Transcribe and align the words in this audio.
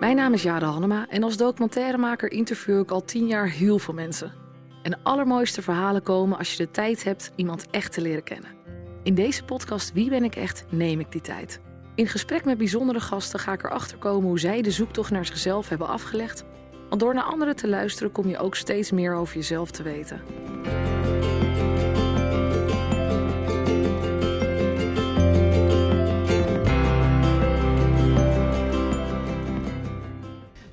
Mijn 0.00 0.16
naam 0.16 0.32
is 0.32 0.42
Jade 0.42 0.64
Hannema 0.64 1.06
en 1.08 1.22
als 1.22 1.36
documentairemaker 1.36 2.32
interview 2.32 2.78
ik 2.78 2.90
al 2.90 3.04
tien 3.04 3.26
jaar 3.26 3.48
heel 3.50 3.78
veel 3.78 3.94
mensen. 3.94 4.32
En 4.82 4.90
de 4.90 4.96
allermooiste 5.02 5.62
verhalen 5.62 6.02
komen 6.02 6.38
als 6.38 6.50
je 6.50 6.56
de 6.56 6.70
tijd 6.70 7.04
hebt 7.04 7.30
iemand 7.36 7.66
echt 7.70 7.92
te 7.92 8.00
leren 8.00 8.22
kennen. 8.22 8.50
In 9.02 9.14
deze 9.14 9.44
podcast 9.44 9.92
Wie 9.92 10.10
ben 10.10 10.24
ik 10.24 10.36
echt 10.36 10.64
neem 10.68 11.00
ik 11.00 11.12
die 11.12 11.20
tijd. 11.20 11.60
In 11.94 12.06
gesprek 12.06 12.44
met 12.44 12.58
bijzondere 12.58 13.00
gasten 13.00 13.40
ga 13.40 13.52
ik 13.52 13.64
erachter 13.64 13.98
komen 13.98 14.28
hoe 14.28 14.38
zij 14.38 14.62
de 14.62 14.70
zoektocht 14.70 15.10
naar 15.10 15.26
zichzelf 15.26 15.68
hebben 15.68 15.88
afgelegd. 15.88 16.44
Want 16.88 17.00
door 17.00 17.14
naar 17.14 17.24
anderen 17.24 17.56
te 17.56 17.68
luisteren 17.68 18.12
kom 18.12 18.28
je 18.28 18.38
ook 18.38 18.54
steeds 18.54 18.90
meer 18.90 19.14
over 19.14 19.34
jezelf 19.34 19.70
te 19.70 19.82
weten. 19.82 20.20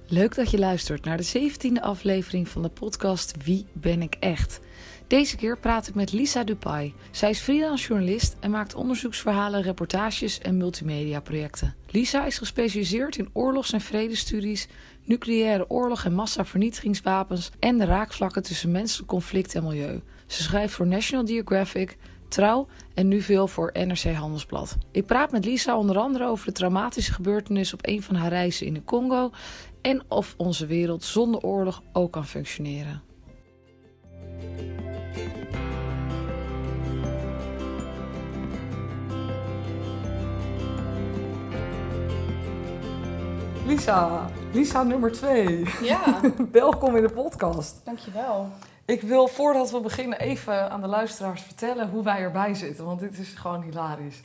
Leuk 0.08 0.36
dat 0.36 0.52
je 0.52 0.60
luistert 0.60 1.06
naar 1.06 1.18
de 1.18 1.52
17e 1.52 1.82
aflevering 1.82 2.48
van 2.48 2.62
de 2.62 2.70
podcast 2.70 3.44
Wie 3.44 3.66
ben 3.74 4.02
ik 4.02 4.16
echt? 4.20 4.60
Deze 5.08 5.36
keer 5.36 5.58
praat 5.58 5.88
ik 5.88 5.96
met 5.96 6.12
Lisa 6.12 6.44
Dupay. 6.44 6.94
Zij 7.12 7.30
is 7.30 7.40
freelance 7.40 7.88
journalist 7.88 8.36
en 8.40 8.52
maakt 8.52 8.76
onderzoeksverhalen, 8.76 9.62
reportages 9.62 10.40
en 10.40 10.58
multimedia-projecten. 10.58 11.76
Lisa 11.88 12.26
is 12.26 12.38
gespecialiseerd 12.38 13.18
in 13.18 13.30
oorlogs- 13.34 13.74
en 13.74 13.82
vredestudies, 13.82 14.68
nucleaire 15.04 15.70
oorlog 15.70 16.06
en 16.06 16.14
massavernietigingswapens 16.14 17.52
en 17.60 17.78
de 17.78 17.86
raakvlakken 17.86 18.44
tussen 18.44 18.72
menselijk 18.72 19.10
conflict 19.10 19.56
en 19.56 19.64
milieu. 19.64 20.02
Ze 20.28 20.44
schrijft 20.44 20.74
voor 20.74 20.88
National 20.88 21.26
Geographic, 21.26 21.98
Trouw 22.28 22.68
en 22.94 23.08
nu 23.08 23.22
veel 23.22 23.48
voor 23.48 23.72
NRC 23.74 24.14
Handelsblad. 24.14 24.78
Ik 24.92 25.06
praat 25.06 25.32
met 25.32 25.46
Lisa 25.46 25.78
onder 25.78 25.98
andere 25.98 26.26
over 26.26 26.46
de 26.46 26.52
traumatische 26.52 27.14
gebeurtenis 27.14 27.74
op 27.74 27.88
een 27.88 28.02
van 28.02 28.16
haar 28.16 28.30
reizen 28.30 28.66
in 28.66 28.74
de 28.74 28.84
Congo 28.84 29.32
en 29.86 30.04
of 30.08 30.34
onze 30.38 30.66
wereld 30.66 31.04
zonder 31.04 31.42
oorlog 31.42 31.82
ook 31.94 32.12
kan 32.12 32.26
functioneren. 32.26 33.02
Lisa, 43.66 44.30
Lisa 44.54 44.84
nummer 44.84 45.12
2. 45.12 45.66
Ja, 45.82 46.22
Welkom 46.52 46.96
in 46.96 47.04
de 47.04 47.10
podcast. 47.10 47.82
dankjewel. 47.84 48.50
Ik 48.86 49.02
wil 49.02 49.28
voordat 49.28 49.72
we 49.72 49.80
beginnen 49.80 50.20
even 50.20 50.72
aan 50.72 50.82
de 50.82 50.88
luisteraars 50.88 51.42
vertellen 51.42 51.90
hoe 51.90 52.04
wij 52.04 52.20
erbij 52.20 52.54
zitten, 52.54 52.86
want 52.86 53.00
dit 53.00 53.18
is 53.18 53.34
gewoon 53.34 53.62
hilarisch. 53.62 54.22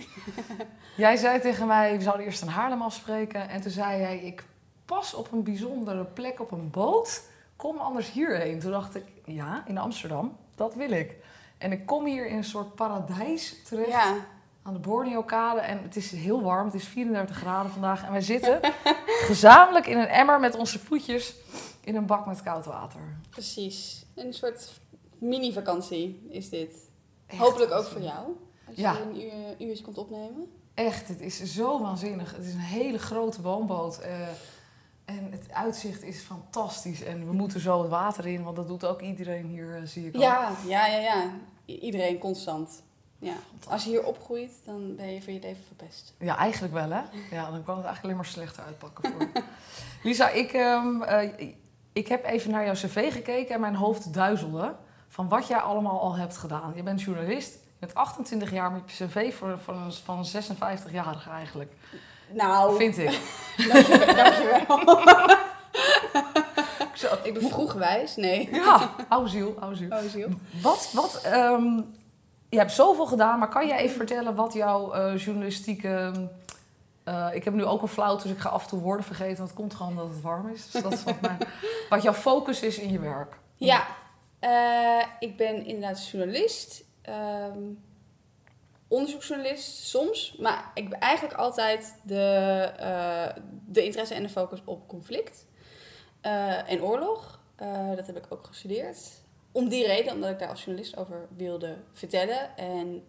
jij 0.97 1.17
zei 1.17 1.41
tegen 1.41 1.67
mij, 1.67 1.97
we 1.97 2.03
zouden 2.03 2.27
eerst 2.27 2.43
een 2.43 2.49
Haarlem 2.49 2.83
afspreken 2.83 3.49
en 3.49 3.61
toen 3.61 3.71
zei 3.71 4.01
jij, 4.01 4.19
ik 4.19 4.45
pas 4.99 5.15
op 5.15 5.33
een 5.33 5.43
bijzondere 5.43 6.05
plek 6.05 6.41
op 6.41 6.51
een 6.51 6.71
boot, 6.71 7.23
kom 7.57 7.77
anders 7.79 8.11
hierheen. 8.11 8.59
Toen 8.61 8.71
dacht 8.71 8.95
ik, 8.95 9.05
ja, 9.25 9.63
in 9.67 9.79
Amsterdam, 9.79 10.37
dat 10.55 10.75
wil 10.75 10.91
ik. 10.91 11.17
En 11.59 11.73
ik 11.73 11.87
kom 11.87 12.05
hier 12.07 12.27
in 12.27 12.37
een 12.37 12.45
soort 12.45 12.75
paradijs 12.75 13.63
terecht 13.65 13.89
Ja, 13.91 14.15
aan 14.63 14.73
de 14.73 14.79
Borneo-kade 14.79 15.61
en 15.61 15.83
het 15.83 15.97
is 15.97 16.11
heel 16.13 16.43
warm, 16.43 16.65
het 16.67 16.75
is 16.75 16.85
34 16.85 17.37
graden 17.37 17.71
vandaag 17.73 18.05
en 18.05 18.13
wij 18.13 18.21
zitten 18.21 18.61
gezamenlijk 19.31 19.87
in 19.87 19.99
een 19.99 20.07
emmer 20.09 20.41
met 20.41 20.55
onze 20.57 20.79
voetjes 20.79 21.35
in 21.85 21.97
een 21.97 22.07
bak 22.07 22.27
met 22.27 22.43
koud 22.43 22.65
water. 22.65 23.01
precies. 23.31 24.05
Een 24.15 24.33
soort 24.35 24.81
mini-vakantie 25.19 26.27
is 26.31 26.49
dit. 26.49 26.73
Echt 27.27 27.41
Hopelijk 27.41 27.71
ook 27.73 27.85
voor 27.85 28.01
jou. 28.01 28.27
Als 28.67 28.77
Ja. 28.77 28.93
je 28.93 29.01
een 29.01 29.23
uur, 29.23 29.69
uurtje 29.69 29.85
komt 29.85 29.99
opnemen. 29.99 30.51
Echt, 30.75 31.09
het 31.09 31.21
is 31.21 31.43
zo 31.43 31.81
waanzinnig. 31.81 32.37
Het 32.37 32.45
is 32.47 32.53
een 32.55 32.59
hele 32.61 32.99
grote 32.99 33.43
woonboot. 33.43 33.99
eh, 33.99 34.29
en 35.19 35.29
het 35.33 35.53
uitzicht 35.53 36.03
is 36.03 36.21
fantastisch. 36.21 37.03
En 37.03 37.27
we 37.27 37.33
moeten 37.33 37.61
zo 37.61 37.81
het 37.81 37.91
water 37.91 38.27
in, 38.27 38.43
want 38.43 38.57
dat 38.57 38.69
doet 38.69 38.85
ook 38.85 39.01
iedereen 39.01 39.47
hier, 39.47 39.77
eh, 39.77 39.83
zie 39.85 40.07
ik 40.07 40.15
al. 40.15 40.21
Ja, 40.21 40.53
ja, 40.67 40.87
ja, 40.87 40.99
ja. 40.99 41.25
I- 41.67 41.79
iedereen 41.79 42.19
constant. 42.19 42.83
Ja. 43.19 43.35
Als 43.69 43.85
je 43.85 43.91
hier 43.91 44.05
opgroeit, 44.05 44.53
dan 44.65 44.97
ben 44.97 45.15
je 45.15 45.23
voor 45.23 45.33
je 45.33 45.41
leven 45.41 45.65
verpest. 45.67 46.15
Ja, 46.19 46.37
eigenlijk 46.37 46.73
wel, 46.75 46.91
hè? 46.91 47.01
Ja, 47.31 47.51
dan 47.51 47.65
kan 47.65 47.77
het 47.77 47.85
eigenlijk 47.87 48.03
alleen 48.03 48.17
maar 48.17 48.25
slechter 48.25 48.63
uitpakken 48.65 49.13
voor. 49.13 49.29
Lisa, 50.03 50.29
ik, 50.29 50.53
ehm, 50.53 51.03
eh, 51.03 51.49
ik 51.93 52.09
heb 52.09 52.25
even 52.25 52.51
naar 52.51 52.65
jouw 52.65 52.75
cv 52.75 53.13
gekeken 53.13 53.55
en 53.55 53.61
mijn 53.61 53.75
hoofd 53.75 54.15
duizelde 54.15 54.75
van 55.09 55.29
wat 55.29 55.47
jij 55.47 55.59
allemaal 55.59 56.01
al 56.01 56.17
hebt 56.17 56.37
gedaan. 56.37 56.73
Je 56.75 56.83
bent 56.83 57.03
journalist, 57.03 57.53
je 57.53 57.59
bent 57.79 57.95
28 57.95 58.51
jaar 58.51 58.73
met 58.73 58.83
je 58.93 59.07
cv 59.07 59.35
van 60.05 60.17
een 60.19 60.25
56-jarige 60.57 61.31
eigenlijk. 61.31 61.73
Nou, 62.33 62.77
Vind 62.77 62.99
ik. 62.99 63.21
dankjewel. 63.73 64.15
dankjewel. 64.15 65.07
Zo, 66.95 67.07
Ik 67.23 67.35
ben 67.35 67.49
vroegwijs. 67.51 68.17
Nee. 68.17 68.49
Ja, 68.53 68.91
oude 69.09 69.29
ziel, 69.31 69.55
oude 69.59 70.09
ziel. 70.09 70.29
Wat, 70.63 70.91
wat, 70.95 71.21
ehm, 71.25 71.81
je 72.49 72.59
hebt 72.59 72.73
zoveel 72.73 73.07
gedaan, 73.07 73.39
maar 73.39 73.49
kan 73.49 73.67
jij 73.67 73.79
even 73.79 73.97
vertellen 73.97 74.35
wat 74.35 74.53
jouw 74.53 74.93
eh, 74.93 75.17
journalistieke... 75.17 76.13
eh, 77.05 77.29
ik 77.33 77.45
heb 77.45 77.55
nu 77.55 77.65
ook 77.65 77.83
een 77.83 77.89
flauw, 77.89 78.17
dus 78.17 78.25
ik 78.33 78.39
ga 78.39 78.49
af 78.49 78.63
en 78.63 78.69
toe 78.69 78.81
woorden 78.81 79.05
vergeten. 79.05 79.37
Want 79.37 79.49
het 79.49 79.59
komt 79.59 79.75
gewoon 79.75 79.93
omdat 79.93 80.09
het 80.09 80.21
warm 80.23 80.49
is. 80.49 80.71
Dus 80.71 80.83
dat 80.83 80.93
is 80.93 81.05
wat, 81.05 81.21
mijn, 81.21 81.39
wat 81.91 82.03
jouw 82.03 82.13
focus 82.13 82.63
is 82.63 82.79
in 82.79 82.93
je 82.93 82.99
werk. 82.99 83.37
Ja, 83.57 83.87
eh, 84.39 85.05
ik 85.19 85.37
ben 85.37 85.65
inderdaad 85.67 86.09
journalist. 86.09 86.85
ehm, 87.03 87.59
onderzoeksjournalist 88.91 89.85
soms. 89.85 90.37
Maar 90.39 90.71
ik 90.75 90.89
ben 90.91 91.01
eigenlijk 91.01 91.39
altijd 91.39 91.95
de, 92.03 92.25
eh, 92.79 93.43
de 93.67 93.85
interesse 93.85 94.15
en 94.15 94.23
de 94.23 94.29
focus 94.29 94.63
op 94.65 94.89
conflict 94.89 95.47
eh, 96.21 96.71
en 96.71 96.83
oorlog. 96.83 97.41
Eh, 97.57 97.97
dat 97.97 98.07
heb 98.07 98.17
ik 98.17 98.25
ook 98.29 98.45
gestudeerd. 98.45 98.99
Om 99.53 99.69
die 99.69 99.87
reden, 99.87 100.13
omdat 100.13 100.31
ik 100.31 100.39
daar 100.39 100.49
als 100.49 100.65
journalist 100.65 100.97
over 100.97 101.29
wilde 101.37 101.77
vertellen 101.93 102.57
en 102.57 103.03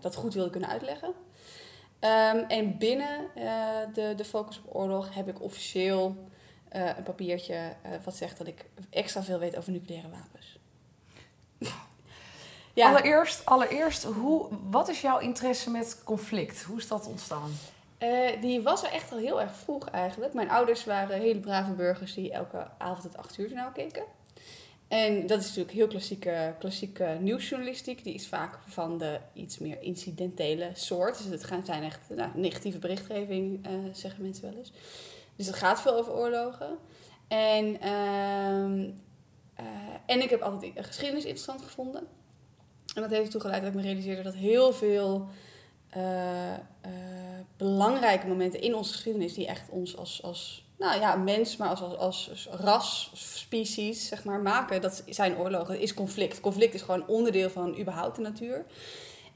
dat 0.00 0.14
goed 0.14 0.34
wilde 0.34 0.50
kunnen 0.50 0.68
uitleggen. 0.68 1.12
Ehm, 1.98 2.36
en 2.36 2.78
binnen 2.78 3.30
de, 3.94 4.12
de 4.16 4.24
focus 4.24 4.58
op 4.64 4.76
oorlog 4.76 5.14
heb 5.14 5.28
ik 5.28 5.42
officieel 5.42 6.16
een 6.68 7.02
papiertje 7.02 7.76
wat 8.04 8.16
zegt 8.16 8.38
dat 8.38 8.46
ik 8.46 8.64
extra 8.90 9.22
veel 9.22 9.38
weet 9.38 9.56
over 9.56 9.72
nucleaire 9.72 10.08
wapens. 10.08 10.58
Ja, 12.76 12.88
Allereerst, 12.88 13.44
allereerst 13.44 14.02
hoe, 14.04 14.48
wat 14.70 14.88
is 14.88 15.00
jouw 15.00 15.18
interesse 15.18 15.70
met 15.70 16.00
conflict? 16.04 16.62
Hoe 16.62 16.78
is 16.78 16.88
dat 16.88 17.06
ontstaan? 17.06 17.50
eh, 17.98 18.40
die 18.40 18.62
was 18.62 18.82
er 18.84 18.90
echt 18.92 19.12
al 19.12 19.18
heel 19.18 19.40
erg 19.40 19.54
vroeg 19.56 19.88
eigenlijk. 19.88 20.34
Mijn 20.34 20.50
ouders 20.50 20.84
waren 20.84 21.20
hele 21.20 21.40
brave 21.40 21.72
burgers 21.72 22.14
die 22.14 22.32
elke 22.32 22.66
avond 22.78 23.02
het 23.02 23.16
8 23.16 23.38
uur 23.38 23.46
journaal 23.48 23.70
keken. 23.72 24.02
En 24.88 25.26
dat 25.26 25.38
is 25.40 25.46
natuurlijk 25.46 25.74
heel 25.76 25.86
klassieke, 25.86 26.54
klassieke 26.58 27.16
nieuwsjournalistiek. 27.20 28.04
Die 28.04 28.14
is 28.14 28.28
vaak 28.28 28.58
van 28.66 28.98
de 28.98 29.18
iets 29.32 29.58
meer 29.58 29.82
incidentele 29.82 30.70
soort. 30.74 31.16
Dus 31.18 31.26
het 31.26 31.44
gaan- 31.44 31.64
zijn 31.64 31.82
echt 31.82 32.00
nou, 32.08 32.30
negatieve 32.34 32.78
berichtgeving, 32.78 33.66
eh, 33.66 33.72
zeggen 33.92 34.22
mensen 34.22 34.44
wel 34.50 34.58
eens. 34.58 34.72
Dus 35.36 35.46
het 35.46 35.56
gaat 35.56 35.80
veel 35.80 35.94
over 35.96 36.12
oorlogen. 36.12 36.78
En, 37.28 37.80
ehm, 37.80 38.90
eh, 39.54 39.64
en 40.06 40.22
ik 40.22 40.30
heb 40.30 40.42
altijd 40.42 40.72
geschiedenis 40.76 41.24
interessant 41.24 41.62
gevonden. 41.62 42.06
En 42.96 43.02
dat 43.02 43.10
heeft 43.10 43.24
ertoe 43.24 43.40
geleid 43.40 43.60
dat 43.62 43.70
ik 43.70 43.76
me 43.76 43.82
realiseerde 43.82 44.22
dat 44.22 44.34
heel 44.34 44.72
veel 44.72 45.28
eh, 45.88 46.52
eh, 46.54 46.60
belangrijke 47.56 48.26
momenten 48.26 48.60
in 48.60 48.74
onze 48.74 48.92
geschiedenis, 48.92 49.34
die 49.34 49.46
echt 49.46 49.68
ons 49.70 49.96
als, 49.96 50.22
als 50.22 50.64
nou 50.78 51.00
ja, 51.00 51.16
mens, 51.16 51.56
maar 51.56 51.68
als, 51.68 51.80
als, 51.80 51.96
als 51.98 52.48
ras, 52.50 53.10
species, 53.14 54.08
zeg 54.08 54.24
maar, 54.24 54.40
maken, 54.40 54.80
dat 54.80 55.02
zijn 55.08 55.36
oorlogen, 55.36 55.74
dat 55.74 55.82
is 55.82 55.94
conflict. 55.94 56.40
Conflict 56.40 56.74
is 56.74 56.82
gewoon 56.82 57.06
onderdeel 57.06 57.50
van 57.50 57.78
überhaupt 57.78 58.16
de 58.16 58.22
natuur. 58.22 58.64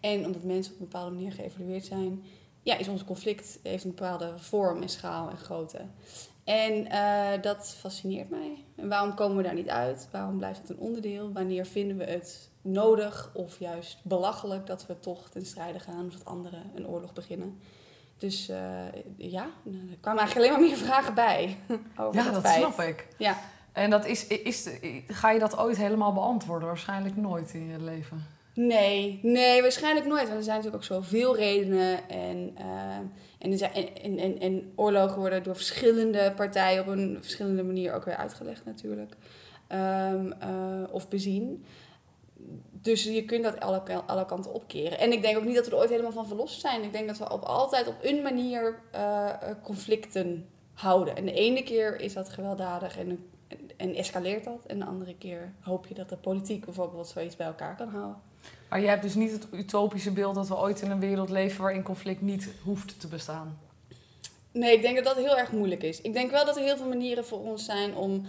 En 0.01 0.27
omdat 0.27 0.43
mensen 0.43 0.73
op 0.73 0.81
een 0.81 0.89
bepaalde 0.89 1.15
manier 1.15 1.33
geëvalueerd 1.33 1.85
zijn, 1.85 2.25
ja, 2.63 2.79
is 2.79 2.89
ons 2.89 3.05
conflict 3.05 3.59
heeft 3.63 3.85
een 3.85 3.95
bepaalde 3.95 4.33
vorm 4.37 4.83
en 4.83 4.89
schaal 4.89 5.31
en 5.31 5.39
grootte. 5.39 5.81
En 6.45 6.87
eh, 6.87 7.43
dat 7.43 7.75
fascineert 7.79 8.31
mij. 8.31 8.65
En 8.77 8.89
waarom 8.89 9.15
komen 9.15 9.37
we 9.37 9.43
daar 9.43 9.55
niet 9.55 9.69
uit? 9.69 10.09
Waarom 10.11 10.37
blijft 10.39 10.59
het 10.59 10.71
een 10.71 10.79
onderdeel? 10.79 11.33
Wanneer 11.33 11.67
vinden 11.67 11.97
we 11.97 12.05
het 12.05 12.50
nodig 12.63 13.31
of 13.35 13.59
juist 13.59 13.99
belachelijk 14.03 14.67
dat 14.67 14.87
we 14.87 15.01
toch 15.01 15.29
ten 15.29 15.47
strijde 15.47 15.79
gaan 15.79 16.07
of 16.07 16.13
dat 16.13 16.25
anderen 16.25 16.71
een 16.75 16.87
oorlog 16.87 17.13
beginnen? 17.13 17.59
Dus 18.19 18.49
eh, 18.49 18.59
ja, 19.17 19.43
er 19.65 19.97
kwamen 20.01 20.21
eigenlijk 20.21 20.35
alleen 20.37 20.51
maar 20.51 20.71
meer 20.71 20.87
vragen 20.87 21.15
bij. 21.15 21.57
Over 22.01 22.23
Ja, 22.23 22.31
dat, 22.31 22.43
feit. 22.43 22.57
snap 22.57 22.81
ik. 22.81 23.07
Ja. 23.19 23.37
En 23.73 23.91
dat 23.91 24.07
is, 24.07 24.27
is, 24.27 24.69
ga 25.07 25.31
je 25.31 25.39
dat 25.39 25.59
ooit 25.59 25.77
helemaal 25.77 26.13
beantwoorden? 26.13 26.69
Waarschijnlijk 26.69 27.17
nooit 27.17 27.55
in 27.55 27.67
je 27.67 27.81
leven. 27.81 28.27
Nee, 28.55 29.21
nee, 29.23 29.63
waarschijnlijk 29.63 30.07
nooit. 30.07 30.25
Want 30.25 30.37
er 30.37 30.43
zijn 30.43 30.57
natuurlijk 30.57 30.83
ook 30.83 30.97
zoveel 30.99 31.37
redenen. 31.37 32.09
En, 32.09 32.53
eh, 32.57 32.97
en, 33.39 33.51
er 33.51 33.59
zijn, 33.59 33.73
en, 34.03 34.19
en, 34.19 34.39
en 34.41 34.73
oorlogen 34.77 35.19
worden 35.19 35.43
door 35.43 35.57
verschillende 35.57 36.33
partijen 36.37 36.81
op 36.83 36.87
een 36.87 37.19
verschillende 37.21 37.63
manier 37.63 37.95
ook 37.95 38.05
weer 38.05 38.17
uitgelegd 38.17 38.65
natuurlijk. 38.65 39.15
Ehm, 39.67 40.33
eh, 40.33 40.83
of 40.91 41.09
bezien. 41.09 41.65
Dus 42.83 43.05
je 43.05 43.25
kunt 43.25 43.45
dat 43.45 43.61
alle, 43.61 43.83
alle 44.07 44.27
kanten 44.27 44.53
opkeren. 44.53 44.99
En 44.99 45.13
ik 45.13 45.23
denk 45.23 45.37
ook 45.37 45.45
niet 45.45 45.55
dat 45.55 45.65
we 45.65 45.71
er 45.71 45.79
ooit 45.79 45.91
helemaal 45.91 46.13
van 46.13 46.27
verlost 46.27 46.61
zijn. 46.61 46.83
Ik 46.83 46.93
denk 46.93 47.07
dat 47.07 47.19
we 47.19 47.33
op, 47.33 47.43
altijd 47.43 47.87
op 47.87 47.97
een 48.03 48.23
manier 48.23 48.79
uh, 48.95 49.29
conflicten 49.63 50.49
houden. 50.75 51.17
En 51.17 51.25
de 51.25 51.33
ene 51.33 51.63
keer 51.63 52.01
is 52.01 52.13
dat 52.13 52.29
gewelddadig 52.29 52.99
en, 52.99 53.31
en 53.77 53.95
escaleert 53.95 54.45
dat. 54.45 54.67
En 54.67 54.79
de 54.79 54.85
andere 54.85 55.15
keer 55.19 55.53
hoop 55.61 55.87
je 55.87 55.95
dat 55.95 56.09
de 56.09 56.17
politiek 56.17 56.65
bijvoorbeeld 56.65 57.09
zoiets 57.09 57.37
bij 57.37 57.47
elkaar 57.47 57.77
kan 57.77 57.89
houden. 57.89 58.17
Maar 58.69 58.81
je 58.81 58.89
hebt 58.89 59.03
dus 59.03 59.15
niet 59.15 59.33
het 59.33 59.47
utopische 59.53 60.13
beeld 60.13 60.35
dat 60.35 60.49
we 60.49 60.59
ooit 60.59 60.81
in 60.81 60.91
een 60.91 61.01
wereld 61.01 61.31
leven 61.31 61.63
waarin 61.63 61.83
conflict 61.83 62.21
niet 62.21 62.49
hoeft 62.65 63.01
te 63.01 63.09
bestaan. 63.09 63.59
Nee, 64.53 64.77
ik 64.77 64.83
denk 64.83 64.97
dat 64.97 65.05
dat 65.05 65.17
heel 65.17 65.39
erg 65.39 65.53
moeilijk 65.53 65.83
is. 65.83 66.01
Ik 66.01 66.13
denk 66.13 66.31
wel 66.31 66.45
dat 66.45 66.57
er 66.57 66.63
heel 66.63 66.77
veel 66.77 66.89
manieren 66.89 67.25
voor 67.25 67.39
ons 67.39 67.65
zijn 67.65 67.95
om, 67.95 68.27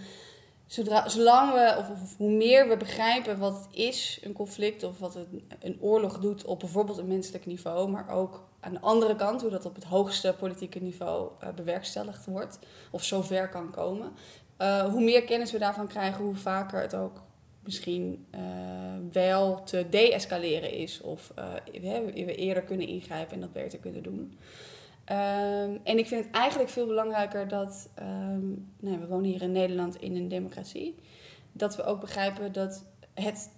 zodra, 0.72 1.08
zolang 1.08 1.52
we, 1.52 1.76
of, 1.78 2.16
hoe 2.16 2.30
meer 2.30 2.68
we 2.68 2.76
begrijpen 2.76 3.38
wat 3.38 3.54
het 3.54 3.66
is, 3.70 4.20
een 4.22 4.32
conflict, 4.32 4.82
of 4.82 4.98
wat 4.98 5.14
een, 5.14 5.50
een 5.60 5.76
oorlog 5.80 6.18
doet 6.18 6.44
op 6.44 6.58
bijvoorbeeld 6.58 6.98
een 6.98 7.06
menselijk 7.06 7.46
niveau, 7.46 7.88
maar 7.88 8.10
ook 8.10 8.48
aan 8.60 8.72
de 8.72 8.80
andere 8.80 9.16
kant, 9.16 9.40
hoe 9.40 9.50
dat 9.50 9.66
op 9.66 9.74
het 9.74 9.84
hoogste 9.84 10.34
politieke 10.38 10.78
niveau 10.78 11.30
uh, 11.42 11.48
bewerkstelligd 11.54 12.26
wordt, 12.26 12.58
of 12.90 13.04
zover 13.04 13.48
kan 13.48 13.70
komen. 13.70 14.12
Uh, 14.58 14.84
hoe 14.84 15.02
meer 15.02 15.24
kennis 15.24 15.52
we 15.52 15.58
daarvan 15.58 15.86
krijgen, 15.86 16.24
hoe 16.24 16.34
vaker 16.34 16.80
het 16.80 16.94
ook 16.94 17.22
misschien 17.64 18.26
uh, 18.34 18.40
wel 19.12 19.62
te 19.64 19.86
deescaleren 19.90 20.72
is. 20.72 21.00
Of 21.00 21.32
we 21.72 22.34
eerder 22.34 22.62
kunnen 22.62 22.86
ingrijpen 22.86 23.34
en 23.34 23.40
dat 23.40 23.52
beter 23.52 23.78
kunnen 23.78 24.02
doen. 24.02 24.38
Um, 25.10 25.80
en 25.82 25.98
ik 25.98 26.06
vind 26.06 26.24
het 26.24 26.34
eigenlijk 26.34 26.70
veel 26.70 26.86
belangrijker 26.86 27.48
dat, 27.48 27.90
um, 27.98 28.72
nou, 28.80 28.98
we 28.98 29.06
wonen 29.06 29.30
hier 29.30 29.42
in 29.42 29.52
Nederland 29.52 29.96
in 29.96 30.16
een 30.16 30.28
democratie, 30.28 30.94
dat 31.52 31.76
we 31.76 31.84
ook 31.84 32.00
begrijpen 32.00 32.52
dat 32.52 32.84
het 33.14 33.50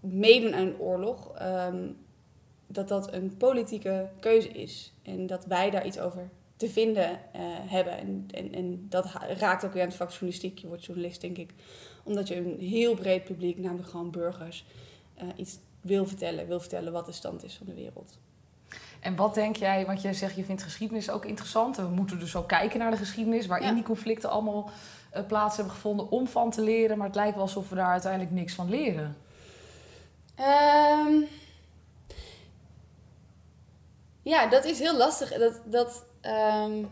meedoen 0.00 0.54
aan 0.54 0.66
een 0.66 0.78
oorlog, 0.78 1.42
um, 1.42 1.96
dat 2.66 2.88
dat 2.88 3.12
een 3.12 3.36
politieke 3.36 4.10
keuze 4.20 4.48
is. 4.48 4.92
En 5.02 5.26
dat 5.26 5.44
wij 5.44 5.70
daar 5.70 5.86
iets 5.86 5.98
over 5.98 6.30
te 6.56 6.68
vinden 6.68 7.10
uh, 7.10 7.18
hebben. 7.70 7.98
En, 7.98 8.26
en, 8.30 8.54
en 8.54 8.86
dat 8.88 9.06
raakt 9.38 9.64
ook 9.64 9.72
weer 9.72 9.82
aan 9.82 9.88
het 9.88 9.96
vak 9.96 10.10
journalistiek. 10.10 10.58
Je 10.58 10.66
wordt 10.66 10.84
journalist, 10.84 11.20
denk 11.20 11.38
ik, 11.38 11.54
omdat 12.04 12.28
je 12.28 12.36
een 12.36 12.58
heel 12.58 12.94
breed 12.94 13.24
publiek, 13.24 13.58
namelijk 13.58 13.88
gewoon 13.88 14.10
burgers, 14.10 14.64
uh, 15.22 15.28
iets 15.36 15.58
wil 15.80 16.06
vertellen. 16.06 16.46
Wil 16.46 16.60
vertellen 16.60 16.92
wat 16.92 17.06
de 17.06 17.12
stand 17.12 17.44
is 17.44 17.54
van 17.54 17.66
de 17.66 17.74
wereld. 17.74 18.18
En 19.00 19.16
wat 19.16 19.34
denk 19.34 19.56
jij, 19.56 19.86
want 19.86 20.02
jij 20.02 20.12
zegt 20.12 20.36
je 20.36 20.44
vindt 20.44 20.62
geschiedenis 20.62 21.10
ook 21.10 21.24
interessant. 21.24 21.78
En 21.78 21.84
we 21.84 21.94
moeten 21.94 22.18
dus 22.18 22.36
ook 22.36 22.48
kijken 22.48 22.78
naar 22.78 22.90
de 22.90 22.96
geschiedenis, 22.96 23.46
waarin 23.46 23.68
ja. 23.68 23.74
die 23.74 23.82
conflicten 23.82 24.30
allemaal 24.30 24.70
uh, 25.16 25.26
plaats 25.26 25.56
hebben 25.56 25.74
gevonden 25.74 26.10
om 26.10 26.26
van 26.26 26.50
te 26.50 26.62
leren. 26.62 26.98
Maar 26.98 27.06
het 27.06 27.16
lijkt 27.16 27.34
wel 27.34 27.42
alsof 27.42 27.68
we 27.68 27.74
daar 27.74 27.90
uiteindelijk 27.90 28.32
niks 28.32 28.54
van 28.54 28.68
leren. 28.68 29.16
Um, 30.38 31.26
ja, 34.22 34.46
dat 34.48 34.64
is 34.64 34.78
heel 34.78 34.96
lastig. 34.96 35.32
Dat, 35.32 35.60
dat, 35.64 36.04
um, 36.22 36.88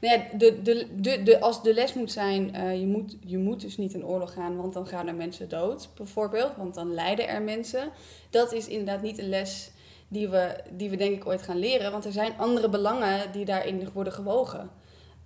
nou 0.00 0.18
ja, 0.18 0.22
de, 0.32 0.62
de, 0.62 0.88
de, 1.00 1.22
de, 1.22 1.40
als 1.40 1.62
de 1.62 1.74
les 1.74 1.94
moet 1.94 2.12
zijn, 2.12 2.56
uh, 2.56 2.80
je, 2.80 2.86
moet, 2.86 3.16
je 3.20 3.38
moet 3.38 3.60
dus 3.60 3.76
niet 3.76 3.94
in 3.94 4.06
oorlog 4.06 4.32
gaan, 4.32 4.56
want 4.56 4.72
dan 4.72 4.86
gaan 4.86 5.06
er 5.06 5.14
mensen 5.14 5.48
dood, 5.48 5.88
bijvoorbeeld. 5.96 6.56
Want 6.56 6.74
dan 6.74 6.94
lijden 6.94 7.28
er 7.28 7.42
mensen. 7.42 7.90
Dat 8.30 8.52
is 8.52 8.66
inderdaad 8.66 9.02
niet 9.02 9.18
een 9.18 9.28
les 9.28 9.70
die 10.14 10.28
we, 10.28 10.56
die 10.70 10.90
we 10.90 10.96
denk 10.96 11.14
ik 11.14 11.26
ooit 11.26 11.42
gaan 11.42 11.58
leren. 11.58 11.92
Want 11.92 12.04
er 12.04 12.12
zijn 12.12 12.38
andere 12.38 12.68
belangen 12.68 13.32
die 13.32 13.44
daarin 13.44 13.88
worden 13.92 14.12
gewogen. 14.12 14.70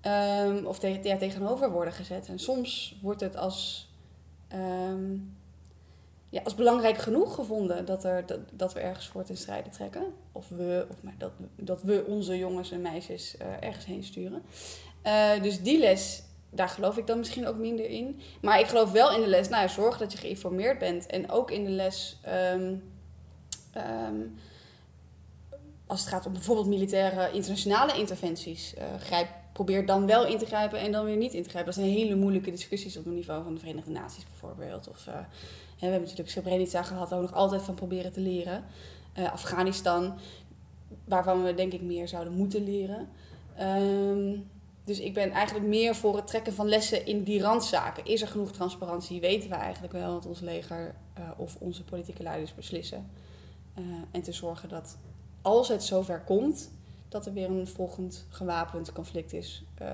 Um, 0.03 0.67
of 0.67 0.79
te, 0.79 0.99
ja, 1.03 1.17
tegenover 1.17 1.71
worden 1.71 1.93
gezet. 1.93 2.29
En 2.29 2.39
soms 2.39 2.99
wordt 3.03 3.21
het 3.21 3.37
als, 3.37 3.89
um, 4.55 5.37
ja, 6.29 6.41
als 6.45 6.55
belangrijk 6.55 6.99
genoeg 6.99 7.35
gevonden 7.35 7.85
dat, 7.85 8.05
er, 8.05 8.27
dat, 8.27 8.39
dat 8.53 8.73
we 8.73 8.81
ergens 8.81 9.07
voor 9.07 9.25
ten 9.25 9.37
strijde 9.37 9.71
trekken. 9.71 10.05
Of 10.33 10.49
we, 10.49 10.87
of 10.91 10.97
maar 11.03 11.15
dat, 11.19 11.33
dat 11.57 11.83
we 11.83 12.05
onze 12.07 12.39
jongens 12.39 12.71
en 12.71 12.81
meisjes 12.81 13.35
uh, 13.43 13.47
ergens 13.61 13.85
heen 13.85 14.05
sturen. 14.05 14.43
Uh, 15.07 15.43
dus 15.43 15.63
die 15.63 15.79
les, 15.79 16.23
daar 16.51 16.69
geloof 16.69 16.97
ik 16.97 17.07
dan 17.07 17.19
misschien 17.19 17.47
ook 17.47 17.57
minder 17.57 17.91
in. 17.91 18.21
Maar 18.41 18.61
ik 18.61 18.67
geloof 18.67 18.91
wel 18.93 19.15
in 19.15 19.21
de 19.21 19.29
les, 19.29 19.49
nou 19.49 19.69
zorg 19.69 19.99
dat 19.99 20.13
je 20.13 20.19
geïnformeerd 20.19 20.79
bent. 20.79 21.07
En 21.07 21.31
ook 21.31 21.51
in 21.51 21.65
de 21.65 21.71
les... 21.71 22.21
Um, 22.55 22.83
als 25.89 26.01
het 26.01 26.09
gaat 26.09 26.27
om 26.27 26.33
bijvoorbeeld 26.33 26.67
militaire 26.67 27.31
internationale 27.33 27.99
interventies, 27.99 28.75
uh, 28.75 28.85
grijp, 28.99 29.29
probeer 29.53 29.87
dan 29.87 30.07
wel 30.07 30.27
in 30.27 30.39
te 30.39 30.47
grijpen 30.47 30.81
en 30.81 30.93
dan 30.93 31.05
weer 31.05 31.17
niet 31.17 31.33
in 31.33 31.43
te 31.43 31.49
grijpen. 31.49 31.75
Dat 31.75 31.83
zijn 31.83 31.97
hele 31.97 32.17
moeilijke 32.17 32.51
discussies 32.51 32.97
op 32.97 33.05
het 33.05 33.15
niveau 33.15 33.43
van 33.43 33.55
de 33.55 33.61
Verenigde 33.61 33.91
Naties 33.91 34.25
bijvoorbeeld. 34.25 34.89
Of, 34.89 35.05
hè, 35.05 35.13
we 35.13 35.87
hebben 35.87 36.01
natuurlijk 36.01 36.31
Srebrenica 36.31 36.83
gehad, 36.83 37.09
daar 37.09 37.19
we 37.19 37.25
nog 37.25 37.35
altijd 37.35 37.63
van 37.63 37.75
proberen 37.75 38.13
te 38.13 38.21
leren. 38.21 38.65
Uh, 39.19 39.33
Afghanistan, 39.33 40.19
waarvan 41.05 41.43
we 41.43 41.55
denk 41.55 41.73
ik 41.73 41.83
meer 41.83 42.09
zouden 42.09 42.33
moeten 42.33 42.65
leren. 42.65 43.09
Um, 43.61 44.47
dus 44.85 45.01
ik 45.01 45.15
ben 45.15 45.31
eigenlijk 45.31 45.67
meer 45.67 45.95
voor 45.95 46.17
het 46.17 46.27
trekken 46.27 46.53
van 46.53 46.69
lessen 46.69 47.07
in 47.07 47.23
die 47.23 47.41
randzaken. 47.41 48.05
Is 48.05 48.23
er 48.23 48.29
genoeg 48.29 48.53
transparantie? 48.53 49.21
Weten 49.21 49.51
we 49.51 49.55
eigenlijk 49.55 49.93
wel 49.93 50.13
wat 50.13 50.27
ons 50.27 50.41
leger 50.41 50.95
of 51.37 51.57
onze 51.59 51.85
politieke 51.85 52.23
leiders 52.23 52.55
beslissen? 52.55 53.11
en 54.11 54.23
te 54.23 54.33
zorgen 54.33 54.69
dat 54.69 54.99
als 55.43 55.69
het 55.69 55.85
zover 55.85 56.21
komt 56.21 56.71
dat 57.09 57.27
er 57.27 57.33
weer 57.33 57.51
een 57.51 57.69
volgend 57.69 58.25
gewapend 58.29 58.93
conflict 58.93 59.33
is, 59.33 59.65
uh, 59.83 59.89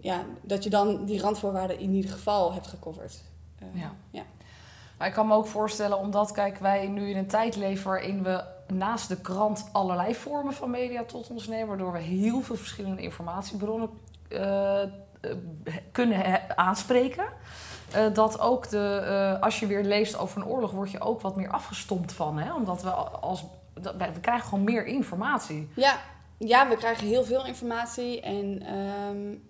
ja, 0.00 0.24
dat 0.42 0.64
je 0.64 0.70
dan 0.70 1.04
die 1.04 1.20
randvoorwaarden 1.20 1.78
in 1.78 1.92
ieder 1.92 2.10
geval 2.10 2.52
hebt 2.52 2.66
gecoverd. 2.66 3.22
Uh, 3.62 3.80
ja. 3.80 3.92
ja. 4.10 4.22
Maar 4.98 5.08
ik 5.08 5.14
kan 5.14 5.26
me 5.26 5.34
ook 5.34 5.46
voorstellen, 5.46 5.98
omdat 5.98 6.32
kijk, 6.32 6.58
wij 6.58 6.86
nu 6.86 7.08
in 7.10 7.16
een 7.16 7.26
tijd 7.26 7.56
leven 7.56 7.90
waarin 7.90 8.22
we 8.22 8.44
naast 8.66 9.08
de 9.08 9.20
krant 9.20 9.68
allerlei 9.72 10.14
vormen 10.14 10.54
van 10.54 10.70
media 10.70 11.04
tot 11.04 11.30
ons 11.30 11.46
nemen, 11.46 11.68
waardoor 11.68 11.92
we 11.92 11.98
heel 11.98 12.40
veel 12.40 12.56
verschillende 12.56 13.02
informatiebronnen 13.02 13.90
uh, 14.28 14.82
kunnen 15.92 16.56
aanspreken. 16.56 17.24
Uh, 17.96 18.14
dat 18.14 18.40
ook 18.40 18.68
de, 18.68 19.02
uh, 19.04 19.42
als 19.42 19.60
je 19.60 19.66
weer 19.66 19.84
leest 19.84 20.18
over 20.18 20.40
een 20.40 20.48
oorlog, 20.48 20.70
word 20.70 20.90
je 20.90 21.00
ook 21.00 21.20
wat 21.20 21.36
meer 21.36 21.50
afgestompt 21.50 22.12
van. 22.12 22.38
Hè? 22.38 22.54
Omdat 22.54 22.82
we 22.82 22.90
als. 22.90 23.44
We 23.74 24.20
krijgen 24.20 24.48
gewoon 24.48 24.64
meer 24.64 24.86
informatie. 24.86 25.68
Ja, 25.74 26.00
ja 26.38 26.68
we 26.68 26.76
krijgen 26.76 27.06
heel 27.06 27.24
veel 27.24 27.46
informatie. 27.46 28.20
En 28.20 28.74
um, 28.76 29.42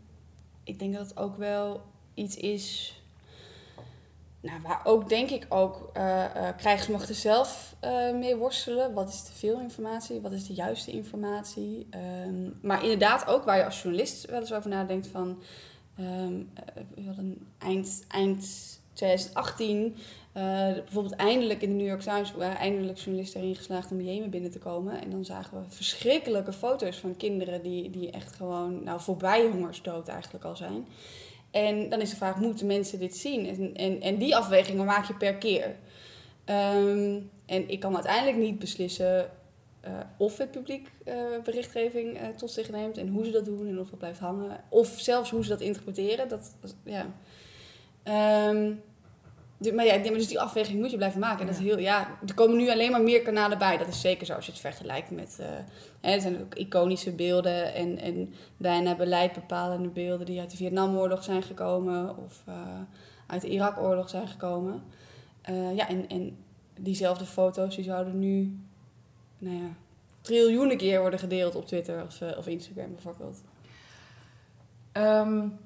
ik 0.65 0.79
denk 0.79 0.95
dat 0.95 1.09
het 1.09 1.17
ook 1.17 1.37
wel 1.37 1.81
iets 2.15 2.37
is. 2.37 2.95
Nou, 4.41 4.61
waar 4.63 4.81
ook 4.85 5.09
denk 5.09 5.31
ik 5.31 5.47
ook 5.49 5.91
uh, 5.97 6.25
krijgsmachten 6.57 7.15
zelf 7.15 7.75
mee 8.15 8.37
worstelen. 8.37 8.95
Wat 8.95 9.09
is 9.09 9.23
te 9.23 9.33
veel 9.33 9.61
informatie? 9.61 10.21
Wat 10.21 10.33
is 10.33 10.47
de 10.47 10.55
juiste 10.55 10.91
informatie? 10.91 11.89
Um, 12.27 12.59
maar 12.63 12.83
inderdaad 12.83 13.27
ook 13.27 13.45
waar 13.45 13.57
je 13.57 13.65
als 13.65 13.83
journalist 13.83 14.25
wel 14.25 14.41
eens 14.41 14.53
over 14.53 14.71
nadenkt 14.71 15.07
van 15.07 15.43
Um, 16.01 16.51
we 16.95 17.03
hadden 17.07 17.47
eind, 17.59 18.05
eind 18.09 18.47
2018 18.93 19.97
uh, 20.37 20.73
bijvoorbeeld 20.73 21.15
eindelijk 21.15 21.63
in 21.63 21.69
de 21.69 21.75
New 21.75 21.87
York 21.87 22.01
Times 22.01 22.33
waren 22.33 22.57
eindelijk 22.57 22.99
journalisten 22.99 23.41
erin 23.41 23.57
geslaagd 23.57 23.91
om 23.91 24.01
Jemen 24.01 24.31
binnen 24.31 24.51
te 24.51 24.59
komen. 24.59 25.03
En 25.03 25.11
dan 25.11 25.25
zagen 25.25 25.59
we 25.59 25.71
verschrikkelijke 25.71 26.53
foto's 26.53 26.97
van 26.97 27.17
kinderen 27.17 27.63
die, 27.63 27.91
die 27.91 28.11
echt 28.11 28.37
gewoon 28.37 28.85
nou, 28.85 29.01
voorbij 29.01 29.47
hongersdood 29.47 30.09
eigenlijk 30.09 30.45
al 30.45 30.57
zijn. 30.57 30.87
En 31.51 31.89
dan 31.89 32.01
is 32.01 32.11
de 32.11 32.17
vraag, 32.17 32.37
moeten 32.37 32.67
mensen 32.67 32.99
dit 32.99 33.17
zien? 33.17 33.47
En, 33.47 33.75
en, 33.75 34.01
en 34.01 34.19
die 34.19 34.37
afwegingen 34.37 34.85
maak 34.85 35.07
je 35.07 35.15
per 35.15 35.35
keer. 35.35 35.77
Um, 36.47 37.31
en 37.47 37.69
ik 37.69 37.81
kan 37.81 37.95
uiteindelijk 37.95 38.37
niet 38.37 38.59
beslissen 38.59 39.31
uh, 39.85 39.91
of 40.17 40.39
het 40.39 40.51
publiek 40.51 40.91
uh, 41.05 41.15
berichtgeving 41.45 42.21
uh, 42.21 42.29
tot 42.29 42.51
zich 42.51 42.71
neemt 42.71 42.99
en 42.99 43.09
hoe 43.09 43.25
ze 43.25 43.31
dat 43.31 43.45
doen 43.45 43.69
en 43.69 43.79
of 43.79 43.91
dat 43.91 43.99
blijft 43.99 44.19
hangen. 44.19 44.65
Of 44.69 44.95
zelfs 44.97 45.31
hoe 45.31 45.43
ze 45.43 45.49
dat 45.49 45.61
interpreteren. 45.61 46.29
Dat, 46.29 46.55
ja. 46.85 47.07
Um, 48.49 48.83
maar 49.75 49.85
ja, 49.85 49.97
dus 49.99 50.29
die 50.29 50.41
afweging 50.41 50.81
moet 50.81 50.91
je 50.91 50.97
blijven 50.97 51.21
maken. 51.21 51.41
En 51.41 51.47
dat 51.47 51.55
is 51.55 51.63
heel, 51.65 51.79
ja, 51.79 52.19
er 52.27 52.35
komen 52.35 52.57
nu 52.57 52.71
alleen 52.71 52.91
maar 52.91 53.03
meer 53.03 53.23
kanalen 53.23 53.59
bij. 53.59 53.77
Dat 53.77 53.89
is 53.89 54.01
zeker 54.01 54.27
zo 54.27 54.35
als 54.35 54.47
je 54.47 54.53
het 54.53 54.61
vergelijkt 54.61 55.11
met... 55.11 55.39
hè, 56.01 56.13
er 56.13 56.21
zijn 56.21 56.41
ook 56.41 56.55
iconische 56.55 57.13
beelden 57.13 57.75
en, 57.75 57.99
en 57.99 58.35
bijna 58.57 58.97
beleidbepalende 58.97 59.89
beelden... 59.89 60.27
die 60.27 60.41
uit 60.41 60.51
de 60.51 60.57
Vietnamoorlog 60.57 61.25
zijn 61.25 61.43
gekomen 61.43 62.17
of 62.17 62.45
uit 63.27 63.43
de 63.43 63.49
Irak-oorlog 63.49 64.09
zijn 64.09 64.29
gekomen. 64.29 64.83
ja, 65.75 65.89
en, 65.89 66.09
en 66.09 66.37
diezelfde 66.81 67.25
foto's 67.25 67.77
die 67.77 67.85
zouden 67.85 68.19
nu 68.19 68.59
nou 69.41 69.57
ja, 69.57 69.69
triljoenen 70.21 70.77
keer 70.77 71.01
worden 71.01 71.19
gedeeld 71.19 71.55
op 71.55 71.67
Twitter 71.67 72.03
of, 72.03 72.21
uh, 72.21 72.39
of 72.39 72.47
Instagram 72.47 72.93
bijvoorbeeld. 72.93 73.41
Um, 74.93 75.59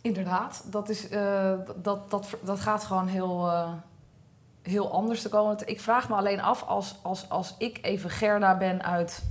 inderdaad, 0.00 0.64
dat, 0.70 0.88
is, 0.88 1.10
uh, 1.10 1.52
dat, 1.76 2.10
dat, 2.10 2.28
dat 2.42 2.60
gaat 2.60 2.84
gewoon 2.84 3.06
heel, 3.06 3.46
uh, 3.46 3.72
heel 4.62 4.92
anders 4.92 5.22
te 5.22 5.28
komen. 5.28 5.56
Ik 5.64 5.80
vraag 5.80 6.08
me 6.08 6.14
alleen 6.14 6.40
af, 6.40 6.62
als, 6.62 6.96
als, 7.02 7.28
als 7.28 7.54
ik 7.58 7.78
even 7.82 8.10
Gerda 8.10 8.56
ben 8.56 8.82
uit 8.82 9.22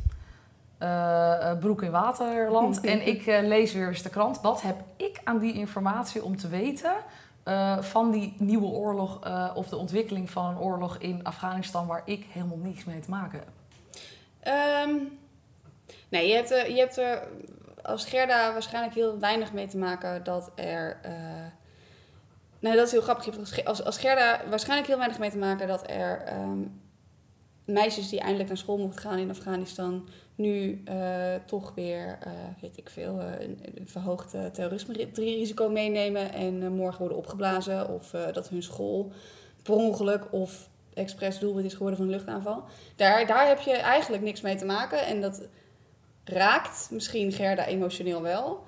Broek 1.59 1.81
in 1.81 1.91
Waterland... 1.91 2.79
en 2.93 3.07
ik 3.07 3.25
lees 3.25 3.73
weer 3.73 3.87
eens 3.87 4.01
de 4.01 4.09
krant, 4.09 4.41
wat 4.41 4.61
heb 4.61 4.83
ik 4.95 5.21
aan 5.23 5.39
die 5.39 5.53
informatie 5.53 6.23
om 6.23 6.37
te 6.37 6.47
weten 6.47 6.93
eh, 7.51 7.81
van 7.81 8.11
die 8.11 8.35
nieuwe 8.37 8.67
oorlog 8.67 9.23
eh, 9.23 9.51
of 9.53 9.67
de 9.67 9.77
ontwikkeling 9.77 10.29
van 10.29 10.45
een 10.45 10.59
oorlog 10.59 10.97
in 10.97 11.23
Afghanistan 11.23 11.87
waar 11.87 12.01
ik 12.05 12.25
helemaal 12.29 12.57
niets 12.57 12.83
mee 12.83 12.99
te 12.99 13.09
maken 13.09 13.39
heb? 13.39 13.49
Ehm, 14.39 14.95
nee, 16.09 16.27
je 16.27 16.33
hebt, 16.33 16.51
er, 16.51 16.71
je 16.71 16.79
hebt 16.79 16.97
er 16.97 17.27
als 17.83 18.05
Gerda 18.05 18.51
waarschijnlijk 18.53 18.95
heel 18.95 19.19
weinig 19.19 19.53
mee 19.53 19.67
te 19.67 19.77
maken 19.77 20.23
dat 20.23 20.51
er. 20.55 20.99
Uh, 21.05 21.11
nee, 22.59 22.75
dat 22.75 22.85
is 22.85 22.91
heel 22.91 23.01
grappig. 23.01 23.65
Als, 23.65 23.83
als 23.83 23.97
Gerda 23.97 24.41
waarschijnlijk 24.49 24.87
heel 24.87 24.97
weinig 24.97 25.19
mee 25.19 25.31
te 25.31 25.37
maken 25.37 25.67
dat 25.67 25.89
er 25.89 26.21
ehm, 26.21 26.61
meisjes 27.65 28.09
die 28.09 28.19
eindelijk 28.19 28.47
naar 28.47 28.57
school 28.57 28.77
mochten 28.77 29.01
gaan 29.01 29.17
in 29.17 29.29
Afghanistan 29.29 30.07
nu 30.35 30.83
uh, 30.89 31.35
toch 31.45 31.71
weer, 31.75 32.17
uh, 32.27 32.31
weet 32.61 32.77
ik 32.77 32.89
veel, 32.89 33.19
uh, 33.19 33.39
een, 33.39 33.59
verhoogd 33.85 34.35
terrorisme-risico 34.53 35.69
meenemen 35.69 36.33
en 36.33 36.73
morgen 36.73 36.99
worden 36.99 37.17
opgeblazen. 37.17 37.89
Of 37.89 38.15
dat 38.33 38.49
hun 38.49 38.63
school 38.63 39.11
per 39.63 39.73
ongeluk 39.73 40.33
of 40.33 40.69
expres 40.93 41.39
doelwit 41.39 41.65
is 41.65 41.73
geworden 41.73 41.97
van 41.97 42.07
een 42.07 42.13
luchtaanval. 42.13 42.63
Daar, 42.95 43.27
daar 43.27 43.47
heb 43.47 43.59
je 43.59 43.73
eigenlijk 43.73 44.23
niks 44.23 44.41
mee 44.41 44.55
te 44.55 44.65
maken. 44.65 45.05
En 45.05 45.21
dat 45.21 45.47
raakt 46.23 46.87
misschien 46.91 47.31
Gerda 47.31 47.65
emotioneel 47.65 48.21
wel. 48.21 48.63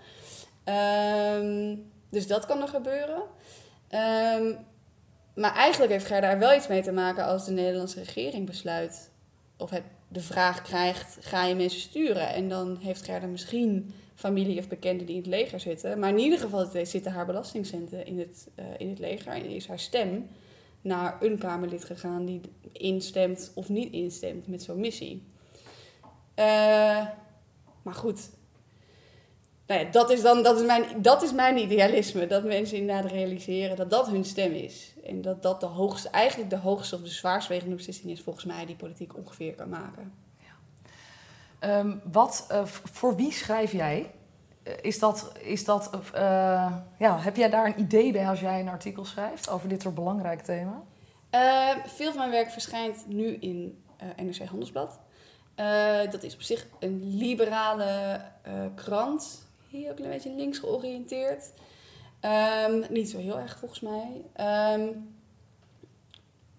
Um, 1.39 1.91
dus 2.09 2.27
dat 2.27 2.45
kan 2.45 2.62
er 2.62 2.67
gebeuren. 2.67 3.21
Um, 4.39 4.57
maar 5.34 5.54
eigenlijk 5.56 5.92
heeft 5.92 6.06
Gerda 6.06 6.30
er 6.30 6.40
wel 6.40 6.56
iets 6.56 6.68
mee 6.68 6.82
te 6.82 6.92
maken 6.92 7.25
als 7.25 7.46
de 7.46 7.52
Nederlandse 7.52 8.00
regering 8.00 8.46
besluit 8.46 9.10
of 9.58 9.70
het 9.70 9.84
de 10.08 10.22
vraag 10.22 10.62
krijgt: 10.62 11.18
ga 11.22 11.46
je 11.46 11.56
mensen 11.56 11.82
sturen? 11.82 12.30
En 12.30 12.50
dan 12.50 12.78
heeft 12.78 13.06
Gerda 13.06 13.28
misschien 13.28 13.94
familie 14.16 14.60
of 14.60 14.68
bekenden 14.68 15.06
die 15.06 15.16
in 15.16 15.22
het 15.22 15.30
leger 15.30 15.60
zitten. 15.60 16.00
Maar 16.00 16.10
in 16.10 16.20
ieder 16.20 16.40
geval 16.40 16.70
zitten 16.84 17.12
haar 17.12 17.25
belastingcenten 17.25 18.06
in 18.06 18.20
het, 18.20 18.48
uh, 18.60 18.66
in 18.78 18.90
het 18.90 19.00
leger 19.00 19.32
en 19.32 19.46
is 19.46 19.68
haar 19.68 19.80
stem 19.80 20.28
naar 20.82 21.18
een 21.22 21.38
Kamerlid 21.38 21.86
gegaan 21.86 22.25
die 22.25 22.42
instemt 22.72 23.52
of 23.56 23.70
niet 23.70 23.94
instemt 23.94 24.48
met 24.48 24.63
zo'n 24.63 24.80
missie. 24.80 25.24
Uh, 26.36 27.08
maar 27.82 27.94
goed, 27.94 28.30
nou 29.67 29.86
ja, 29.86 29.91
dat, 29.91 30.10
is 30.10 30.22
dan, 30.22 30.43
dat, 30.43 30.60
is 30.60 30.65
mijn, 30.65 31.01
dat 31.01 31.24
is 31.24 31.34
mijn 31.34 31.58
idealisme. 31.58 32.27
Dat 32.27 32.43
mensen 32.43 32.77
inderdaad 32.77 33.12
realiseren 33.12 33.75
dat 33.75 33.89
dat 33.89 34.08
hun 34.08 34.25
stem 34.25 34.51
is. 34.51 34.93
En 35.05 35.22
dat 35.22 35.41
dat 35.41 35.60
de 35.60 35.65
hoogste, 35.65 36.10
eigenlijk 36.10 36.50
de 36.50 36.58
hoogste 36.58 36.96
of 36.96 37.01
de 37.01 37.10
zwaarstwegende 37.10 37.75
beslissing 37.75 38.12
is 38.12 38.22
volgens 38.22 38.46
mij 38.46 38.65
die 38.65 38.75
politiek 38.75 39.17
ongeveer 39.17 39.55
kan 39.55 39.70
maken. 39.70 40.13
Ja. 40.38 41.79
Um, 41.79 42.01
wat, 42.12 42.48
uh, 42.51 42.65
voor 42.65 43.15
wie 43.15 43.32
schrijf 43.32 43.72
jij? 43.72 44.12
Uh, 44.63 44.74
is 44.82 45.00
dat, 45.00 45.32
is 45.41 45.65
dat 45.65 45.89
uh, 46.15 46.22
ja, 46.98 47.20
heb 47.20 47.36
jij 47.36 47.50
daar 47.50 47.65
een 47.65 47.79
idee 47.79 48.12
bij 48.12 48.27
als 48.27 48.39
jij 48.39 48.60
een 48.60 48.70
artikel 48.70 49.05
schrijft 49.05 49.50
over 49.50 49.70
dit 49.70 49.82
soort 49.82 49.96
belangrijk 49.96 50.41
thema? 50.41 50.84
Ehm, 51.29 51.77
veel 51.88 52.10
van 52.10 52.17
mijn 52.17 52.32
werk 52.32 52.51
verschijnt 52.51 53.08
nu 53.08 53.36
in 53.36 53.84
NRC 54.15 54.38
Handelsblad. 54.38 55.00
dat 56.12 56.24
is 56.24 56.34
op 56.34 56.41
zich 56.41 56.67
een 56.79 57.17
liberale 57.17 58.22
krant 58.75 59.51
heel 59.80 59.94
een 59.98 60.10
beetje 60.10 60.36
links 60.36 60.60
georiënteerd. 60.60 61.51
Um, 62.70 62.84
niet 62.89 63.10
zo 63.10 63.18
heel 63.18 63.39
erg 63.39 63.58
volgens 63.58 63.80
mij. 63.80 64.22
Um, 64.77 65.15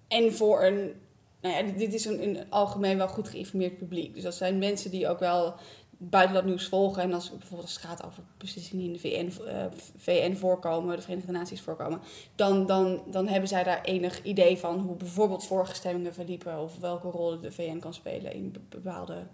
en 0.08 0.32
voor 0.32 0.64
een, 0.64 0.92
nou 1.40 1.54
ja, 1.54 1.72
dit 1.72 1.94
is 1.94 2.04
een, 2.04 2.22
een, 2.22 2.50
algemeen 2.50 2.96
wel 2.96 3.08
goed 3.08 3.28
geïnformeerd 3.28 3.78
publiek. 3.78 4.14
Dus 4.14 4.22
dat 4.22 4.34
zijn 4.34 4.58
mensen 4.58 4.90
die 4.90 5.08
ook 5.08 5.18
wel 5.18 5.54
buitenland 5.96 6.46
nieuws 6.46 6.68
volgen. 6.68 7.02
En 7.02 7.12
als 7.12 7.30
bijvoorbeeld 7.30 7.68
het 7.68 7.78
gaat 7.78 8.04
over 8.04 8.22
beslissingen 8.38 8.84
in 8.84 8.92
de 8.92 8.98
VN, 8.98 9.32
uh, 9.46 9.64
VN 9.96 10.34
voorkomen, 10.34 10.96
de 10.96 11.02
Verenigde 11.02 11.32
Naties 11.32 11.60
voorkomen, 11.60 12.00
dan, 12.34 12.66
dan, 12.66 13.02
dan 13.06 13.28
hebben 13.28 13.48
zij 13.48 13.64
daar 13.64 13.82
enig 13.82 14.22
idee 14.22 14.58
van 14.58 14.78
hoe 14.78 14.96
bijvoorbeeld 14.96 15.46
vorige 15.46 15.74
stemmingen 15.74 16.14
verliepen 16.14 16.60
of 16.60 16.78
welke 16.78 17.08
rol 17.08 17.40
de 17.40 17.52
VN 17.52 17.78
kan 17.78 17.94
spelen 17.94 18.32
in 18.32 18.54
bepaalde 18.68 19.26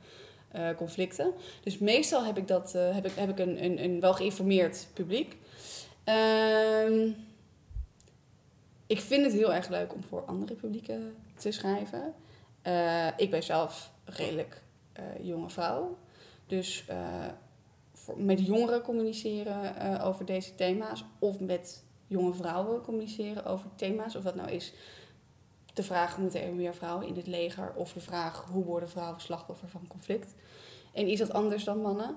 uh, 0.57 0.69
conflicten. 0.77 1.33
Dus 1.63 1.79
meestal 1.79 2.25
heb 2.25 2.39
ik, 2.39 2.49
dat, 2.49 2.75
uh, 2.77 2.95
heb 2.95 3.07
ik, 3.07 3.13
heb 3.15 3.29
ik 3.29 3.39
een, 3.39 3.65
een, 3.65 3.85
een 3.85 4.01
wel 4.01 4.15
geïnformeerd 4.15 4.89
publiek. 4.93 5.37
Um, 6.85 7.17
ik 8.87 9.01
vind 9.01 9.25
het 9.25 9.33
heel 9.33 9.55
erg 9.55 9.69
leuk 9.69 9.95
om 9.95 10.05
voor 10.05 10.25
andere 10.25 10.55
publieken 10.55 11.15
te 11.39 11.51
schrijven. 11.51 12.15
Uh, 12.67 13.07
ik 13.17 13.31
ben 13.31 13.43
zelf 13.43 13.93
redelijk 14.05 14.63
jonge 15.21 15.51
vrouw. 15.51 15.99
Dus 16.47 16.85
met 18.17 18.47
jongeren 18.47 18.83
communiceren 18.83 20.01
over 20.01 20.25
deze 20.25 20.55
thema's. 20.55 21.05
Of 21.19 21.41
met 21.41 21.85
jonge 22.07 22.33
vrouwen 22.33 22.83
communiceren 22.83 23.45
over 23.45 23.71
thema's. 23.77 24.17
Of 24.17 24.23
dat 24.23 24.35
nou 24.35 24.51
is 24.51 24.73
de 25.75 25.83
vraag, 25.83 26.19
moeten 26.19 26.43
er 26.43 26.53
meer 26.53 26.75
vrouwen 26.75 27.07
in 27.07 27.17
het 27.17 27.27
leger? 27.27 27.73
Of 27.75 27.93
de 27.93 28.01
vraag, 28.01 28.47
hoe 28.51 28.65
worden 28.65 28.89
vrouwen 28.89 29.21
slachtoffer 29.21 29.69
van 29.69 29.87
conflict? 29.87 30.35
En 30.93 31.07
is 31.07 31.19
dat 31.19 31.33
anders 31.33 31.65
dan 31.65 31.81
mannen? 31.81 32.17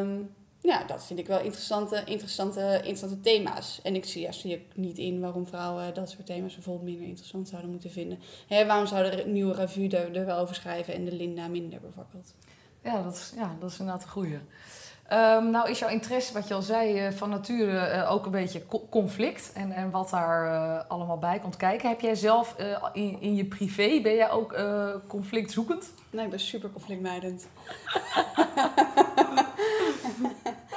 Um, 0.00 0.34
ja, 0.60 0.84
dat 0.84 1.04
vind 1.04 1.18
ik 1.18 1.26
wel 1.26 1.40
interessante, 1.40 2.02
interessante, 2.06 2.74
interessante 2.76 3.20
thema's. 3.20 3.80
En 3.82 3.94
ik 3.94 4.04
zie, 4.04 4.30
ja, 4.42 4.58
niet 4.74 4.98
in 4.98 5.20
waarom 5.20 5.46
vrouwen 5.46 5.94
dat 5.94 6.10
soort 6.10 6.26
thema's 6.26 6.54
bijvoorbeeld 6.54 6.88
minder 6.88 7.06
interessant 7.06 7.48
zouden 7.48 7.70
moeten 7.70 7.90
vinden. 7.90 8.18
Hè, 8.46 8.66
waarom 8.66 8.86
zouden 8.86 9.16
de 9.16 9.26
nieuwe 9.26 9.54
revue 9.54 9.96
er, 9.96 10.26
wel 10.26 10.38
over 10.38 10.54
schrijven 10.54 10.94
en 10.94 11.04
de 11.04 11.12
Linda 11.12 11.48
minder 11.48 11.80
bijvoorbeeld? 11.80 12.34
Ja, 12.82 13.02
dat 13.02 13.14
is, 13.14 13.32
ja, 13.36 13.56
dat 13.60 13.70
is 13.70 13.78
inderdaad 13.78 14.02
een 14.02 14.10
goeie. 14.10 14.38
Um, 15.14 15.50
nou 15.50 15.70
is 15.70 15.78
jouw 15.78 15.88
interesse, 15.88 16.32
wat 16.32 16.48
je 16.48 16.54
al 16.54 16.62
zei, 16.62 17.06
uh, 17.06 17.12
van 17.12 17.30
nature 17.30 17.94
uh, 17.94 18.12
ook 18.12 18.24
een 18.24 18.30
beetje 18.30 18.66
co 18.66 18.86
conflict 18.90 19.52
en, 19.52 19.72
en 19.72 19.90
wat 19.90 20.10
daar 20.10 20.46
uh, 20.46 20.80
allemaal 20.88 21.18
bij 21.18 21.38
komt 21.38 21.56
kijken. 21.56 21.88
Heb 21.88 22.00
jij 22.00 22.14
zelf 22.14 22.56
in, 22.92 23.20
in 23.20 23.34
je 23.34 23.44
privé, 23.44 24.00
ben 24.02 24.14
jij 24.14 24.30
ook 24.30 24.56
conflictzoekend? 25.06 25.92
Nee, 26.10 26.24
ik 26.24 26.30
ben 26.30 26.40
super 26.40 26.70
conflictmijdend. 26.72 27.46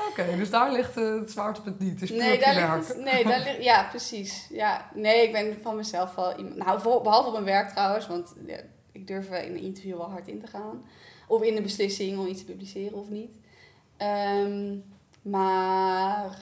Oké, 0.09 0.21
okay, 0.21 0.37
dus 0.37 0.49
daar 0.49 0.71
ligt 0.71 0.95
het 0.95 1.31
zwaartepunt 1.31 1.79
niet. 1.79 1.99
Het 1.99 2.01
is 2.01 2.09
nee, 2.09 2.39
daar 2.39 2.75
ligt 2.75 2.87
het, 2.87 2.97
nee, 2.97 3.23
daar 3.23 3.39
ligt, 3.39 3.63
ja, 3.63 3.83
precies. 3.89 4.47
Ja, 4.49 4.89
nee, 4.93 5.23
ik 5.23 5.31
ben 5.31 5.57
van 5.61 5.75
mezelf 5.75 6.15
wel 6.15 6.37
iemand. 6.37 6.55
Nou, 6.55 7.01
behalve 7.03 7.27
op 7.27 7.33
mijn 7.33 7.45
werk 7.45 7.69
trouwens, 7.69 8.07
want 8.07 8.33
ja, 8.47 8.57
ik 8.91 9.07
durf 9.07 9.29
in 9.29 9.55
een 9.55 9.61
interview 9.61 9.97
wel 9.97 10.09
hard 10.09 10.27
in 10.27 10.39
te 10.39 10.47
gaan. 10.47 10.85
Of 11.27 11.41
in 11.41 11.55
de 11.55 11.61
beslissing 11.61 12.19
om 12.19 12.27
iets 12.27 12.39
te 12.39 12.51
publiceren 12.51 12.97
of 12.97 13.09
niet. 13.09 13.31
Um, 14.01 14.83
maar 15.21 16.37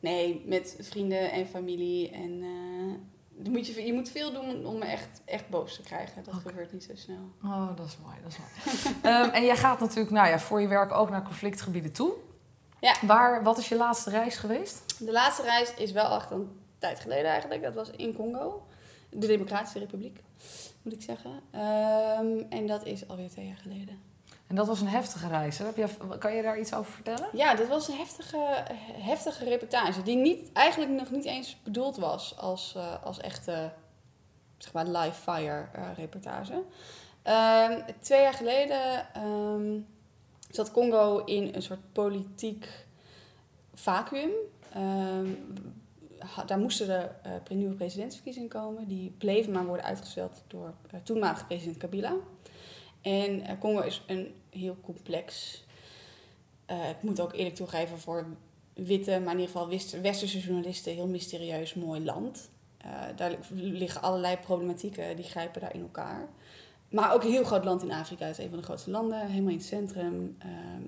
nee, 0.00 0.42
met 0.46 0.76
vrienden 0.80 1.30
en 1.30 1.46
familie. 1.46 2.10
En 2.10 2.30
uh, 2.42 3.50
moet 3.50 3.66
je, 3.66 3.86
je 3.86 3.92
moet 3.92 4.08
veel 4.08 4.32
doen 4.32 4.66
om 4.66 4.78
me 4.78 4.84
echt, 4.84 5.20
echt 5.24 5.48
boos 5.48 5.76
te 5.76 5.82
krijgen. 5.82 6.24
Dat 6.24 6.34
okay. 6.34 6.50
gebeurt 6.50 6.72
niet 6.72 6.84
zo 6.84 6.92
snel. 6.94 7.30
Oh, 7.44 7.76
dat 7.76 7.86
is 7.86 7.96
mooi. 8.02 8.16
Dat 8.22 8.32
is 8.32 8.38
mooi. 8.38 9.16
um, 9.24 9.30
en 9.38 9.44
jij 9.44 9.56
gaat 9.56 9.80
natuurlijk 9.80 10.10
nou 10.10 10.28
ja, 10.28 10.38
voor 10.38 10.60
je 10.60 10.68
werk 10.68 10.92
ook 10.92 11.10
naar 11.10 11.22
conflictgebieden 11.22 11.92
toe. 11.92 12.12
Ja. 12.80 12.94
Waar, 13.02 13.42
wat 13.42 13.58
is 13.58 13.68
je 13.68 13.76
laatste 13.76 14.10
reis 14.10 14.36
geweest? 14.36 14.98
De 14.98 15.12
laatste 15.12 15.42
reis 15.42 15.74
is 15.74 15.92
wel 15.92 16.14
echt 16.16 16.30
een 16.30 16.60
tijd 16.78 17.00
geleden 17.00 17.30
eigenlijk. 17.30 17.62
Dat 17.62 17.74
was 17.74 17.90
in 17.90 18.14
Congo. 18.14 18.66
De 19.10 19.26
Democratische 19.26 19.78
Republiek, 19.78 20.20
moet 20.82 20.92
ik 20.92 21.02
zeggen. 21.02 21.30
Um, 21.30 22.46
en 22.48 22.66
dat 22.66 22.84
is 22.84 23.08
alweer 23.08 23.30
twee 23.30 23.46
jaar 23.46 23.56
geleden. 23.56 23.98
En 24.46 24.54
dat 24.54 24.66
was 24.66 24.80
een 24.80 24.88
heftige 24.88 25.28
reis. 25.28 25.58
Heb 25.58 25.76
je, 25.76 25.88
kan 26.18 26.34
je 26.34 26.42
daar 26.42 26.58
iets 26.58 26.74
over 26.74 26.92
vertellen? 26.92 27.28
Ja, 27.32 27.54
dat 27.54 27.68
was 27.68 27.88
een 27.88 27.96
heftige, 27.96 28.64
heftige 28.92 29.44
reportage. 29.44 30.02
Die 30.02 30.16
niet, 30.16 30.52
eigenlijk 30.52 30.92
nog 30.92 31.10
niet 31.10 31.24
eens 31.24 31.56
bedoeld 31.62 31.96
was 31.96 32.38
als, 32.38 32.74
uh, 32.76 33.04
als 33.04 33.20
echte 33.20 33.72
zeg 34.58 34.72
maar, 34.72 34.86
live 34.86 35.20
fire 35.20 35.66
uh, 35.76 35.82
reportage. 35.96 36.52
Um, 36.52 37.84
twee 38.00 38.20
jaar 38.20 38.34
geleden 38.34 39.06
um, 39.24 39.86
zat 40.50 40.70
Congo 40.70 41.24
in 41.24 41.54
een 41.54 41.62
soort 41.62 41.92
politiek 41.92 42.86
vacuüm. 43.74 44.30
Um, 44.76 45.38
daar 46.46 46.58
moesten 46.58 46.88
er 46.88 47.16
uh, 47.50 47.56
nieuwe 47.56 47.74
presidentsverkiezingen 47.74 48.48
komen. 48.48 48.88
Die 48.88 49.14
bleven 49.18 49.52
maar 49.52 49.66
worden 49.66 49.86
uitgesteld 49.86 50.42
door 50.46 50.74
toenmalige 51.02 51.46
president 51.46 51.76
Kabila. 51.76 52.12
En 53.06 53.40
uh, 53.40 53.50
Congo 53.58 53.80
is 53.80 54.02
een 54.06 54.34
heel 54.50 54.76
complex, 54.82 55.64
uh, 56.70 56.88
ik 56.88 57.02
moet 57.02 57.20
ook 57.20 57.32
eerlijk 57.32 57.54
toegeven 57.54 57.98
voor 57.98 58.26
witte, 58.74 59.10
maar 59.10 59.34
in 59.34 59.40
ieder 59.40 59.54
geval 59.54 59.68
westerse 60.02 60.40
journalisten, 60.40 60.92
heel 60.92 61.06
mysterieus 61.06 61.74
mooi 61.74 62.04
land. 62.04 62.50
Uh, 62.84 62.92
daar 63.16 63.38
liggen 63.50 64.02
allerlei 64.02 64.36
problematieken, 64.36 65.16
die 65.16 65.24
grijpen 65.24 65.60
daar 65.60 65.74
in 65.74 65.80
elkaar. 65.80 66.28
Maar 66.88 67.14
ook 67.14 67.22
een 67.22 67.30
heel 67.30 67.44
groot 67.44 67.64
land 67.64 67.82
in 67.82 67.92
Afrika. 67.92 68.26
Het 68.26 68.38
is 68.38 68.44
een 68.44 68.50
van 68.50 68.58
de 68.58 68.64
grootste 68.64 68.90
landen, 68.90 69.26
helemaal 69.26 69.50
in 69.50 69.56
het 69.56 69.66
centrum. 69.66 70.36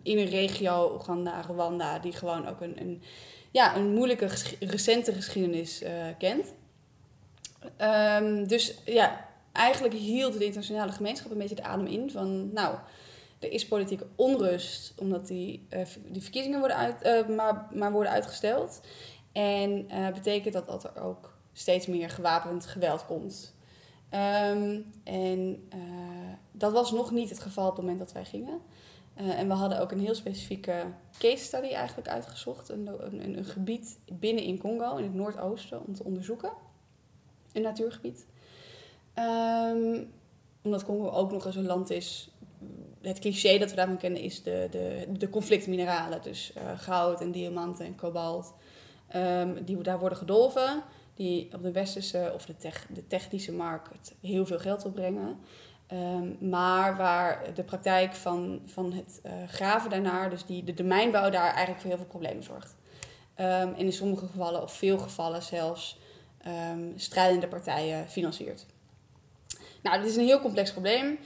in 0.02 0.18
een 0.18 0.28
regio, 0.28 0.92
Oeganda, 0.94 1.40
Rwanda, 1.40 1.98
die 1.98 2.12
gewoon 2.12 2.46
ook 2.46 2.60
een, 2.60 2.80
een, 2.80 3.02
ja, 3.50 3.76
een 3.76 3.92
moeilijke, 3.92 4.28
recente 4.60 5.12
geschiedenis 5.12 5.82
kent. 6.18 6.54
Um, 7.80 8.48
dus 8.48 8.74
ja, 8.84 9.27
eigenlijk 9.58 9.94
hield 9.94 10.38
de 10.38 10.44
internationale 10.44 10.92
gemeenschap 10.92 11.30
een 11.30 11.38
beetje 11.38 11.54
de 11.54 11.62
adem 11.62 11.86
in 11.86 12.10
van, 12.10 12.52
nou, 12.52 12.76
er 13.38 13.52
is 13.52 13.66
politieke 13.66 14.06
onrust 14.16 14.92
omdat 14.96 15.26
die, 15.26 15.66
uh, 15.70 15.80
die 16.06 16.22
verkiezingen 16.22 16.58
worden 16.58 16.76
uit, 16.76 17.06
uh, 17.06 17.36
maar, 17.36 17.68
maar 17.72 17.92
worden 17.92 18.12
uitgesteld. 18.12 18.80
En 19.32 19.86
uh, 19.90 20.08
betekent 20.08 20.54
dat 20.54 20.66
dat 20.66 20.84
er 20.84 21.02
ook 21.02 21.36
steeds 21.52 21.86
meer 21.86 22.10
gewapend 22.10 22.66
geweld 22.66 23.06
komt. 23.06 23.56
Um, 24.54 24.92
en 25.04 25.68
dat 26.52 26.72
was 26.72 26.92
nog 26.92 27.10
niet 27.10 27.28
het 27.28 27.40
geval 27.40 27.68
op 27.68 27.76
het 27.76 27.80
moment 27.80 27.98
dat 27.98 28.12
wij 28.12 28.24
gingen. 28.24 28.60
En 29.14 29.48
we 29.48 29.54
hadden 29.54 29.80
ook 29.80 29.92
een 29.92 30.00
heel 30.00 30.14
specifieke 30.14 30.84
case 31.18 31.44
study 31.44 31.72
eigenlijk 31.72 32.08
uitgezocht. 32.08 32.68
Een, 32.68 32.90
een, 33.06 33.38
een 33.38 33.44
gebied 33.44 33.98
binnen 34.12 34.44
in 34.44 34.58
Congo, 34.58 34.96
in 34.96 35.04
het 35.04 35.14
noordoosten, 35.14 35.86
om 35.86 35.94
te 35.94 36.04
onderzoeken. 36.04 36.52
Een 37.52 37.62
natuurgebied. 37.62 38.26
Um, 39.18 40.10
omdat 40.62 40.84
Congo 40.84 41.10
ook 41.10 41.32
nog 41.32 41.46
eens 41.46 41.56
een 41.56 41.66
land 41.66 41.90
is. 41.90 42.30
Het 43.02 43.18
cliché 43.18 43.58
dat 43.58 43.70
we 43.70 43.76
daarvan 43.76 43.96
kennen 43.96 44.20
is 44.20 44.42
de, 44.42 44.68
de, 44.70 45.06
de 45.18 45.30
conflictmineralen. 45.30 46.22
Dus 46.22 46.52
uh, 46.56 46.62
goud 46.78 47.20
en 47.20 47.30
diamanten 47.30 47.86
en 47.86 47.94
kobalt. 47.94 48.54
Um, 49.16 49.64
die 49.64 49.82
daar 49.82 49.98
worden 49.98 50.18
gedolven. 50.18 50.82
Die 51.14 51.54
op 51.54 51.62
de 51.62 51.72
westerse 51.72 52.30
of 52.34 52.46
de, 52.46 52.56
tech, 52.56 52.86
de 52.94 53.06
technische 53.06 53.52
markt 53.52 54.14
heel 54.20 54.46
veel 54.46 54.58
geld 54.58 54.84
opbrengen. 54.84 55.38
Um, 55.92 56.36
maar 56.48 56.96
waar 56.96 57.54
de 57.54 57.64
praktijk 57.64 58.14
van, 58.14 58.60
van 58.66 58.92
het 58.92 59.20
uh, 59.26 59.32
graven 59.46 59.90
daarnaar, 59.90 60.30
dus 60.30 60.44
die, 60.44 60.74
de, 60.74 60.84
mijnbouw 60.84 61.30
daar 61.30 61.50
eigenlijk 61.50 61.80
voor 61.80 61.90
heel 61.90 61.98
veel 61.98 62.08
problemen 62.08 62.42
zorgt. 62.42 62.76
En 63.34 63.76
in 63.76 63.92
sommige 63.92 64.26
gevallen, 64.26 64.62
of 64.62 64.72
veel 64.72 64.98
gevallen 64.98 65.42
zelfs, 65.42 65.98
um, 66.72 66.92
strijdende 66.96 67.48
partijen 67.48 68.08
financiert. 68.08 68.66
Nou, 69.88 70.00
dit 70.00 70.10
is 70.10 70.16
een 70.16 70.24
heel 70.24 70.40
complex 70.40 70.72
probleem. 70.72 71.18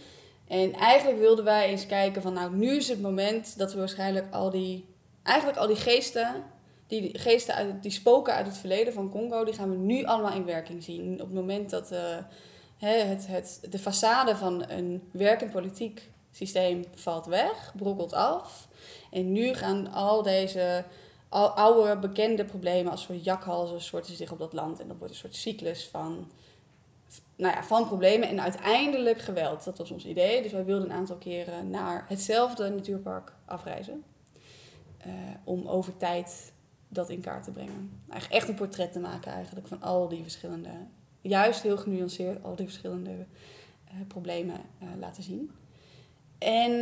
En 0.48 0.72
eigenlijk 0.72 1.18
wilden 1.18 1.44
wij 1.44 1.66
eens 1.66 1.86
kijken 1.86 2.22
van, 2.22 2.32
nou, 2.32 2.56
nu 2.56 2.76
is 2.76 2.88
het 2.88 3.00
moment 3.00 3.58
dat 3.58 3.72
we 3.72 3.78
waarschijnlijk 3.78 4.34
al 4.34 4.50
die, 4.50 4.84
eigenlijk 5.22 5.58
al 5.58 5.66
die 5.66 5.76
geesten, 5.76 6.44
die 6.86 7.18
geesten 7.18 7.54
uit, 7.54 7.82
die 7.82 7.90
spoken 7.90 8.34
uit 8.34 8.46
het 8.46 8.56
verleden 8.56 8.92
van 8.92 9.10
Congo, 9.10 9.44
die 9.44 9.54
gaan 9.54 9.70
we 9.70 9.76
nu 9.76 10.04
allemaal 10.04 10.32
in 10.32 10.44
werking 10.44 10.82
zien. 10.82 11.12
Op 11.12 11.18
het 11.18 11.34
moment 11.34 11.70
dat 11.70 11.92
uh, 11.92 11.98
het, 12.78 13.26
het, 13.26 13.60
de 13.70 13.78
façade 13.78 14.36
van 14.36 14.64
een 14.68 15.02
werkend 15.10 15.50
politiek 15.50 16.10
systeem 16.32 16.84
valt 16.94 17.26
weg, 17.26 17.72
brokkelt 17.76 18.12
af. 18.12 18.68
En 19.10 19.32
nu 19.32 19.54
gaan 19.54 19.92
al 19.92 20.22
deze 20.22 20.84
oude 21.30 21.96
bekende 21.98 22.44
problemen 22.44 22.92
als 22.92 23.02
soort 23.02 23.24
jakhalzen 23.24 23.80
soorten 23.80 24.16
zich 24.16 24.32
op 24.32 24.38
dat 24.38 24.52
land. 24.52 24.80
En 24.80 24.88
dat 24.88 24.96
wordt 24.98 25.12
een 25.12 25.18
soort 25.18 25.36
cyclus 25.36 25.88
van 25.90 26.30
nou 27.42 27.54
ja, 27.54 27.64
van 27.64 27.86
problemen 27.86 28.28
en 28.28 28.40
uiteindelijk 28.40 29.20
geweld. 29.20 29.64
Dat 29.64 29.78
was 29.78 29.90
ons 29.90 30.06
idee. 30.06 30.42
Dus 30.42 30.52
wij 30.52 30.64
wilden 30.64 30.90
een 30.90 30.96
aantal 30.96 31.16
keren 31.16 31.70
naar 31.70 32.04
hetzelfde 32.08 32.68
natuurpark 32.68 33.32
afreizen. 33.44 34.04
Uh, 35.06 35.12
om 35.44 35.66
over 35.66 35.96
tijd 35.96 36.52
dat 36.88 37.10
in 37.10 37.20
kaart 37.20 37.44
te 37.44 37.50
brengen. 37.50 38.00
Eigenlijk 38.08 38.40
echt 38.40 38.48
een 38.48 38.54
portret 38.54 38.92
te 38.92 39.00
maken 39.00 39.32
eigenlijk 39.32 39.68
van 39.68 39.82
al 39.82 40.08
die 40.08 40.22
verschillende, 40.22 40.70
juist 41.20 41.62
heel 41.62 41.76
genuanceerd, 41.76 42.44
al 42.44 42.56
die 42.56 42.66
verschillende 42.66 43.10
uh, 43.10 44.06
problemen 44.08 44.60
uh, 44.82 44.88
laten 45.00 45.22
zien. 45.22 45.50
En 46.38 46.72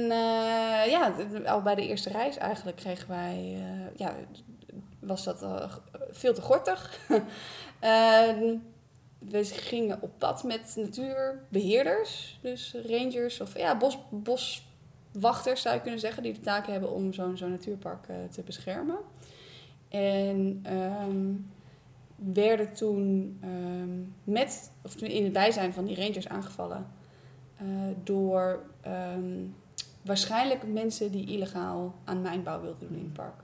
ja, 0.90 1.14
al 1.44 1.62
bij 1.62 1.74
de 1.74 1.86
eerste 1.86 2.10
reis 2.10 2.36
eigenlijk 2.36 2.76
kregen 2.76 3.08
wij, 3.08 3.62
ja, 3.96 4.14
was 5.00 5.24
dat 5.24 5.44
veel 6.10 6.34
te 6.34 6.42
gortig. 6.42 6.98
Ehm, 9.20 9.30
we 9.30 9.44
gingen 9.44 10.02
op 10.02 10.10
pad 10.18 10.44
met 10.44 10.74
natuurbeheerders, 10.76 12.38
dus 12.42 12.76
rangers 12.86 13.40
of 13.40 13.58
ja, 13.58 13.76
bos, 13.76 13.98
boswachters 14.10 15.62
zou 15.62 15.74
je 15.74 15.80
kunnen 15.80 16.00
zeggen, 16.00 16.22
die 16.22 16.32
de 16.32 16.40
taak 16.40 16.66
hebben 16.66 16.92
om 16.92 17.12
zo'n 17.12 17.36
zo'n 17.36 17.50
natuurpark 17.50 18.08
uh, 18.08 18.16
te 18.30 18.42
beschermen. 18.42 18.98
En 19.88 20.64
um, 21.06 21.50
werden 22.16 22.72
toen 22.72 23.38
um, 23.44 24.14
met, 24.24 24.70
of 24.82 24.96
in 24.96 25.24
het 25.24 25.32
bijzijn 25.32 25.72
van 25.72 25.84
die 25.84 25.96
rangers 25.96 26.28
aangevallen 26.28 26.86
uh, 27.62 27.68
door 28.04 28.62
um, 28.86 29.54
waarschijnlijk 30.02 30.66
mensen 30.66 31.10
die 31.12 31.26
illegaal 31.26 31.94
aan 32.04 32.20
mijnbouw 32.20 32.60
wilden 32.60 32.88
doen 32.88 32.98
in 32.98 33.04
het 33.04 33.12
park. 33.12 33.42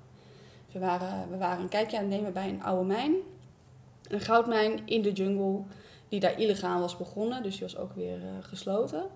We 0.73 0.79
waren, 0.79 1.31
we 1.31 1.37
waren 1.37 1.63
een 1.63 1.69
kijkje 1.69 1.97
aan 1.97 2.03
het 2.03 2.13
nemen 2.13 2.33
bij 2.33 2.49
een 2.49 2.63
oude 2.63 2.85
mijn 2.85 3.15
een 4.09 4.21
goudmijn 4.21 4.87
in 4.87 5.03
de 5.03 5.13
jungle, 5.13 5.63
die 6.09 6.21
daar 6.21 6.41
illegaal 6.41 6.81
was 6.81 6.97
begonnen. 6.97 7.43
Dus 7.43 7.53
die 7.53 7.63
was 7.63 7.77
ook 7.77 7.95
weer 7.95 8.19
uh, 8.19 8.25
gesloten. 8.41 9.07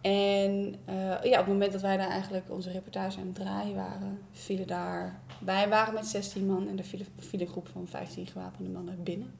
En 0.00 0.74
uh, 0.88 1.22
ja, 1.22 1.30
op 1.30 1.44
het 1.44 1.46
moment 1.46 1.72
dat 1.72 1.80
wij 1.80 1.96
daar 1.96 2.10
eigenlijk 2.10 2.50
onze 2.50 2.70
reportage 2.70 3.18
aan 3.20 3.26
het 3.26 3.34
draaien 3.34 3.74
waren, 3.74 4.20
vielen 4.32 4.66
daar... 4.66 5.20
Wij 5.40 5.68
waren 5.68 5.94
met 5.94 6.06
16 6.06 6.46
man 6.46 6.68
en 6.68 6.78
er 6.78 6.84
viel, 6.84 7.00
viel 7.18 7.40
een 7.40 7.48
groep 7.48 7.68
van 7.68 7.88
15 7.88 8.26
gewapende 8.26 8.70
mannen 8.70 9.02
binnen. 9.02 9.34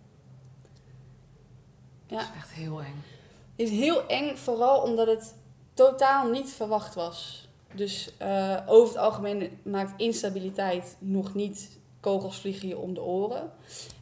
Ja. 2.07 2.17
Dat 2.17 2.21
is 2.21 2.37
echt 2.37 2.53
heel 2.53 2.81
eng. 2.81 3.03
Het 3.57 3.69
is 3.69 3.71
heel 3.71 4.07
eng, 4.07 4.37
vooral 4.37 4.83
omdat 4.83 5.07
het 5.07 5.35
totaal 5.75 6.31
niet 6.31 6.51
verwacht 6.51 6.95
was. 6.95 7.49
Dus 7.75 8.13
uh, 8.23 8.57
over 8.67 8.95
het 8.95 9.03
algemeen 9.05 9.59
maakt 9.63 10.01
instabiliteit 10.01 10.97
nog 10.99 11.35
niet 11.35 11.79
kogels 12.01 12.41
vliegen 12.41 12.69
je 12.69 12.79
om 12.79 12.95
de 12.95 13.03
oren. 13.03 13.53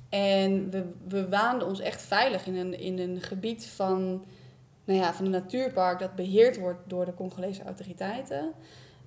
En 0.09 0.71
we, 0.71 0.93
we 1.09 1.29
waanden 1.29 1.69
ons 1.69 1.81
echt 1.81 2.03
veilig 2.03 2.47
in 2.47 2.57
een, 2.57 2.79
in 2.79 2.99
een 2.99 3.21
gebied 3.21 3.67
van, 3.67 4.25
nou 4.85 4.99
ja, 4.99 5.15
van 5.15 5.25
een 5.25 5.31
natuurpark 5.31 5.99
dat 5.99 6.15
beheerd 6.15 6.59
wordt 6.59 6.81
door 6.87 7.05
de 7.05 7.15
Congolese 7.15 7.63
autoriteiten. 7.63 8.53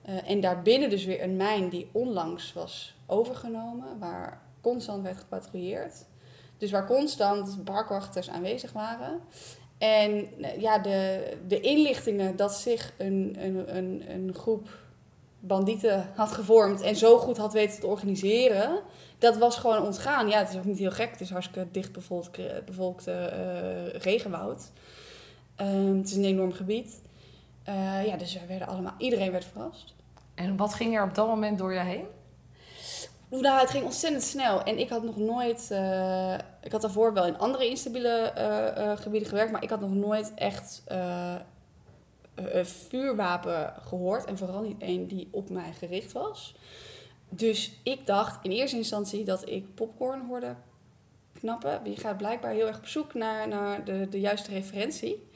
Uh, 0.09 0.29
en 0.29 0.39
daarbinnen 0.39 0.89
dus 0.89 1.05
weer 1.05 1.23
een 1.23 1.35
mijn 1.35 1.69
die 1.69 1.89
onlangs 1.91 2.53
was 2.53 2.95
overgenomen, 3.05 3.99
waar 3.99 4.41
constant 4.61 5.03
werd 5.03 5.17
gepatrouilleerd. 5.17 6.05
Dus 6.57 6.71
waar 6.71 6.85
constant 6.85 7.63
parkwachters 7.63 8.29
aanwezig 8.29 8.71
waren. 8.71 9.19
En 9.77 10.27
eh, 10.41 10.61
ja, 10.61 10.79
de, 10.79 11.23
de 11.47 11.59
inlichtingen 11.59 12.35
dat 12.35 12.53
zich 12.53 12.93
een, 12.97 13.35
een, 13.39 13.77
een, 13.77 14.03
een 14.07 14.33
groep 14.33 14.69
bandieten 15.39 16.11
had 16.15 16.31
gevormd 16.31 16.81
en 16.81 16.95
zo 16.95 17.17
goed 17.17 17.37
had 17.37 17.53
weten 17.53 17.79
te 17.79 17.87
organiseren, 17.87 18.81
dat 19.21 19.37
was 19.37 19.57
gewoon 19.57 19.83
ontgaan. 19.83 20.29
Ja, 20.29 20.37
het 20.37 20.49
is 20.49 20.55
ook 20.55 20.65
niet 20.65 20.77
heel 20.77 20.91
gek. 20.91 21.11
Het 21.11 21.21
is 21.21 21.29
hartstikke 21.29 21.71
dicht 21.71 21.91
bevolkt, 21.91 22.39
bevolkte 22.65 23.11
uh, 23.11 23.99
regenwoud. 23.99 24.71
Um, 25.57 25.97
het 25.97 26.09
is 26.09 26.15
een 26.15 26.23
enorm 26.25 26.53
gebied. 26.53 27.01
Uh, 27.69 28.05
ja, 28.05 28.17
dus 28.17 28.33
wij 28.33 28.47
werden 28.47 28.67
allemaal, 28.67 28.93
iedereen 28.97 29.31
werd 29.31 29.45
verrast. 29.45 29.93
En 30.35 30.57
wat 30.57 30.73
ging 30.73 30.95
er 30.95 31.03
op 31.03 31.15
dat 31.15 31.27
moment 31.27 31.57
door 31.57 31.73
je 31.73 31.79
heen? 31.79 32.05
Nou, 33.29 33.59
het 33.59 33.69
ging 33.69 33.83
ontzettend 33.83 34.23
snel. 34.23 34.63
En 34.63 34.79
ik 34.79 34.89
had 34.89 35.03
nog 35.03 35.17
nooit... 35.17 35.69
Uh, 35.71 36.33
ik 36.61 36.71
had 36.71 36.81
daarvoor 36.81 37.13
wel 37.13 37.25
in 37.25 37.37
andere 37.37 37.69
instabiele 37.69 38.33
gebieden 38.99 39.29
gewerkt... 39.29 39.51
maar 39.51 39.63
ik 39.63 39.69
had 39.69 39.79
nog 39.79 39.93
nooit 39.93 40.31
echt 40.35 40.83
een 42.35 42.65
vuurwapen 42.65 43.73
gehoord. 43.87 44.25
En 44.25 44.37
vooral 44.37 44.61
niet 44.61 44.81
één 44.81 45.07
die 45.07 45.27
op 45.31 45.49
mij 45.49 45.73
gericht 45.79 46.11
was. 46.11 46.55
Dus 47.33 47.79
ik 47.83 48.05
dacht 48.05 48.43
in 48.43 48.51
eerste 48.51 48.77
instantie 48.77 49.25
dat 49.25 49.49
ik 49.49 49.75
popcorn 49.75 50.25
hoorde 50.25 50.55
knappen. 51.33 51.81
Je 51.83 51.95
gaat 51.95 52.17
blijkbaar 52.17 52.51
heel 52.51 52.67
erg 52.67 52.77
op 52.77 52.87
zoek 52.87 53.13
naar, 53.13 53.47
naar 53.47 53.83
de, 53.83 54.07
de 54.09 54.19
juiste 54.19 54.51
referentie. 54.51 55.29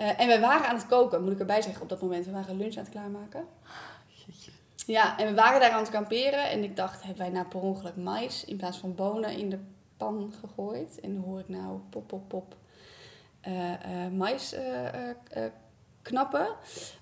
Uh, 0.00 0.20
en 0.20 0.28
we 0.28 0.40
waren 0.40 0.68
aan 0.68 0.76
het 0.76 0.86
koken, 0.86 1.22
moet 1.22 1.32
ik 1.32 1.38
erbij 1.38 1.62
zeggen, 1.62 1.82
op 1.82 1.88
dat 1.88 2.00
moment. 2.00 2.26
We 2.26 2.32
waren 2.32 2.56
lunch 2.56 2.76
aan 2.76 2.82
het 2.82 2.92
klaarmaken. 2.92 3.44
Ja, 4.86 5.18
en 5.18 5.26
we 5.26 5.34
waren 5.34 5.60
daar 5.60 5.70
aan 5.70 5.80
het 5.80 5.90
kamperen. 5.90 6.50
En 6.50 6.62
ik 6.62 6.76
dacht, 6.76 7.02
hebben 7.02 7.22
wij 7.22 7.30
nou 7.30 7.46
per 7.46 7.60
ongeluk 7.60 7.96
mais 7.96 8.44
in 8.44 8.56
plaats 8.56 8.78
van 8.78 8.94
bonen 8.94 9.38
in 9.38 9.50
de 9.50 9.58
pan 9.96 10.32
gegooid? 10.40 11.00
En 11.00 11.16
hoor 11.16 11.38
ik 11.38 11.48
nou 11.48 11.80
pop, 11.90 12.06
pop, 12.06 12.28
pop 12.28 12.56
uh, 13.48 13.70
uh, 13.70 14.08
mais 14.12 14.56
knappen. 16.02 16.48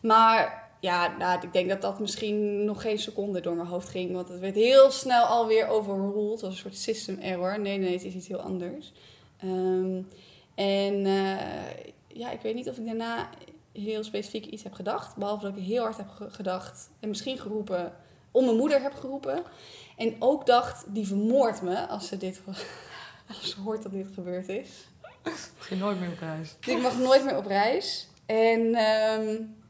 Maar 0.00 0.63
ja, 0.84 1.16
nou, 1.18 1.40
ik 1.42 1.52
denk 1.52 1.68
dat 1.68 1.82
dat 1.82 1.98
misschien 1.98 2.64
nog 2.64 2.82
geen 2.82 2.98
seconde 2.98 3.40
door 3.40 3.54
mijn 3.54 3.68
hoofd 3.68 3.88
ging. 3.88 4.12
Want 4.12 4.28
het 4.28 4.40
werd 4.40 4.54
heel 4.54 4.90
snel 4.90 5.24
alweer 5.24 5.66
overruled. 5.66 6.42
als 6.42 6.42
een 6.42 6.60
soort 6.60 6.76
system 6.76 7.18
error. 7.18 7.60
Nee, 7.60 7.78
nee, 7.78 7.92
het 7.92 8.04
is 8.04 8.14
iets 8.14 8.28
heel 8.28 8.40
anders. 8.40 8.92
Um, 9.44 10.08
en 10.54 10.94
uh, 10.94 11.40
ja, 12.06 12.30
ik 12.30 12.40
weet 12.40 12.54
niet 12.54 12.68
of 12.68 12.76
ik 12.76 12.86
daarna 12.86 13.28
heel 13.72 14.04
specifiek 14.04 14.44
iets 14.44 14.62
heb 14.62 14.72
gedacht. 14.72 15.16
Behalve 15.16 15.44
dat 15.44 15.56
ik 15.56 15.64
heel 15.64 15.82
hard 15.82 15.96
heb 15.96 16.08
gedacht 16.30 16.90
en 17.00 17.08
misschien 17.08 17.38
geroepen, 17.38 17.92
om 18.30 18.44
mijn 18.44 18.56
moeder 18.56 18.82
heb 18.82 18.94
geroepen. 18.94 19.42
En 19.96 20.16
ook 20.18 20.46
dacht, 20.46 20.84
die 20.88 21.06
vermoordt 21.06 21.62
me 21.62 21.86
als 21.86 22.08
ze, 22.08 22.16
dit, 22.16 22.40
als 23.38 23.50
ze 23.50 23.60
hoort 23.60 23.82
dat 23.82 23.92
dit 23.92 24.06
gebeurd 24.14 24.48
is. 24.48 24.68
Mag 25.58 25.68
je 25.68 25.76
nooit 25.76 26.00
meer 26.00 26.10
op 26.10 26.18
reis. 26.18 26.56
Ik 26.66 26.80
mag 26.80 26.98
nooit 26.98 27.24
meer 27.24 27.36
op 27.36 27.46
reis. 27.46 28.08
En 28.26 28.60
um, 29.20 29.62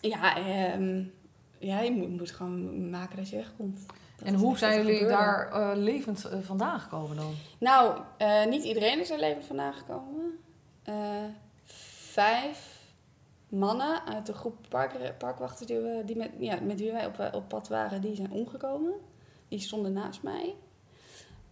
ja, 0.00 0.36
um, 0.74 1.12
ja, 1.58 1.80
je 1.80 1.90
moet, 1.90 2.08
moet, 2.08 2.30
gewoon 2.30 2.90
maken 2.90 3.16
dat 3.16 3.28
je 3.28 3.36
wegkomt. 3.36 3.86
Dat 4.16 4.28
en 4.28 4.34
hoe 4.34 4.58
zijn 4.58 4.86
jullie 4.86 5.06
daar 5.06 5.48
uh, 5.52 5.70
levend 5.74 6.26
uh, 6.26 6.38
vandaan 6.42 6.80
gekomen 6.80 7.16
dan? 7.16 7.34
Nou, 7.58 8.00
uh, 8.18 8.44
niet 8.46 8.64
iedereen 8.64 9.00
is 9.00 9.10
er 9.10 9.18
levend 9.18 9.44
vandaan 9.44 9.74
gekomen. 9.74 10.38
vijf 12.12 12.74
mannen 13.48 14.06
uit 14.06 14.26
de 14.26 14.32
groep 14.32 14.56
park, 14.68 15.18
parkwachters 15.18 15.66
die, 15.66 15.76
we, 15.78 16.02
die 16.06 16.16
met, 16.16 16.30
ja, 16.38 16.58
met 16.62 16.80
wie 16.80 16.92
wij 16.92 17.06
op, 17.06 17.30
op 17.32 17.48
pad 17.48 17.68
waren, 17.68 18.00
die 18.00 18.16
zijn 18.16 18.30
omgekomen. 18.30 18.92
Die 19.48 19.58
stonden 19.60 19.92
naast 19.92 20.22
mij. 20.22 20.54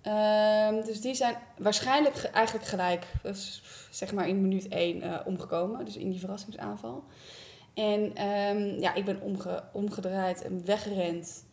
Ehm, 0.00 0.84
dus 0.84 1.00
die 1.00 1.14
zijn 1.14 1.36
waarschijnlijk 1.58 2.14
ge- 2.14 2.28
eigenlijk 2.28 2.66
gelijk, 2.66 3.06
dus 3.22 3.62
zeg 3.90 4.12
maar 4.12 4.28
in 4.28 4.40
minuut 4.40 4.68
één, 4.68 5.02
eh, 5.02 5.26
omgekomen. 5.26 5.84
Dus 5.84 5.96
in 5.96 6.10
die 6.10 6.20
verrassingsaanval. 6.20 7.04
En 7.74 8.14
ehm, 8.16 8.80
ja, 8.80 8.94
ik 8.94 9.04
ben 9.04 9.20
omge 9.20 9.62
omgedraaid 9.72 10.42
en 10.42 10.64
weggerend. 10.64 11.44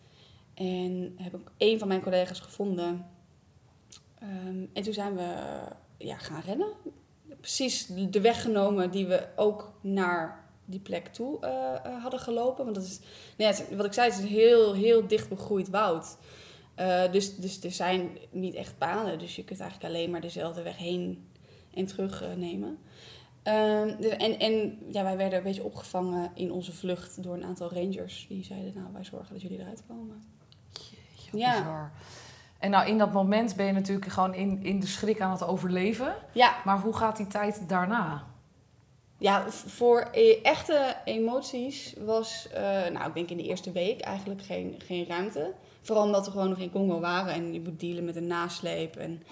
En 0.54 1.14
heb 1.18 1.34
ik 1.36 1.52
een 1.58 1.80
van 1.80 1.88
mijn 1.88 2.02
collega's 2.02 2.40
gevonden. 2.40 3.06
Ehm, 4.20 4.66
en 4.74 4.84
toen 4.84 4.94
zijn 4.94 5.16
we 5.16 5.34
ja, 5.98 6.18
gaan 6.18 6.42
rennen. 6.46 6.68
Precies 7.40 7.86
de 7.86 8.22
weg 8.22 8.42
genomen 8.42 8.92
die 8.92 9.08
we 9.08 9.28
ook 9.36 9.74
naar 9.82 10.44
die 10.66 10.80
plek 10.80 11.08
toe 11.08 11.40
eh, 11.40 11.76
eh, 11.86 12.02
hadden 12.02 12.20
gelopen. 12.20 12.64
Want 12.64 12.76
dat 12.76 12.86
is, 12.86 13.00
nou 13.38 13.54
het- 13.54 13.76
wat 13.76 13.86
ik 13.86 13.94
zei, 13.94 14.10
het 14.10 14.18
is 14.18 14.24
een 14.24 14.30
heel, 14.36 14.74
heel 14.74 15.08
dicht 15.08 15.30
begroeid 15.30 15.70
woud. 15.70 16.18
Eh, 16.76 17.12
dus, 17.12 17.36
dus 17.36 17.64
er 17.64 17.72
zijn 17.72 18.18
niet 18.32 18.54
echt 18.54 18.78
paden. 18.78 19.20
Dus 19.20 19.36
je 19.36 19.44
kunt 19.44 19.60
eigenlijk 19.60 19.94
alleen 19.94 20.10
maar 20.12 20.22
dezelfde 20.22 20.62
weg 20.62 20.78
heen 20.78 21.28
en 21.74 21.86
terug 21.86 22.22
eh, 22.24 22.34
nemen. 22.34 22.78
Ehm, 23.44 23.96
de- 24.02 24.16
en 24.16 24.40
en 24.40 24.80
ja, 24.92 25.04
wij 25.04 25.18
werden 25.18 25.38
een 25.38 25.44
beetje 25.44 25.64
opgevangen 25.64 26.32
in 26.34 26.52
onze 26.52 26.74
vlucht 26.74 27.24
door 27.24 27.34
een 27.34 27.44
aantal 27.44 27.74
rangers. 27.74 28.26
Die 28.30 28.44
zeiden, 28.44 28.74
nou, 28.76 28.88
wij 28.94 29.04
zorgen 29.04 29.34
dat 29.34 29.42
jullie 29.42 29.60
eruit 29.60 29.84
komen. 29.88 30.24
Jeetje, 30.72 31.38
Ja. 31.38 31.58
bizar. 31.58 31.92
En 32.60 32.72
nou, 32.72 32.88
in 32.88 32.98
dat 32.98 33.12
moment 33.14 33.56
ben 33.56 33.66
je 33.66 33.72
natuurlijk 33.72 34.12
gewoon 34.12 34.34
in, 34.34 34.64
in 34.64 34.80
de 34.80 34.88
schrik 34.88 35.22
aan 35.22 35.32
het 35.32 35.44
overleven. 35.44 36.16
Ja, 36.32 36.56
Maar 36.66 36.80
hoe 36.80 36.94
gaat 36.96 37.18
die 37.18 37.28
tijd 37.28 37.70
daarna? 37.70 38.30
Ja, 39.18 39.50
voor 39.50 40.00
eh, 40.00 40.40
echte 40.46 40.96
emoties 41.06 41.96
was, 42.06 42.48
eh, 42.54 42.62
nou, 42.64 43.08
ik 43.08 43.14
denk 43.14 43.30
in 43.30 43.38
de 43.38 43.44
eerste 43.44 43.72
week 43.72 44.02
eigenlijk 44.02 44.42
geen, 44.42 44.76
geen 44.86 45.06
ruimte. 45.08 45.54
Vooral 45.82 46.06
omdat 46.06 46.26
we 46.26 46.32
gewoon 46.32 46.50
nog 46.50 46.58
in 46.60 46.72
Congo 46.72 47.00
waren 47.00 47.34
en 47.34 47.54
je 47.54 47.62
moet 47.62 47.80
dealen 47.80 48.06
met 48.06 48.16
een 48.16 48.28
nasleep 48.28 48.96
en 48.96 49.24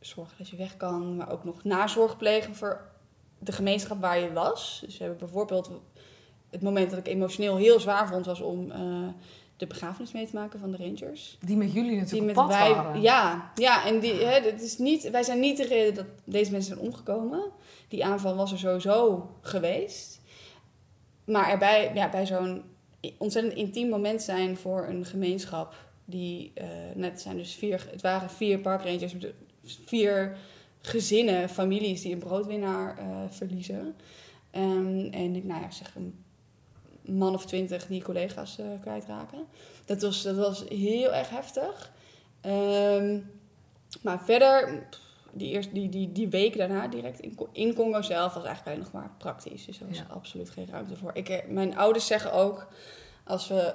zorgen 0.00 0.34
dat 0.38 0.48
je 0.48 0.56
weg 0.56 0.76
kan, 0.76 1.16
maar 1.16 1.30
ook 1.32 1.44
nog 1.44 1.64
nazorg 1.64 2.16
plegen 2.16 2.54
voor 2.54 2.80
de 3.44 3.52
gemeenschap 3.52 4.00
waar 4.00 4.18
je 4.18 4.32
was. 4.32 4.82
Dus 4.84 4.98
we 4.98 5.04
hebben 5.04 5.20
bijvoorbeeld 5.20 5.70
het 6.50 6.62
moment 6.62 6.90
dat 6.90 6.98
ik 6.98 7.06
emotioneel 7.06 7.56
heel 7.56 7.80
zwaar 7.80 8.08
vond, 8.08 8.26
was 8.26 8.40
om 8.40 8.70
eh, 8.70 8.80
de 9.56 9.66
begrafenis 9.66 10.12
mee 10.12 10.26
te 10.26 10.34
maken 10.34 10.60
van 10.60 10.70
de 10.70 10.76
Rangers. 10.76 11.38
Die 11.40 11.56
met 11.56 11.72
jullie 11.72 11.90
Die 11.90 12.00
natuurlijk 12.00 12.26
met 12.26 12.36
op 12.36 12.48
pad 12.48 12.58
wij, 12.58 12.74
waren. 12.74 13.00
ja, 13.02 13.52
ja, 13.54 13.86
en 13.86 14.00
die, 14.00 14.12
hè, 14.12 14.40
het 14.40 14.62
is 14.62 14.78
niet, 14.78 15.10
wij 15.10 15.22
zijn 15.22 15.40
niet 15.40 15.56
de 15.56 15.66
reden 15.66 15.94
dat 15.94 16.06
deze 16.24 16.50
mensen 16.50 16.74
zijn 16.74 16.86
omgekomen. 16.86 17.50
Die 17.88 18.04
aanval 18.04 18.34
was 18.34 18.52
er 18.52 18.58
sowieso 18.58 19.30
geweest. 19.40 20.20
Maar 21.24 21.50
erbij, 21.50 21.90
ja, 21.94 22.08
bij 22.08 22.26
zo'n 22.26 22.62
ontzettend 23.18 23.54
intiem 23.54 23.88
moment 23.88 24.22
zijn 24.22 24.56
voor 24.56 24.86
een 24.88 25.04
gemeenschap. 25.04 25.74
Die, 26.04 26.50
eh 26.54 26.66
net 26.94 27.20
zijn 27.20 27.36
dus 27.36 27.54
vier, 27.54 27.86
het 27.90 28.00
waren 28.00 28.30
vier 28.30 28.58
parkrangers, 28.58 29.14
vier 29.84 30.36
gezinnen, 30.82 31.48
families 31.48 32.02
die 32.02 32.12
een 32.12 32.18
broodwinnaar 32.18 32.98
eh, 32.98 33.06
verliezen. 33.30 33.96
Ehm, 34.50 35.06
en 35.10 35.36
ik, 35.36 35.44
nou 35.44 35.60
ja, 35.62 35.70
zeg 35.70 35.94
een 35.94 36.24
man 37.02 37.34
of 37.34 37.46
twintig 37.46 37.86
die 37.86 38.02
collega's 38.02 38.58
eh, 38.58 38.66
kwijtraken. 38.80 39.46
Dat 39.84 40.02
was, 40.02 40.22
dat 40.22 40.36
was 40.36 40.64
heel 40.68 41.14
erg 41.14 41.30
heftig. 41.30 41.92
Ehm, 42.40 43.18
maar 44.02 44.24
verder, 44.24 44.86
die, 45.32 45.50
eerst, 45.52 45.74
die, 45.74 45.88
die, 45.88 46.12
die 46.12 46.28
week 46.28 46.56
daarna 46.56 46.88
direct 46.88 47.20
in, 47.20 47.38
in 47.52 47.74
Congo 47.74 48.02
zelf 48.02 48.34
was 48.34 48.44
eigenlijk 48.44 48.66
alleen 48.66 48.92
nog 48.92 49.02
maar 49.02 49.10
praktisch. 49.18 49.64
Dus 49.64 49.80
er 49.80 49.88
was 49.88 49.96
Ja. 49.98 50.06
absoluut 50.10 50.50
geen 50.50 50.66
ruimte 50.70 50.96
voor. 50.96 51.10
Ik, 51.14 51.28
eh, 51.28 51.48
mijn 51.48 51.76
ouders 51.76 52.06
zeggen 52.06 52.32
ook, 52.32 52.68
als 53.24 53.48
we, 53.48 53.74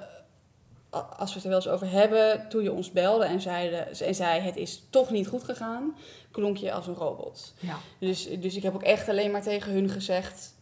als 0.90 1.28
we 1.28 1.34
het 1.34 1.44
er 1.44 1.48
wel 1.48 1.58
eens 1.58 1.68
over 1.68 1.90
hebben, 1.90 2.48
toen 2.48 2.62
je 2.62 2.72
ons 2.72 2.92
belde 2.92 3.24
en, 3.24 3.40
zeiden, 3.40 3.98
en 3.98 4.14
zei 4.14 4.40
het 4.40 4.56
is 4.56 4.86
toch 4.90 5.10
niet 5.10 5.26
goed 5.26 5.44
gegaan, 5.44 5.96
klonk 6.30 6.56
je 6.56 6.72
als 6.72 6.86
een 6.86 6.94
robot. 6.94 7.54
Ja. 7.60 7.76
Dus, 7.98 8.28
dus 8.40 8.56
ik 8.56 8.62
heb 8.62 8.74
ook 8.74 8.82
echt 8.82 9.08
alleen 9.08 9.30
maar 9.30 9.42
tegen 9.42 9.72
hun 9.72 9.88
gezegd: 9.88 10.54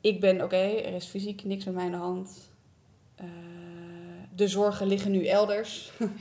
Ik 0.00 0.20
ben 0.20 0.42
oké, 0.42 0.56
er 0.56 0.94
is 0.94 1.06
fysiek 1.06 1.44
niks 1.44 1.64
met 1.64 1.74
mij 1.74 1.84
aan 1.84 1.90
de 1.90 1.96
hand. 1.96 2.50
Eh, 3.14 3.26
de 4.34 4.48
zorgen 4.48 4.86
liggen 4.86 5.10
nu 5.10 5.26
elders. 5.26 5.90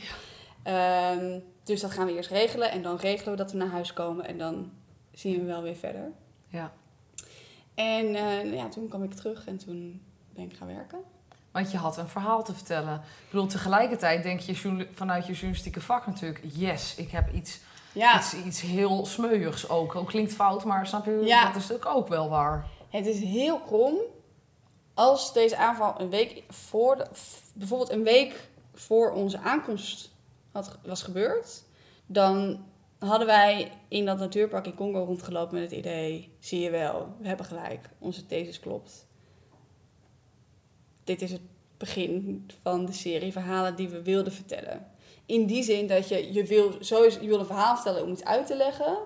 Ehm, 0.64 1.40
dus 1.64 1.82
dat 1.82 1.92
gaan 1.92 2.06
we 2.06 2.14
eerst 2.14 2.30
regelen. 2.30 2.72
En 2.72 2.82
dan 2.82 2.96
regelen 2.96 3.32
we 3.32 3.38
dat 3.38 3.52
we 3.52 3.58
naar 3.58 3.68
huis 3.68 3.94
komen. 3.94 4.26
En 4.26 4.38
dan 4.38 4.72
zien 5.12 5.40
we 5.40 5.46
wel 5.46 5.62
weer 5.62 5.76
verder. 5.76 6.12
ja. 6.48 6.74
En 7.76 8.16
eh, 8.16 8.54
ja, 8.54 8.70
toen 8.70 8.88
kwam 8.88 9.04
ik 9.04 9.14
terug 9.14 9.48
en 9.48 9.58
toen 9.58 10.02
ben 10.34 10.44
ik 10.44 10.54
gaan 10.54 10.68
werken. 10.68 11.00
Want 11.54 11.72
je 11.72 11.78
had 11.78 11.98
een 11.98 12.08
verhaal 12.08 12.44
te 12.44 12.54
vertellen. 12.54 12.96
Ik 12.96 13.30
bedoel, 13.32 13.48
tegelijkertijd 13.48 14.24
denk 14.24 14.40
je 14.40 14.88
vanuit 14.94 15.26
je 15.26 15.34
journalistieke 15.34 15.82
vak 15.82 16.06
natuurlijk... 16.06 16.42
yes, 16.54 16.96
ik 16.96 17.12
heb 17.12 17.34
iets, 17.34 17.60
Ja, 17.92 18.18
iets, 18.18 18.34
iets 18.34 18.62
heel 18.62 19.06
smeuigs 19.06 19.70
ook. 19.70 19.96
Ook 19.96 20.08
klinkt 20.08 20.34
fout, 20.34 20.64
maar 20.64 20.88
snap 20.88 21.06
je, 21.06 21.22
Ja. 21.26 21.46
dat 21.46 21.56
is 21.56 21.62
natuurlijk 21.68 21.96
ook 21.96 22.08
wel 22.08 22.30
waar. 22.30 22.68
het 22.90 23.06
is 23.06 23.20
heel 23.20 23.60
krom. 23.60 23.98
Als 24.94 25.34
deze 25.34 25.58
aanval 25.58 25.96
een 26.02 26.10
week 26.10 26.44
voor, 26.50 26.96
de- 26.98 27.08
bijvoorbeeld 27.54 27.92
een 27.92 28.04
week 28.04 28.50
voor 28.74 29.12
onze 29.12 29.40
aankomst 29.40 30.12
had, 30.52 30.78
was 30.86 31.04
gebeurd, 31.04 31.64
dan 32.06 32.64
hadden 33.00 33.28
wij 33.28 33.72
in 33.88 34.06
dat 34.06 34.18
natuurpark 34.20 34.66
in 34.66 34.76
Congo 34.76 35.04
rondgelopen 35.04 35.54
met 35.60 35.64
het 35.70 35.80
idee: 35.80 36.36
zie 36.40 36.60
je 36.60 36.70
wel, 36.70 37.16
we 37.20 37.28
hebben 37.28 37.46
gelijk, 37.46 37.90
onze 38.00 38.26
thesis 38.26 38.60
klopt. 38.60 39.06
Dit 41.04 41.22
is 41.22 41.32
het 41.32 41.42
begin 41.78 42.46
van 42.62 42.86
de 42.86 42.94
serie 42.94 43.32
verhalen 43.32 43.76
die 43.76 43.90
we 43.90 44.02
wilden 44.02 44.34
vertellen. 44.34 44.88
In 45.26 45.46
die 45.46 45.64
zin 45.64 45.88
dat 45.88 46.08
je, 46.08 46.34
je, 46.34 46.44
wil, 46.46 46.76
sowieso, 46.80 47.22
je 47.22 47.28
wil 47.28 47.40
een 47.40 47.46
verhaal 47.46 47.76
vertellen 47.76 48.04
om 48.04 48.12
iets 48.12 48.24
uit 48.24 48.48
te 48.48 48.56
leggen. 48.56 48.98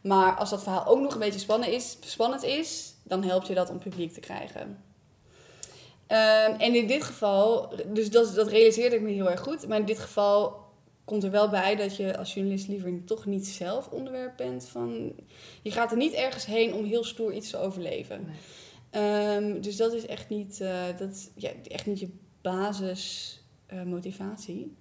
Maar 0.00 0.36
als 0.36 0.50
dat 0.50 0.62
verhaal 0.62 0.86
ook 0.86 1.00
nog 1.00 1.12
een 1.12 1.18
beetje 1.18 1.40
spannend 1.40 1.72
is, 1.72 1.96
spannend 2.00 2.42
is 2.42 2.94
dan 3.02 3.24
helpt 3.24 3.46
je 3.46 3.54
dat 3.54 3.70
om 3.70 3.78
publiek 3.78 4.12
te 4.12 4.20
krijgen. 4.20 4.82
Ehm, 6.06 6.52
en 6.58 6.74
in 6.74 6.86
dit 6.86 7.04
geval, 7.04 7.72
dus 7.86 8.10
dat, 8.10 8.34
dat 8.34 8.48
realiseerde 8.48 8.96
ik 8.96 9.02
me 9.02 9.10
heel 9.10 9.30
erg 9.30 9.40
goed. 9.40 9.68
Maar 9.68 9.78
in 9.78 9.84
dit 9.84 9.98
geval 9.98 10.68
komt 11.04 11.24
er 11.24 11.30
wel 11.30 11.48
bij 11.48 11.76
dat 11.76 11.96
je 11.96 12.18
als 12.18 12.34
journalist 12.34 12.68
liever 12.68 13.04
toch 13.04 13.26
niet 13.26 13.46
zelf 13.46 13.88
onderwerp 13.88 14.36
bent 14.36 14.68
van. 14.68 15.12
Je 15.62 15.70
gaat 15.70 15.90
er 15.90 15.96
niet 15.96 16.12
ergens 16.12 16.46
heen 16.46 16.74
om 16.74 16.84
heel 16.84 17.04
stoer 17.04 17.32
iets 17.32 17.50
te 17.50 17.58
overleven. 17.58 18.28
Ehm, 18.90 19.60
dus 19.60 19.76
dat 19.76 19.92
is 19.92 20.06
echt 20.06 20.28
niet, 20.28 20.60
eh, 20.60 20.82
dat, 20.98 21.10
is, 21.10 21.28
ja, 21.34 21.50
echt 21.68 21.86
niet 21.86 22.00
je 22.00 22.08
basismotivatie. 22.40 24.76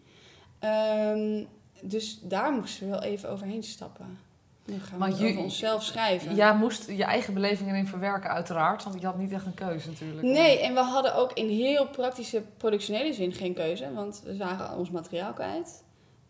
Ehm, 0.59 1.43
dus 1.81 2.19
daar 2.23 2.51
moesten 2.51 2.85
we 2.85 2.91
wel 2.91 3.03
even 3.03 3.29
overheen 3.29 3.63
stappen. 3.63 4.17
Dan 4.65 4.79
gaan 4.79 4.91
we 4.91 4.97
Maar 4.97 5.11
ju- 5.19 5.27
over 5.29 5.41
onszelf 5.41 5.83
schrijven. 5.83 6.35
Jij 6.35 6.55
moest 6.55 6.87
je 6.87 7.03
eigen 7.03 7.33
belevingen 7.33 7.75
in 7.75 7.87
verwerken 7.87 8.29
uiteraard. 8.29 8.83
Want 8.83 8.99
je 8.99 9.05
had 9.05 9.17
niet 9.17 9.31
echt 9.31 9.45
een 9.45 9.53
keuze 9.53 9.87
natuurlijk. 9.89 10.21
Nee, 10.27 10.59
en 10.59 10.73
we 10.73 10.79
hadden 10.79 11.15
ook 11.15 11.33
in 11.33 11.49
heel 11.49 11.87
praktische 11.87 12.43
productionele 12.57 13.13
zin 13.13 13.33
geen 13.33 13.53
keuze, 13.53 13.93
want 13.93 14.21
we 14.25 14.35
zagen 14.35 14.77
ons 14.77 14.89
materiaal 14.89 15.33
kwijt. 15.33 15.83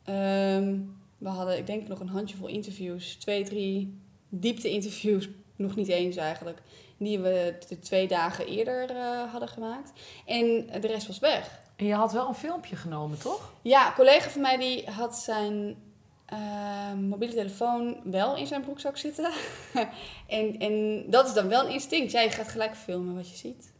Ehm, 0.03 0.77
we 1.17 1.27
hadden, 1.29 1.57
ik 1.57 1.65
denk 1.65 1.87
nog 1.87 1.99
een 1.99 2.07
handjevol 2.09 2.47
interviews, 2.47 3.15
twee, 3.15 3.43
drie 3.43 3.97
diepte-interviews, 4.29 5.29
nog 5.59 5.75
niet 5.75 5.87
eens 5.87 6.15
eigenlijk, 6.15 6.61
die 6.97 7.19
we 7.19 7.57
de 7.67 7.79
twee 7.79 8.07
dagen 8.07 8.47
eerder 8.47 8.89
eh, 8.89 9.31
hadden 9.31 9.49
gemaakt. 9.49 9.91
En 10.25 10.67
de 10.81 10.87
rest 10.87 11.07
was 11.07 11.19
weg. 11.19 11.59
En 11.75 11.85
je 11.85 11.93
had 11.93 12.11
wel 12.11 12.27
een 12.27 12.35
filmpje 12.35 12.75
genomen, 12.75 13.19
toch? 13.19 13.53
Ja, 13.61 13.87
een 13.87 13.93
collega 13.93 14.29
van 14.29 14.41
mij 14.41 14.57
die 14.57 14.89
had 14.89 15.17
zijn 15.17 15.77
eh, 16.25 16.93
mobiele 16.93 17.33
telefoon 17.33 17.97
wel 18.03 18.35
in 18.35 18.47
zijn 18.47 18.61
broekzak 18.61 18.97
zitten. 18.97 19.31
en, 20.27 20.59
en 20.59 21.03
dat 21.09 21.27
is 21.27 21.33
dan 21.33 21.47
wel 21.47 21.65
een 21.65 21.71
instinct. 21.71 22.11
Ja, 22.11 22.21
je 22.21 22.29
gaat 22.29 22.47
gelijk 22.47 22.75
filmen 22.75 23.15
wat 23.15 23.29
je 23.29 23.35
ziet. 23.35 23.73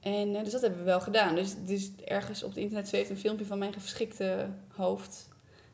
En 0.00 0.34
eh, 0.34 0.42
dus 0.42 0.52
dat 0.52 0.60
hebben 0.60 0.78
we 0.78 0.84
wel 0.84 1.00
gedaan. 1.00 1.34
Dus, 1.34 1.54
dus 1.64 1.90
ergens 2.04 2.42
op 2.42 2.48
het 2.48 2.58
internet 2.58 2.88
zweeft 2.88 3.10
een 3.10 3.18
filmpje 3.18 3.46
van 3.46 3.58
mijn 3.58 3.72
geschikte 3.72 4.48
hoofd. 4.74 5.28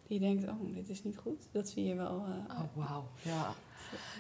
Die 0.07 0.21
denkt, 0.21 0.49
oh, 0.49 0.75
dit 0.75 0.89
is 0.89 1.05
niet 1.05 1.17
goed. 1.17 1.43
Dat 1.53 1.69
zie 1.69 1.85
je 1.85 1.95
wel. 1.95 2.25
Oh, 2.49 2.61
wauw. 2.75 3.09
Ja. 3.23 3.55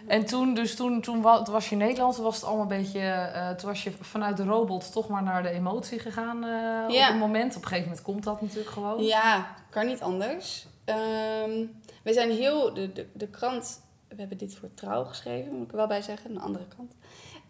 En 0.07 0.25
toen, 0.25 0.55
dus 0.55 0.77
toen, 0.77 1.01
toen 1.01 1.23
wa- 1.23 1.43
toen 1.43 1.55
was 1.55 1.65
je 1.69 1.73
in 1.73 1.79
Nederland, 1.79 2.15
toen 2.15 2.25
was 2.25 2.35
het 2.35 2.45
allemaal 2.45 2.63
een 2.71 2.83
beetje... 2.83 3.01
eh, 3.01 3.51
toen 3.51 3.69
was 3.69 3.85
je 3.85 3.91
vanuit 4.01 4.37
de 4.37 4.45
robot 4.45 4.93
toch 4.93 5.09
maar 5.09 5.23
naar 5.23 5.43
de 5.43 5.49
emotie 5.49 5.99
gegaan 5.99 6.45
eh, 6.45 6.85
op 6.89 6.95
een 7.11 7.19
moment. 7.19 7.57
Op 7.57 7.63
een 7.63 7.69
gegeven 7.69 7.89
moment 7.89 8.03
komt 8.07 8.25
dat 8.25 8.41
natuurlijk 8.43 8.71
gewoon. 8.71 9.03
Ja, 9.05 9.55
kan 9.71 9.87
niet 9.87 10.01
anders. 10.01 10.67
Ehm, 10.85 11.65
we 12.03 12.13
zijn 12.13 12.31
heel... 12.31 12.75
De, 12.75 12.93
de, 12.93 13.07
de 13.13 13.29
krant... 13.29 13.83
We 14.09 14.21
hebben 14.21 14.39
dit 14.39 14.55
voor 14.57 14.69
Trouw 14.75 15.05
geschreven, 15.05 15.53
moet 15.53 15.65
ik 15.65 15.71
er 15.71 15.77
wel 15.77 15.87
bij 15.87 16.03
zeggen. 16.03 16.31
Een 16.31 16.41
andere 16.41 16.67
krant. 16.69 16.93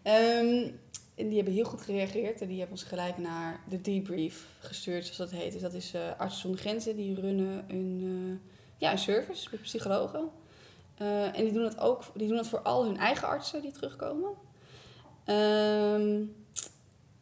Ehm, 0.01 0.67
en 1.15 1.27
die 1.27 1.35
hebben 1.35 1.53
heel 1.53 1.63
goed 1.65 1.81
gereageerd. 1.81 2.41
En 2.41 2.47
die 2.47 2.59
hebben 2.59 2.77
ons 2.77 2.85
gelijk 2.87 3.17
naar 3.17 3.59
de 3.69 3.81
debrief 3.81 4.45
gestuurd, 4.59 5.03
zoals 5.03 5.17
dat 5.31 5.39
heet. 5.39 5.51
Dus 5.51 5.61
dat 5.61 5.73
is 5.73 5.93
eh 5.93 6.01
Artsen 6.17 6.41
zonder 6.41 6.59
Grenzen. 6.59 6.95
Die 6.95 7.19
runnen 7.21 7.65
een, 7.67 8.41
ja, 8.77 8.91
een 8.91 8.97
service 8.97 9.47
met 9.51 9.61
psychologen. 9.61 10.29
Eh, 10.97 11.37
en 11.37 11.43
die 11.43 11.51
doen 11.51 11.63
dat 11.63 11.79
ook 11.79 12.03
die 12.13 12.27
doen 12.27 12.37
dat 12.37 12.47
voor 12.47 12.61
al 12.61 12.85
hun 12.85 12.97
eigen 12.97 13.27
artsen 13.27 13.61
die 13.61 13.71
terugkomen. 13.71 14.31
Ehm, 15.25 16.23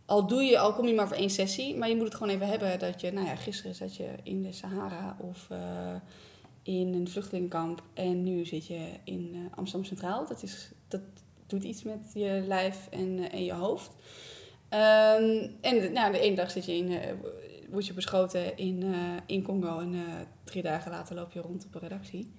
al, 0.06 0.28
doe 0.28 0.44
je, 0.44 0.60
al 0.60 0.74
kom 0.74 0.88
je 0.88 0.94
maar 0.94 1.08
voor 1.08 1.18
één 1.18 1.30
sessie, 1.30 1.78
maar 1.78 1.90
je 1.90 1.96
moet 1.96 2.06
het 2.06 2.16
gewoon 2.16 2.34
even 2.34 2.48
hebben 2.48 2.80
dat 2.80 3.02
je, 3.02 3.12
nou 3.12 3.28
ja, 3.28 3.36
gisteren 3.36 3.76
zat 3.76 3.96
je 3.96 4.10
in 4.24 4.42
de 4.42 4.52
Sahara 4.52 5.18
of 5.20 5.48
eh, 5.50 5.96
in 6.64 6.94
een 6.94 7.08
vluchtelingenkamp 7.08 7.84
en 7.94 8.24
nu 8.24 8.46
zit 8.46 8.68
je 8.68 8.88
in 9.04 9.32
eh, 9.34 9.58
Amsterdam 9.58 9.88
Centraal. 9.88 10.28
Dat, 10.28 10.44
is, 10.44 10.72
dat 10.88 11.02
doet 11.48 11.64
iets 11.64 11.84
met 11.84 12.12
je 12.14 12.44
lijf 12.48 12.88
en, 12.92 13.32
en 13.32 13.44
je 13.44 13.54
hoofd. 13.54 13.92
Ehm, 14.70 15.48
en 15.62 15.94
nou, 15.94 16.12
de 16.12 16.20
ene 16.20 16.36
dag 16.36 16.52
zit 16.52 16.66
je 16.66 16.76
in, 16.76 17.00
word 17.70 17.88
je 17.88 17.94
beschoten 17.94 18.58
in, 18.58 18.94
in 19.26 19.44
Congo 19.44 19.80
en 19.80 19.96
drie 20.44 20.62
dagen 20.62 20.92
later 20.92 21.16
loop 21.16 21.32
je 21.32 21.42
rond 21.42 21.66
op 21.66 21.76
een 21.76 21.82
redactie. 21.82 22.34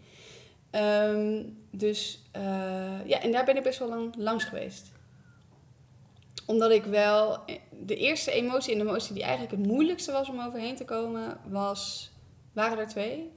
Ehm, 0.74 1.42
dus 1.70 2.22
eh, 2.30 3.06
ja, 3.06 3.20
en 3.20 3.32
daar 3.32 3.44
ben 3.44 3.56
ik 3.56 3.62
best 3.62 3.78
wel 3.78 3.88
lang 3.88 4.14
langs 4.16 4.44
geweest. 4.44 4.92
Omdat 6.46 6.70
ik 6.70 6.84
wel, 6.84 7.38
de 7.70 7.96
eerste 7.96 8.30
emotie 8.30 8.72
en 8.72 8.78
de 8.78 8.84
emotie 8.84 9.14
die 9.14 9.22
eigenlijk 9.22 9.52
het 9.56 9.66
moeilijkste 9.66 10.12
was 10.12 10.28
om 10.28 10.40
overheen 10.40 10.76
te 10.76 10.84
komen, 10.84 11.38
was, 11.48 12.10
waren 12.52 12.78
er 12.78 12.88
twee. 12.88 13.32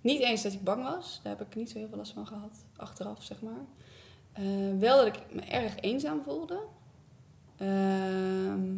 Niet 0.00 0.20
eens 0.20 0.42
dat 0.42 0.52
ik 0.52 0.64
bang 0.64 0.82
was, 0.82 1.20
daar 1.22 1.36
heb 1.36 1.46
ik 1.46 1.54
niet 1.54 1.70
zo 1.70 1.78
heel 1.78 1.88
veel 1.88 1.96
last 1.96 2.12
van 2.12 2.26
gehad, 2.26 2.64
achteraf 2.76 3.22
zeg 3.22 3.40
maar. 3.40 3.64
Eh, 4.32 4.44
wel 4.78 4.96
dat 4.96 5.06
ik 5.06 5.34
me 5.34 5.40
erg 5.40 5.80
eenzaam 5.80 6.22
voelde. 6.22 6.60
Ehm, 7.56 8.76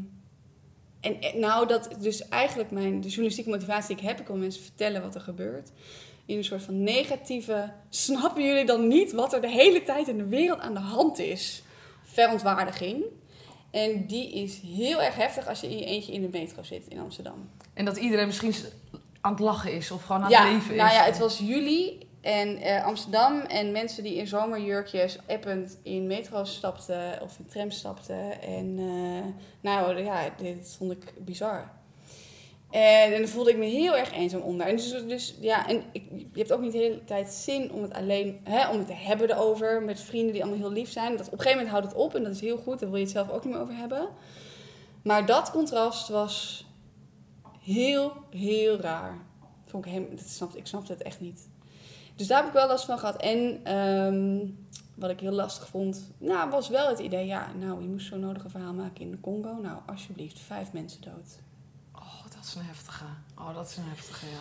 en 1.01 1.21
eh, 1.21 1.35
nou, 1.35 1.67
dat 1.67 1.97
dus 2.01 2.29
eigenlijk 2.29 2.71
mijn, 2.71 3.01
de 3.01 3.09
journalistieke 3.09 3.51
motivatie 3.51 3.97
die 3.97 4.05
ik 4.05 4.11
heb, 4.11 4.21
ik 4.21 4.27
wil 4.27 4.37
mensen 4.37 4.63
vertellen 4.63 5.03
wat 5.03 5.15
er 5.15 5.21
gebeurt. 5.21 5.71
In 6.27 6.37
een 6.37 6.45
soort 6.45 6.63
van 6.63 6.83
negatieve, 6.83 7.73
snappen 7.89 8.45
jullie 8.45 8.65
dan 8.65 8.89
niet 8.89 9.13
wat 9.13 9.33
er 9.33 9.41
de 9.41 9.51
hele 9.51 9.83
tijd 9.83 10.09
in 10.09 10.17
de 10.17 10.27
wereld 10.27 10.61
aan 10.61 10.75
de 10.75 10.81
hand 10.81 11.19
is? 11.19 11.63
Verontwaardiging. 12.03 13.05
En 13.71 14.07
die 14.07 14.33
is 14.33 14.61
heel 14.61 15.03
erg 15.03 15.15
heftig 15.15 15.49
als 15.49 15.61
je 15.61 15.71
in 15.71 15.79
je 15.79 15.85
eentje 15.85 16.13
in 16.13 16.21
de 16.21 16.39
metro 16.39 16.63
zit 16.63 16.87
in 16.89 16.99
Amsterdam. 16.99 17.51
En 17.75 17.85
dat 17.85 17.97
iedereen 17.97 18.27
misschien 18.27 18.55
aan 19.21 19.33
het 19.33 19.41
lachen 19.41 19.73
is 19.73 19.91
of 19.91 20.03
gewoon 20.03 20.23
aan 20.23 20.31
ja, 20.31 20.45
het 20.45 20.53
leven 20.53 20.71
is. 20.71 20.81
nou 20.81 20.93
ja, 20.93 21.05
het 21.05 21.19
was 21.19 21.39
juli 21.39 21.99
en 22.21 22.57
eh, 22.57 22.85
Amsterdam 22.85 23.41
en 23.41 23.73
mensen 23.73 24.03
die 24.03 24.15
in 24.15 24.27
zomerjurkjes 24.27 25.19
append 25.27 25.79
in 25.83 26.07
metro's 26.07 26.55
stapten 26.55 27.23
of 27.23 27.39
in 27.39 27.47
trams 27.47 27.79
stapten. 27.79 28.43
En 28.43 28.79
eh, 28.79 29.25
nou 29.61 30.03
ja, 30.03 30.31
dit 30.37 30.75
vond 30.79 30.93
ik 30.93 31.13
bizar. 31.19 31.71
En, 32.73 33.11
dan 33.11 33.29
voelde 33.29 33.51
ik 33.51 33.57
me 33.57 33.65
heel 33.65 33.97
erg 33.97 34.13
eenzaam 34.13 34.41
onder. 34.41 34.67
En 34.67 34.77
dus, 34.77 35.05
dus 35.07 35.35
ja, 35.41 35.69
en 35.69 35.83
ik, 35.93 36.03
je 36.11 36.39
hebt 36.39 36.53
ook 36.53 36.61
niet 36.61 36.73
de 36.73 36.79
hele 36.79 37.05
tijd 37.05 37.33
zin 37.33 37.73
om 37.73 37.83
het 37.83 37.93
alleen 37.93 38.41
hè, 38.43 38.69
om 38.69 38.79
het 38.79 38.87
te 38.87 38.95
hebben 38.95 39.31
erover 39.31 39.83
met 39.83 40.01
vrienden 40.01 40.33
die 40.33 40.43
allemaal 40.43 40.61
heel 40.61 40.73
lief 40.73 40.91
zijn. 40.91 41.17
Dat, 41.17 41.27
op 41.27 41.33
een 41.33 41.39
gegeven 41.39 41.65
moment 41.65 41.69
houdt 41.69 41.87
het 41.87 42.05
op 42.05 42.15
en 42.15 42.23
dat 42.23 42.33
is 42.33 42.41
heel 42.41 42.57
goed. 42.57 42.81
Daar 42.81 42.89
wil 42.89 42.99
je 42.99 43.05
het 43.05 43.13
zelf 43.13 43.31
ook 43.31 43.45
niet 43.45 43.53
meer 43.53 43.63
over 43.63 43.77
hebben. 43.77 44.09
Maar 45.03 45.27
dat 45.27 45.51
contrast 45.51 46.09
was 46.09 46.67
heel, 47.61 48.13
heel 48.31 48.77
raar. 48.77 49.19
Vond 49.67 49.87
ik, 49.87 49.93
hem, 49.93 50.07
dat 50.11 50.29
snapte, 50.29 50.59
ik 50.59 50.67
snapte 50.67 50.93
het 50.93 51.03
echt 51.03 51.21
niet. 51.21 51.49
Dus 52.17 52.27
daar 52.27 52.39
heb 52.39 52.47
ik 52.47 52.53
wel 52.53 52.67
last 52.67 52.85
van 52.85 52.99
gehad. 52.99 53.17
En 53.17 53.61
ehm, 53.65 54.39
wat 54.95 55.11
ik 55.11 55.21
heel 55.21 55.33
lastig 55.33 55.69
vond, 55.69 56.13
nou, 56.19 56.51
was 56.51 56.69
wel 56.69 56.89
het 56.89 56.99
idee, 56.99 57.27
ja, 57.27 57.53
nou, 57.59 57.83
je 57.83 57.89
moest 57.89 58.07
zo'n 58.07 58.21
nodig 58.21 58.45
een 58.45 58.51
verhaal 58.51 58.75
maken 58.75 59.01
in 59.01 59.11
de 59.11 59.21
Congo. 59.21 59.59
Nou, 59.63 59.79
alsjeblieft, 59.87 60.41
vijf 60.41 60.73
mensen 60.73 61.01
dood. 61.01 61.39
Dat 62.43 62.51
is 62.51 62.55
een 62.55 62.67
heftige. 62.67 63.05
Oh, 63.39 63.55
dat 63.55 63.69
is 63.69 63.77
een 63.77 63.89
heftige, 63.89 64.27
ja. 64.27 64.41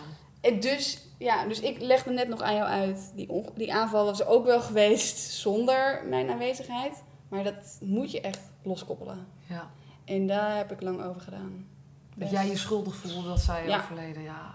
En 0.50 0.60
dus, 0.60 1.02
ja, 1.18 1.46
dus 1.46 1.60
ik 1.60 1.80
legde 1.80 2.10
net 2.10 2.28
nog 2.28 2.40
aan 2.40 2.54
jou 2.54 2.68
uit, 2.68 3.12
die, 3.14 3.44
die 3.54 3.74
aanval 3.74 4.04
was 4.04 4.24
ook 4.24 4.44
wel 4.44 4.60
geweest 4.60 5.18
zonder 5.44 6.04
mijn 6.08 6.30
aanwezigheid. 6.30 7.02
Maar 7.28 7.44
dat 7.44 7.78
moet 7.80 8.10
je 8.10 8.20
echt 8.20 8.40
loskoppelen. 8.62 9.26
ja. 9.46 9.70
En 10.04 10.26
daar 10.26 10.56
heb 10.56 10.72
ik 10.72 10.80
lang 10.82 11.02
over 11.02 11.20
gedaan. 11.20 11.66
Dat 12.14 12.30
jij 12.30 12.46
je 12.46 12.56
schuldig 12.56 12.94
voelde 12.96 13.28
dat 13.28 13.40
zij 13.40 13.66
Ja. 13.66 13.78
overleden, 13.78 14.22
ja. 14.22 14.50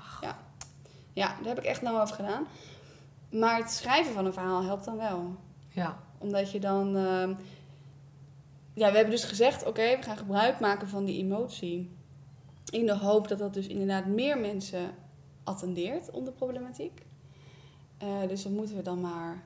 Ja, 1.14 1.28
daar 1.28 1.48
heb 1.48 1.58
ik 1.58 1.64
echt 1.64 1.82
lang 1.82 2.00
over 2.02 2.16
gedaan. 2.16 2.46
Maar 3.30 3.58
het 3.58 3.72
schrijven 3.72 4.14
van 4.14 4.26
een 4.26 4.34
verhaal 4.34 4.64
helpt 4.64 4.86
dan 4.86 4.98
wel. 4.98 5.36
Ja, 5.70 5.98
Omdat 6.18 6.52
je 6.52 6.60
dan. 6.60 6.96
ehm, 6.98 7.34
ja, 8.74 8.88
we 8.90 8.96
hebben 8.96 9.10
dus 9.10 9.24
gezegd: 9.24 9.66
oké, 9.66 9.96
we 9.98 10.04
gaan 10.04 10.18
gebruik 10.18 10.60
maken 10.60 10.90
van 10.90 11.06
die 11.06 11.18
emotie. 11.24 11.97
In 12.72 12.86
de 12.86 12.96
hoop 12.98 13.28
dat 13.28 13.38
dat 13.40 13.54
dus 13.54 13.68
inderdaad 13.68 14.06
meer 14.06 14.38
mensen 14.40 14.90
attendeert 15.44 16.12
om 16.12 16.26
de 16.26 16.32
problematiek. 16.32 17.02
Eh, 17.98 18.08
dus 18.28 18.44
dan 18.44 18.54
moeten 18.54 18.76
we 18.76 18.82
dan 18.82 19.02
maar. 19.02 19.44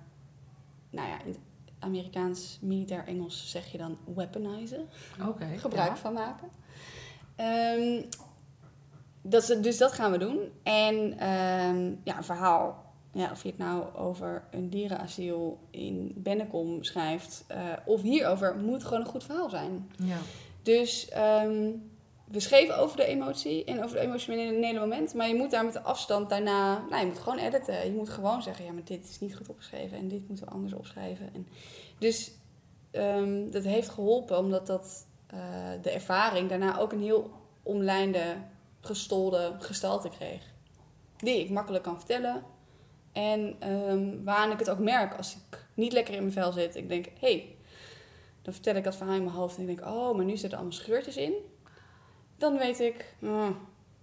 Nou 0.90 1.08
ja, 1.08 1.22
in 1.24 1.28
het 1.32 1.40
Amerikaans 1.80 2.58
militair 2.62 3.08
Engels 3.08 3.50
zeg 3.52 3.72
je 3.72 3.78
dan 3.78 3.98
weaponizen 4.16 4.88
oké. 5.28 5.46
gebruik 5.58 5.90
ja. 5.90 5.96
van 5.98 6.14
maken. 6.14 6.48
Ehm, 7.36 8.02
dat, 9.22 9.50
is- 9.50 9.62
dus 9.62 9.78
dat 9.78 9.92
gaan 9.92 10.12
we 10.12 10.18
doen. 10.18 10.40
En 10.64 11.18
ehm, 11.20 11.92
ja, 12.04 12.18
een 12.18 12.24
verhaal. 12.24 12.90
Ja, 13.14 13.32
of 13.32 13.44
je 13.44 13.50
het 13.50 13.58
nou 13.58 13.96
over 13.96 14.44
een 14.52 14.70
dierenasiel 14.70 15.60
in 15.70 16.12
Bennekom 16.16 16.84
schrijft. 16.84 17.44
eh, 17.48 17.64
of 17.86 18.02
hierover, 18.02 18.56
moet 18.56 18.84
gewoon 18.84 19.00
een 19.00 19.06
goed 19.06 19.24
verhaal 19.24 19.50
zijn. 19.50 19.92
Ja. 19.98 20.18
Dus 20.64 21.10
ehm, 21.10 21.70
we 22.32 22.40
schreven 22.40 22.78
over 22.78 22.98
de 22.98 23.06
emotie 23.06 23.64
en 23.64 23.84
over 23.84 23.96
de 23.96 24.02
emotionele 24.02 24.80
moment. 24.80 25.14
Maar 25.14 25.28
je 25.28 25.36
moet 25.36 25.52
daar 25.52 25.66
met 25.66 25.74
de 25.74 25.82
afstand 25.82 26.30
daarna... 26.30 26.86
Nou, 26.90 27.02
je 27.02 27.06
moet 27.06 27.20
gewoon 27.20 27.38
editen. 27.38 27.86
Je 27.86 27.92
moet 27.92 28.10
gewoon 28.10 28.42
zeggen, 28.42 28.66
ja, 28.66 28.72
maar 28.72 28.84
dit 28.84 29.10
is 29.10 29.20
niet 29.20 29.36
goed 29.36 29.50
opgeschreven. 29.50 29.98
En 29.98 30.08
dit 30.08 30.28
moeten 30.28 30.46
we 30.46 30.52
anders 30.52 30.74
opschrijven. 30.74 31.30
En 31.34 31.48
dus 31.98 32.32
ehm, 32.92 33.50
dat 33.50 33.64
heeft 33.64 33.90
geholpen, 33.90 34.38
omdat 34.38 34.68
dat, 34.68 35.08
eh, 35.28 35.40
de 35.82 35.90
ervaring 35.90 36.50
daarna 36.50 36.80
ook 36.80 36.92
een 36.92 37.02
heel 37.02 37.32
omlijnde, 37.64 38.36
gestolde 38.82 39.56
gestalte 39.60 40.10
kreeg. 40.10 40.44
Die 41.18 41.40
ik 41.40 41.50
makkelijk 41.50 41.84
kan 41.84 41.98
vertellen. 41.98 42.44
En 43.12 43.58
waaraan 44.24 44.52
ik 44.52 44.60
het 44.60 44.70
ook 44.70 44.80
merk 44.80 45.18
als 45.18 45.36
ik 45.36 45.66
niet 45.74 45.94
lekker 45.94 46.14
in 46.14 46.20
mijn 46.20 46.34
vel 46.34 46.52
zit. 46.52 46.76
Ik 46.76 46.90
denk, 46.90 47.06
hé, 47.06 47.12
hey, 47.20 47.56
dan 48.42 48.54
vertel 48.54 48.76
ik 48.76 48.84
dat 48.84 48.96
verhaal 48.96 49.16
in 49.16 49.24
mijn 49.24 49.36
hoofd. 49.36 49.56
En 49.56 49.62
ik 49.62 49.68
denk, 49.68 49.90
oh, 49.90 50.16
maar 50.16 50.26
nu 50.26 50.38
zitten 50.38 50.58
allemaal 50.58 50.78
scheurtjes 50.78 51.18
in. 51.18 51.34
Dan 52.42 52.58
weet 52.58 52.80
ik, 52.80 53.06
ah, 53.24 53.48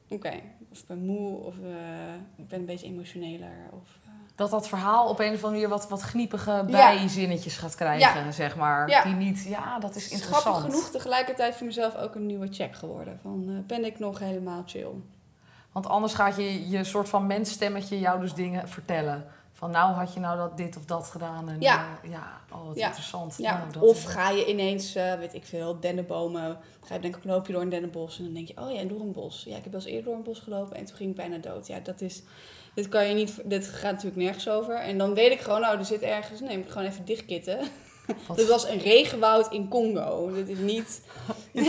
oké, 0.08 0.32
of 0.72 0.78
ik 0.78 0.86
ben 0.86 1.04
moe, 1.04 1.36
of 1.38 1.54
eh, 1.64 2.14
ik 2.36 2.48
ben 2.48 2.58
een 2.58 2.64
beetje 2.66 2.86
emotioneler. 2.86 3.52
Of, 3.70 3.88
eh, 4.04 4.10
Dat 4.34 4.50
dat 4.50 4.68
verhaal 4.68 5.08
op 5.08 5.18
een 5.18 5.26
of 5.26 5.32
andere 5.32 5.50
manier 5.50 5.68
wat, 5.68 5.88
wat 5.88 6.02
gniepige 6.02 6.50
Ja. 6.50 6.62
bijzinnetjes 6.62 7.56
gaat 7.56 7.74
krijgen, 7.74 8.32
zeg 8.32 8.56
maar. 8.56 8.88
Ja. 8.88 9.02
Die 9.02 9.14
niet, 9.14 9.44
ja, 9.48 9.78
dat 9.78 9.94
is 9.96 10.10
interessant. 10.10 10.42
grappig 10.42 10.62
genoeg 10.62 10.90
tegelijkertijd 10.90 11.54
voor 11.56 11.66
mezelf 11.66 11.96
ook 11.96 12.14
een 12.14 12.26
nieuwe 12.26 12.48
check 12.50 12.74
geworden. 12.74 13.18
Van, 13.22 13.44
eh, 13.48 13.66
ben 13.66 13.84
ik 13.84 13.98
nog 13.98 14.18
helemaal 14.18 14.62
chill? 14.66 14.90
Want 15.72 15.86
anders 15.86 16.14
gaat 16.14 16.36
je, 16.36 16.68
je 16.68 16.84
soort 16.84 17.08
van 17.08 17.26
mensstemmetje 17.26 17.98
jou 17.98 18.20
dus 18.20 18.34
dingen 18.34 18.68
vertellen. 18.68 19.26
Van 19.58 19.70
nou 19.70 19.92
had 19.94 20.14
je 20.14 20.20
nou 20.20 20.36
dat 20.36 20.56
dit 20.56 20.76
of 20.76 20.84
dat 20.84 21.06
gedaan. 21.06 21.48
En, 21.48 21.56
Ja. 21.60 21.86
eh, 22.02 22.10
ja, 22.10 22.40
oh 22.52 22.66
wat 22.66 22.76
Ja. 22.76 22.86
interessant. 22.86 23.34
Ja, 23.38 23.56
Nou, 23.58 23.72
dat 23.72 23.82
of 23.82 24.04
ga 24.04 24.30
je 24.30 24.46
ineens, 24.46 24.94
eh, 24.94 25.14
weet 25.14 25.34
ik 25.34 25.44
veel, 25.46 25.80
dennenbomen. 25.80 26.58
Ga 26.84 26.94
je 26.94 27.00
denk 27.00 27.16
ik, 27.16 27.24
loop 27.24 27.46
je 27.46 27.52
door 27.52 27.62
een 27.62 27.68
dennenbos 27.68 28.18
en 28.18 28.24
dan 28.24 28.34
denk 28.34 28.48
je, 28.48 28.54
oh 28.60 28.72
ja, 28.72 28.82
door 28.84 29.00
een 29.00 29.12
bos. 29.12 29.42
Ja, 29.46 29.56
ik 29.56 29.62
heb 29.62 29.72
wel 29.72 29.80
eens 29.80 29.90
eerder 29.90 30.04
door 30.04 30.14
een 30.14 30.22
bos 30.22 30.38
gelopen 30.38 30.76
en 30.76 30.84
toen 30.84 30.96
ging 30.96 31.10
ik 31.10 31.16
bijna 31.16 31.36
dood. 31.36 31.66
Ja, 31.66 31.78
dat 31.80 32.00
is, 32.00 32.22
dit 32.74 32.88
kan 32.88 33.06
je 33.08 33.14
niet, 33.14 33.40
dit 33.44 33.66
gaat 33.68 33.90
natuurlijk 33.92 34.16
nergens 34.16 34.48
over. 34.48 34.74
En 34.74 34.98
dan 34.98 35.14
weet 35.14 35.32
ik 35.32 35.40
gewoon, 35.40 35.60
nou, 35.60 35.78
er 35.78 35.84
zit 35.84 36.00
ergens, 36.02 36.40
nee, 36.40 36.56
moet 36.56 36.66
ik 36.66 36.72
gewoon 36.72 36.88
even 36.88 37.04
dichtkitten. 37.04 37.58
Wat- 38.26 38.36
Dit 38.36 38.48
was 38.48 38.68
een 38.68 38.78
regenwoud 38.78 39.52
in 39.52 39.68
Congo. 39.68 40.32
Dit 40.34 40.48
is 40.48 40.58
niet, 40.58 41.00
Weet 41.52 41.64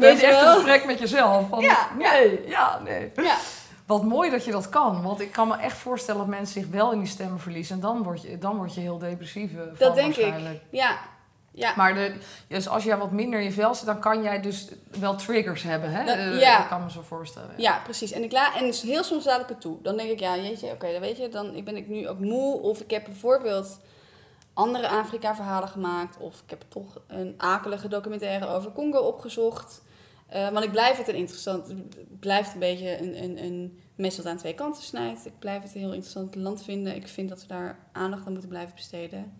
dit 0.00 0.12
is 0.12 0.22
echt 0.22 0.42
een 0.42 0.52
gesprek 0.54 0.84
met 0.86 0.98
jezelf. 0.98 1.48
Van, 1.48 1.60
Ja, 1.60 1.88
ja. 1.98 2.12
nee, 2.12 2.46
ja, 2.48 2.78
nee. 2.84 3.10
ja, 3.16 3.36
Wat 3.88 4.02
mooi 4.04 4.30
dat 4.30 4.44
je 4.44 4.50
dat 4.50 4.68
kan. 4.68 5.02
Want 5.02 5.20
ik 5.20 5.32
kan 5.32 5.48
me 5.48 5.56
echt 5.56 5.76
voorstellen 5.78 6.20
dat 6.20 6.30
mensen 6.30 6.60
zich 6.62 6.70
wel 6.70 6.92
in 6.92 6.98
die 6.98 7.08
stemmen 7.08 7.38
verliezen. 7.40 7.74
En 7.74 7.80
dan 7.80 8.02
word 8.02 8.22
je, 8.22 8.38
dan 8.38 8.56
word 8.56 8.74
je 8.74 8.80
heel 8.80 8.98
depressief. 8.98 9.52
eh, 9.52 9.58
dat 9.78 9.94
denk 9.94 10.16
ik. 10.16 10.60
Ja, 10.70 10.98
ja. 11.52 11.72
Maar 11.76 11.94
de, 11.94 12.14
dus 12.48 12.68
als 12.68 12.84
jij 12.84 12.96
wat 12.98 13.10
minder 13.10 13.38
in 13.38 13.44
je 13.44 13.52
vel 13.52 13.74
zit, 13.74 13.86
dan 13.86 14.00
kan 14.00 14.22
jij 14.22 14.40
dus 14.40 14.68
wel 14.98 15.14
triggers 15.16 15.62
hebben. 15.62 15.90
Hè? 15.90 16.04
Dat- 16.04 16.16
Eh, 16.16 16.40
ja. 16.40 16.62
Ik 16.62 16.68
kan 16.68 16.82
me 16.84 16.90
zo 16.90 17.00
voorstellen. 17.08 17.50
Ja, 17.56 17.80
precies. 17.84 18.12
En, 18.12 18.22
ik 18.22 18.32
la 18.32 18.56
en 18.56 18.72
heel 18.74 19.02
soms 19.04 19.24
laat 19.24 19.40
ik 19.40 19.48
het 19.48 19.60
toe. 19.60 19.76
Dan 19.82 19.96
denk 19.96 20.10
ik, 20.10 20.20
ja, 20.20 20.36
jeetje, 20.36 20.70
oké, 20.70 20.92
dan 20.92 21.00
weet 21.00 21.16
je, 21.16 21.28
dan 21.28 21.64
ben 21.64 21.76
ik 21.76 21.88
nu 21.88 22.08
ook 22.08 22.18
moe. 22.18 22.60
Of 22.60 22.80
ik 22.80 22.90
heb 22.90 23.04
bijvoorbeeld 23.04 23.78
andere 24.54 24.88
Afrika-verhalen 24.88 25.68
gemaakt. 25.68 26.16
Of 26.18 26.34
ik 26.44 26.50
heb 26.50 26.64
toch 26.68 27.00
een 27.06 27.34
akelige 27.36 27.88
documentaire 27.88 28.46
over 28.48 28.72
Congo 28.72 28.98
opgezocht. 28.98 29.82
Eh, 30.28 30.48
want 30.50 30.64
ik 30.64 30.70
blijf 30.70 30.96
het 30.96 31.08
een 31.08 31.14
interessant... 31.14 31.68
Het 31.68 32.20
blijft 32.20 32.52
een 32.52 32.58
beetje 32.58 32.98
een, 33.00 33.22
een, 33.22 33.44
een 33.44 33.78
mes 33.94 34.16
dat 34.16 34.26
aan 34.26 34.36
twee 34.36 34.54
kanten 34.54 34.82
snijdt. 34.82 35.26
Ik 35.26 35.38
blijf 35.38 35.62
het 35.62 35.74
een 35.74 35.80
heel 35.80 35.92
interessant 35.92 36.34
land 36.34 36.62
vinden. 36.64 36.94
Ik 36.94 37.08
vind 37.08 37.28
dat 37.28 37.40
we 37.40 37.46
daar 37.46 37.78
aandacht 37.92 38.26
aan 38.26 38.32
moeten 38.32 38.48
blijven 38.48 38.74
besteden. 38.74 39.32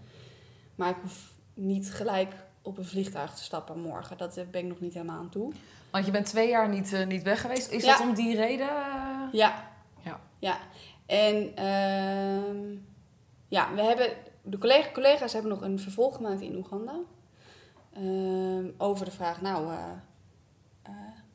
Maar 0.74 0.90
ik 0.90 0.96
hoef 1.02 1.32
niet 1.54 1.92
gelijk 1.92 2.32
op 2.62 2.78
een 2.78 2.84
vliegtuig 2.84 3.34
te 3.34 3.42
stappen 3.42 3.80
morgen. 3.80 4.16
Dat 4.18 4.36
eh, 4.36 4.44
ben 4.50 4.60
ik 4.60 4.68
nog 4.68 4.80
niet 4.80 4.94
helemaal 4.94 5.18
aan 5.18 5.28
toe. 5.30 5.52
Want 5.90 6.06
je 6.06 6.10
bent 6.12 6.26
twee 6.26 6.48
jaar 6.48 6.68
niet, 6.68 6.92
eh, 6.92 7.06
niet 7.06 7.22
weg 7.22 7.40
geweest. 7.40 7.70
Is 7.70 7.84
Ja. 7.84 7.98
dat 7.98 8.06
om 8.08 8.14
die 8.14 8.36
reden? 8.36 8.68
Ja. 9.32 9.68
Ja. 10.02 10.20
Ja. 10.38 10.58
En 11.06 11.56
ehm, 11.56 12.76
ja, 13.48 13.74
we 13.74 13.82
hebben... 13.82 14.06
De 14.42 14.58
collega, 14.58 14.90
collega's 14.92 15.32
hebben 15.32 15.50
nog 15.50 15.60
een 15.60 15.78
vervolg 15.78 16.14
gemaakt 16.16 16.40
in 16.40 16.56
Oeganda. 16.56 16.94
Ehm, 17.92 18.66
over 18.78 19.04
de 19.04 19.10
vraag, 19.10 19.40
nou, 19.40 19.72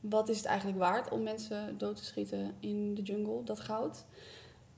wat 0.10 0.30
is 0.30 0.38
het 0.38 0.46
eigenlijk 0.46 0.80
waard 0.80 1.10
om 1.10 1.24
mensen 1.24 1.78
dood 1.78 1.96
te 1.96 2.06
schieten 2.06 2.56
in 2.60 2.96
de 2.96 3.02
jungle, 3.02 3.44
dat 3.44 3.60
goud? 3.60 4.06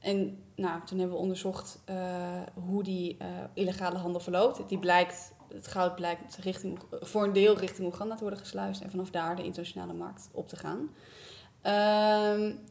en 0.05 0.43
nou, 0.55 0.81
toen 0.85 0.99
hebben 0.99 1.15
we 1.15 1.21
onderzocht 1.21 1.79
eh, 1.85 2.41
hoe 2.67 2.83
die 2.83 3.17
eh, 3.17 3.27
illegale 3.53 3.97
handel 3.97 4.21
verloopt. 4.21 4.69
Die 4.69 4.79
blijkt, 4.79 5.33
het 5.53 5.67
goud 5.67 5.95
blijkt 5.95 6.35
richting, 6.35 6.79
voor 6.91 7.23
een 7.23 7.33
deel 7.33 7.57
richting 7.57 7.88
Oeganda 7.88 8.15
te 8.15 8.21
worden 8.21 8.39
gesluist 8.39 8.81
en 8.81 8.89
vanaf 8.89 9.09
daar 9.09 9.35
de 9.35 9.43
internationale 9.43 9.93
markt 9.93 10.29
op 10.31 10.47
te 10.47 10.55
gaan. 10.55 10.89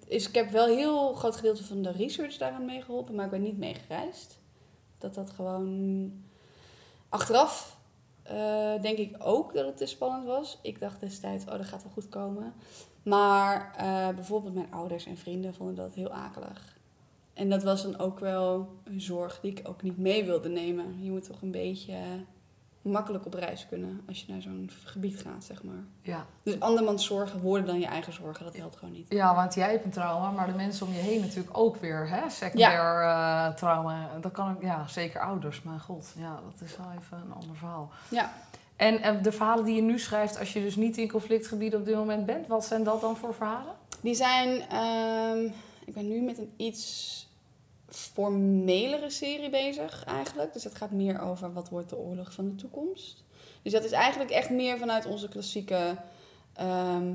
Dus 0.09 0.29
ik 0.29 0.35
heb 0.35 0.51
wel 0.51 0.69
een 0.69 0.77
heel 0.77 1.13
groot 1.13 1.37
gedeelte 1.37 1.65
van 1.65 1.83
de 1.83 1.93
research 1.93 2.37
daaraan 2.37 2.65
meegeholpen, 2.65 3.15
maar 3.15 3.25
ik 3.25 3.31
ben 3.31 3.43
niet 3.43 3.59
meegereisd. 3.59 4.39
Dat 4.99 5.15
dat 5.15 5.31
gewoon 5.31 6.13
achteraf 7.09 7.74
eh, 8.25 8.83
denk 8.83 8.99
ik 8.99 9.17
ook 9.19 9.55
dat 9.55 9.67
het 9.67 9.77
te 9.77 9.87
spannend 9.87 10.27
was. 10.27 10.59
Ik 10.63 10.81
dacht 10.81 11.01
destijds, 11.01 11.45
oh, 11.45 11.51
dat 11.51 11.67
gaat 11.67 11.83
wel 11.83 11.93
goed 11.93 12.09
komen. 12.09 12.53
Maar 13.03 13.75
eh, 13.77 14.15
bijvoorbeeld 14.15 14.55
mijn 14.55 14.73
ouders 14.73 15.07
en 15.07 15.17
vrienden 15.17 15.55
vonden 15.55 15.75
dat 15.75 15.95
heel 15.95 16.11
akelig. 16.11 16.77
En 17.35 17.51
dat 17.51 17.63
was 17.63 17.83
dan 17.83 17.99
ook 17.99 18.19
wel 18.19 18.69
een 18.85 19.01
zorg 19.01 19.41
die 19.41 19.51
ik 19.51 19.69
ook 19.69 19.83
niet 19.83 19.99
mee 19.99 20.25
wilde 20.25 20.49
nemen. 20.49 21.05
Je 21.05 21.11
moet 21.11 21.27
toch 21.27 21.43
een 21.43 21.51
beetje 21.51 21.97
makkelijk 22.85 23.27
op 23.27 23.35
reis 23.35 23.67
kunnen 23.69 24.03
als 24.09 24.21
je 24.21 24.33
naar 24.33 24.43
zo'n 24.43 24.71
gebied 24.85 25.21
gaat, 25.21 25.45
zeg 25.45 25.63
maar. 25.63 25.85
Ja. 26.03 26.27
Dus 26.43 26.61
andermans 26.61 27.05
zorgen 27.05 27.41
worden 27.41 27.67
dan 27.67 27.81
je 27.81 27.87
eigen 27.87 28.13
zorgen. 28.13 28.45
Dat 28.45 28.57
helpt 28.57 28.77
gewoon 28.77 28.95
niet. 28.95 29.07
ja, 29.09 29.35
want 29.35 29.55
jij 29.55 29.71
hebt 29.71 29.85
een 29.85 29.91
trauma, 29.91 30.31
maar 30.31 30.47
de 30.47 30.53
mensen 30.53 30.87
om 30.87 30.93
je 30.93 30.99
heen 30.99 31.21
natuurlijk 31.21 31.59
ook 31.59 31.77
weer, 31.77 32.09
hè? 32.09 32.31
Secundair 32.31 33.03
eh, 33.03 33.55
trauma. 33.55 34.11
Dat 34.21 34.33
kan 34.33 34.51
ook, 34.51 34.63
ja, 34.63 34.87
zeker 34.87 35.21
ouders. 35.21 35.63
Maar 35.63 35.81
god, 35.81 36.13
ja, 36.17 36.41
dat 36.51 36.69
is 36.69 36.77
wel 36.77 36.87
even 37.01 37.17
een 37.27 37.33
ander 37.33 37.57
verhaal. 37.57 37.91
Ja. 38.09 38.33
En 38.77 39.23
de 39.23 39.33
verhalen 39.33 39.65
die 39.65 39.75
je 39.75 39.83
nu 39.83 39.99
schrijft, 39.99 40.39
als 40.39 40.53
je 40.53 40.61
dus 40.61 40.77
niet 40.77 40.97
in 40.97 41.11
conflictgebieden 41.11 41.79
op 41.79 41.85
dit 41.85 41.95
moment 41.95 42.27
bent, 42.27 42.47
wat 42.47 42.65
zijn 42.65 42.85
dat 42.85 43.01
dan 43.01 43.17
voor 43.17 43.35
verhalen? 43.35 43.75
Die 44.01 44.15
zijn... 44.15 44.61
ehm, 44.71 45.45
ik 45.85 45.95
ben 45.95 46.09
nu 46.09 46.21
met 46.21 46.39
een 46.39 46.53
iets 46.57 47.27
formelere 47.95 49.11
serie 49.11 49.51
bezig 49.51 50.05
eigenlijk. 50.05 50.53
Dus 50.53 50.63
dat 50.63 50.75
gaat 50.75 50.91
meer 50.91 51.21
over 51.21 51.53
wat 51.53 51.69
wordt 51.69 51.89
de 51.89 51.97
oorlog 51.97 52.33
van 52.33 52.49
de 52.49 52.55
toekomst. 52.55 53.25
Dus 53.63 53.73
dat 53.73 53.85
is 53.85 53.93
eigenlijk 53.93 54.31
echt 54.31 54.51
meer 54.51 54.79
vanuit 54.79 55.07
onze 55.07 55.29
klassieke 55.29 55.97
ehm, 56.53 57.15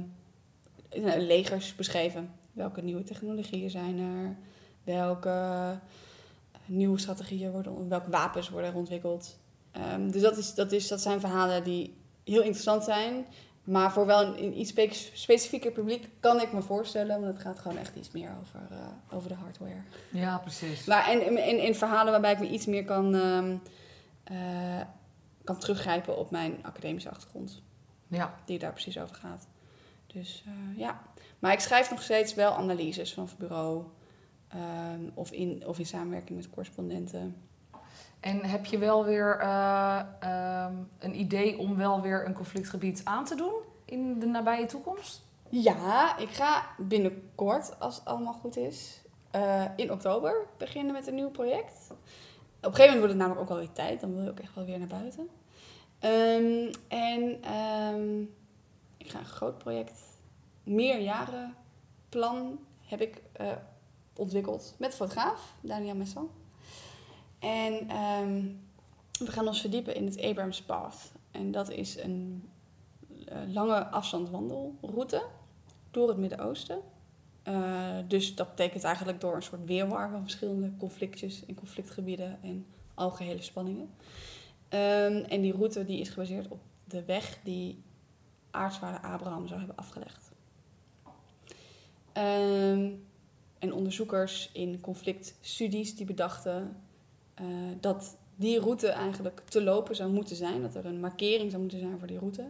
nou, 0.95 1.19
legers 1.19 1.75
beschreven. 1.75 2.33
Welke 2.51 2.81
nieuwe 2.81 3.03
technologieën 3.03 3.69
zijn 3.69 3.99
er? 3.99 4.35
Welke 4.83 5.29
eh, 5.29 5.71
nieuwe 6.65 6.99
strategieën 6.99 7.51
worden, 7.51 7.89
welke 7.89 8.09
wapens 8.09 8.49
worden 8.49 8.69
er 8.69 8.75
ontwikkeld? 8.75 9.37
Ehm, 9.71 10.09
dus 10.09 10.21
dat, 10.21 10.37
is, 10.37 10.53
dat, 10.53 10.71
is, 10.71 10.87
dat 10.87 11.01
zijn 11.01 11.19
verhalen 11.19 11.63
die 11.63 11.93
heel 12.23 12.41
interessant 12.41 12.83
zijn. 12.83 13.25
Maar 13.69 13.91
voor 13.91 14.05
wel 14.05 14.21
een, 14.25 14.43
een 14.43 14.59
iets 14.59 14.69
spe- 14.69 14.89
specifieker 15.13 15.71
publiek 15.71 16.09
kan 16.19 16.41
ik 16.41 16.53
me 16.53 16.61
voorstellen. 16.61 17.21
Want 17.21 17.33
het 17.33 17.41
gaat 17.41 17.59
gewoon 17.59 17.77
echt 17.77 17.95
iets 17.95 18.11
meer 18.11 18.31
over, 18.41 18.59
eh, 18.71 19.15
over 19.17 19.29
de 19.29 19.35
hardware. 19.35 19.81
Ja, 20.11 20.37
precies. 20.37 20.85
Maar 20.85 21.07
en, 21.09 21.37
en 21.59 21.75
verhalen 21.75 22.11
waarbij 22.11 22.31
ik 22.31 22.39
me 22.39 22.49
iets 22.49 22.65
meer 22.65 22.85
kan, 22.85 23.15
ehm, 23.15 23.57
eh, 24.23 24.81
kan 25.43 25.57
teruggrijpen 25.59 26.17
op 26.17 26.31
mijn 26.31 26.59
academische 26.61 27.09
achtergrond. 27.09 27.61
Ja, 28.07 28.35
Die 28.45 28.59
daar 28.59 28.71
precies 28.71 28.99
over 28.99 29.15
gaat. 29.15 29.47
Dus 30.07 30.43
eh, 30.45 30.77
ja. 30.77 31.01
Maar 31.39 31.51
ik 31.53 31.59
schrijf 31.59 31.89
nog 31.89 32.01
steeds 32.01 32.33
wel 32.33 32.51
analyses 32.53 33.13
vanaf 33.13 33.29
het 33.29 33.39
bureau. 33.39 33.83
ehm, 34.47 35.01
of, 35.13 35.31
in, 35.31 35.63
of 35.67 35.79
in 35.79 35.85
samenwerking 35.85 36.37
met 36.37 36.49
correspondenten. 36.49 37.35
En 38.19 38.45
heb 38.45 38.65
je 38.65 38.77
wel 38.77 39.05
weer 39.05 39.39
eh, 39.39 39.99
ehm, 40.19 40.73
een 40.99 41.19
idee 41.19 41.57
om 41.57 41.75
wel 41.75 42.01
weer 42.01 42.25
een 42.25 42.33
conflictgebied 42.33 43.01
aan 43.03 43.25
te 43.25 43.35
doen 43.35 43.53
in 43.85 44.19
de 44.19 44.25
nabije 44.25 44.65
toekomst? 44.65 45.21
Ja, 45.49 46.17
ik 46.17 46.29
ga 46.29 46.65
binnenkort, 46.77 47.79
als 47.79 47.95
het 47.95 48.05
allemaal 48.05 48.33
goed 48.33 48.57
is, 48.57 49.01
eh, 49.31 49.65
in 49.75 49.91
oktober 49.91 50.35
beginnen 50.57 50.93
met 50.93 51.07
een 51.07 51.15
nieuw 51.15 51.29
project. 51.29 51.87
Op 51.89 51.95
een 52.65 52.75
gegeven 52.75 52.95
moment 52.95 52.99
wordt 52.99 53.13
het 53.13 53.21
namelijk 53.21 53.41
ook 53.41 53.49
wel 53.49 53.57
weer 53.57 53.71
tijd. 53.71 53.99
Dan 53.99 54.13
wil 54.13 54.23
je 54.23 54.29
ook 54.29 54.39
echt 54.39 54.55
wel 54.55 54.65
weer 54.65 54.79
naar 54.79 54.87
buiten. 54.87 55.29
Ehm, 55.99 56.73
en 56.87 57.43
ehm, 57.43 58.21
ik 58.97 59.09
ga 59.09 59.19
een 59.19 59.25
groot 59.25 59.57
project, 59.57 59.99
meerjarenplan 60.63 62.59
heb 62.85 63.01
ik 63.01 63.21
eh, 63.31 63.51
ontwikkeld 64.15 64.75
met 64.77 64.95
fotograaf 64.95 65.53
Daniel 65.61 65.95
Messel. 65.95 66.29
En 67.39 67.89
ehm, 67.89 68.41
we 69.19 69.31
gaan 69.31 69.47
ons 69.47 69.61
verdiepen 69.61 69.95
in 69.95 70.05
het 70.05 70.21
Abrams 70.21 70.61
Path. 70.61 71.11
En 71.31 71.51
dat 71.51 71.69
is 71.69 71.97
een 71.97 72.49
eh, 73.25 73.37
lange 73.47 73.85
afstandwandelroute 73.87 75.25
door 75.91 76.07
het 76.07 76.17
Midden-Oosten. 76.17 76.79
Eh, 77.43 77.97
dus 78.07 78.35
dat 78.35 78.49
betekent 78.49 78.83
eigenlijk 78.83 79.21
door 79.21 79.35
een 79.35 79.43
soort 79.43 79.65
weerwar 79.65 80.09
van 80.09 80.21
verschillende 80.21 80.71
conflictjes 80.77 81.45
en 81.45 81.55
conflictgebieden 81.55 82.37
en 82.41 82.65
algehele 82.93 83.41
spanningen. 83.41 83.89
Ehm, 84.69 85.23
en 85.27 85.41
die 85.41 85.53
route 85.53 85.85
die 85.85 85.99
is 85.99 86.09
gebaseerd 86.09 86.47
op 86.47 86.59
de 86.83 87.03
weg 87.05 87.39
die 87.43 87.83
aartsvader 88.51 88.99
Abraham 88.99 89.47
zou 89.47 89.59
hebben 89.59 89.77
afgelegd. 89.77 90.31
Ehm, 92.11 92.91
en 93.59 93.73
onderzoekers 93.73 94.49
in 94.53 94.79
conflictstudies 94.81 95.95
die 95.95 96.05
bedachten 96.05 96.75
eh, 97.39 97.45
dat 97.79 98.17
die 98.35 98.59
route 98.59 98.87
eigenlijk 98.87 99.41
te 99.45 99.63
lopen 99.63 99.95
zou 99.95 100.11
moeten 100.11 100.35
zijn. 100.35 100.61
Dat 100.61 100.75
er 100.75 100.85
een 100.85 100.99
markering 100.99 101.49
zou 101.49 101.61
moeten 101.61 101.79
zijn 101.79 101.99
voor 101.99 102.07
die 102.07 102.19
route. 102.19 102.49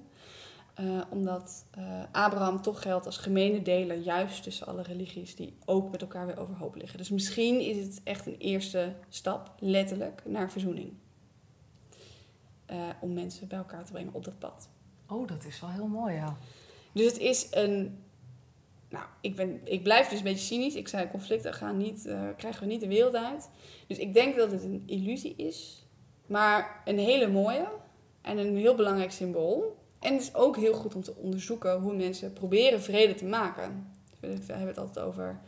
Eh, 0.73 1.01
omdat 1.09 1.65
eh, 1.71 2.03
Abraham 2.11 2.61
toch 2.61 2.81
geldt 2.81 3.05
als 3.05 3.17
gemene 3.17 3.61
deler, 3.61 3.97
juist 3.97 4.43
tussen 4.43 4.67
alle 4.67 4.81
religies 4.81 5.35
die 5.35 5.53
ook 5.65 5.91
met 5.91 6.01
elkaar 6.01 6.25
weer 6.25 6.39
overhoop 6.39 6.75
liggen. 6.75 6.97
Dus 6.97 7.09
misschien 7.09 7.59
is 7.59 7.85
het 7.85 8.01
echt 8.03 8.25
een 8.25 8.37
eerste 8.37 8.95
stap, 9.09 9.53
letterlijk, 9.59 10.21
naar 10.25 10.51
verzoening. 10.51 10.93
Om 13.01 13.13
mensen 13.13 13.47
bij 13.47 13.57
elkaar 13.57 13.85
te 13.85 13.91
brengen 13.91 14.13
op 14.13 14.23
dat 14.23 14.39
pad. 14.39 14.69
Oh, 15.07 15.27
dat 15.27 15.45
is 15.45 15.59
wel 15.59 15.69
heel 15.69 15.87
mooi, 15.87 16.13
ja. 16.13 16.37
Dus 16.91 17.05
het 17.05 17.17
is 17.17 17.47
een. 17.51 18.03
Nou, 18.89 19.05
ik, 19.21 19.35
ben, 19.35 19.61
ik 19.63 19.83
blijf 19.83 20.07
dus 20.07 20.17
een 20.17 20.23
beetje 20.23 20.45
cynisch. 20.45 20.75
Ik 20.75 20.87
zei: 20.87 21.09
conflicten 21.09 21.53
gaan 21.53 21.77
niet, 21.77 22.05
eh, 22.05 22.21
krijgen 22.37 22.61
we 22.61 22.67
niet 22.67 22.81
de 22.81 22.87
wereld 22.87 23.15
uit. 23.15 23.49
Dus 23.87 23.97
ik 23.97 24.13
denk 24.13 24.35
dat 24.35 24.51
het 24.51 24.63
een 24.63 24.83
illusie 24.85 25.33
is, 25.35 25.85
maar 26.25 26.81
een 26.85 26.99
hele 26.99 27.27
mooie 27.27 27.67
en 28.21 28.37
een 28.37 28.57
heel 28.57 28.75
belangrijk 28.75 29.11
symbool. 29.11 29.77
En 29.99 30.13
het 30.13 30.21
is 30.21 30.35
ook 30.35 30.57
heel 30.57 30.73
goed 30.73 30.95
om 30.95 31.03
te 31.03 31.15
onderzoeken 31.15 31.79
hoe 31.79 31.95
mensen 31.95 32.33
proberen 32.33 32.81
vrede 32.81 33.13
te 33.13 33.25
maken. 33.25 33.91
We 34.19 34.27
hebben 34.27 34.67
het 34.67 34.77
altijd 34.77 35.05
over. 35.05 35.39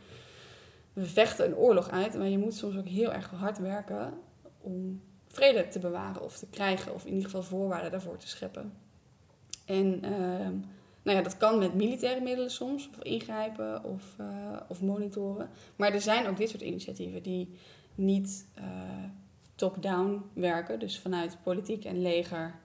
We 0.92 1.06
vechten 1.06 1.46
een 1.46 1.56
oorlog 1.56 1.90
uit, 1.90 2.18
maar 2.18 2.28
je 2.28 2.38
moet 2.38 2.54
soms 2.54 2.76
ook 2.76 2.88
heel 2.88 3.12
erg 3.12 3.30
hard 3.30 3.58
werken 3.58 4.14
om 4.60 5.02
vrede 5.26 5.68
te 5.68 5.78
bewaren 5.78 6.22
of 6.22 6.38
te 6.38 6.46
krijgen, 6.50 6.94
of 6.94 7.04
in 7.04 7.12
ieder 7.12 7.24
geval 7.24 7.42
voorwaarden 7.42 7.90
daarvoor 7.90 8.16
te 8.16 8.28
scheppen. 8.28 8.72
En 9.64 10.02
ehm, 10.02 10.54
nou 11.02 11.16
ja, 11.16 11.22
dat 11.22 11.36
kan 11.36 11.58
met 11.58 11.74
militaire 11.74 12.20
middelen 12.20 12.50
soms, 12.50 12.88
of 12.88 13.02
ingrijpen 13.02 13.84
of, 13.84 14.02
eh, 14.18 14.26
of 14.68 14.80
monitoren. 14.80 15.50
Maar 15.76 15.92
er 15.92 16.00
zijn 16.00 16.26
ook 16.26 16.36
dit 16.36 16.50
soort 16.50 16.62
initiatieven 16.62 17.22
die 17.22 17.48
niet 17.94 18.46
eh, 18.54 18.64
top-down 19.54 20.22
werken, 20.32 20.78
dus 20.78 20.98
vanuit 20.98 21.38
politiek 21.42 21.84
en 21.84 22.02
leger 22.02 22.60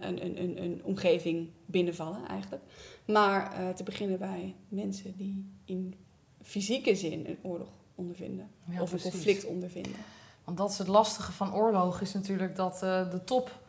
een, 0.00 0.24
een, 0.24 0.42
een, 0.42 0.62
een 0.62 0.80
omgeving 0.84 1.48
binnenvallen 1.66 2.28
eigenlijk. 2.28 2.62
Maar 3.04 3.52
eh, 3.52 3.68
te 3.68 3.82
beginnen 3.82 4.18
bij 4.18 4.54
mensen 4.68 5.16
die 5.16 5.50
in 5.64 5.94
fysieke 6.42 6.94
zin 6.94 7.26
een 7.26 7.38
oorlog 7.42 7.68
ondervinden 7.94 8.50
Ja, 8.70 8.82
of 8.82 8.92
een 8.92 9.00
conflict 9.00 9.44
ondervinden. 9.44 10.00
Want 10.44 10.58
dat 10.58 10.70
is 10.70 10.78
het 10.78 10.88
lastige 10.88 11.32
van 11.32 11.54
oorlog, 11.54 12.00
is 12.00 12.12
natuurlijk 12.12 12.56
dat 12.56 12.78
de 12.78 13.20
top 13.24 13.62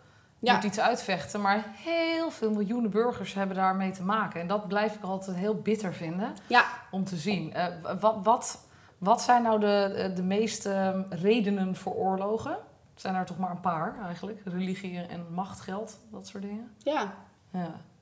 Ja. 0.46 0.54
moet 0.56 0.64
iets 0.64 0.80
uitvechten. 0.80 1.42
Maar 1.42 1.66
heel 1.76 2.32
veel 2.32 2.52
miljoenen 2.52 2.92
burgers 2.92 3.34
hebben 3.34 3.56
daarmee 3.56 3.92
te 3.92 4.04
maken. 4.04 4.42
En 4.42 4.48
dat 4.48 4.68
blijf 4.68 4.96
ik 4.96 5.04
altijd 5.04 5.38
heel 5.38 5.56
bitter 5.62 5.94
vinden 5.94 6.34
Ja. 6.48 6.66
om 6.92 7.04
te 7.04 7.16
zien. 7.16 7.54
Eh, 7.54 7.68
wat, 8.00 8.16
wat, 8.24 8.68
wat 8.98 9.22
zijn 9.22 9.44
nou 9.44 9.60
de, 9.60 10.12
de 10.16 10.24
meeste 10.24 10.70
eh, 10.72 11.20
redenen 11.22 11.76
voor 11.76 11.94
oorlogen? 11.94 12.52
Het 12.93 13.02
zijn 13.04 13.16
er 13.16 13.26
toch 13.26 13.38
maar 13.38 13.52
een 13.52 13.60
paar 13.60 14.00
eigenlijk. 14.06 14.41
Religie 14.46 15.00
en 15.02 15.26
macht, 15.34 15.62
geld, 15.62 16.00
dat 16.12 16.28
soort 16.28 16.43
dingen. 16.43 16.72
Ja, 16.78 17.14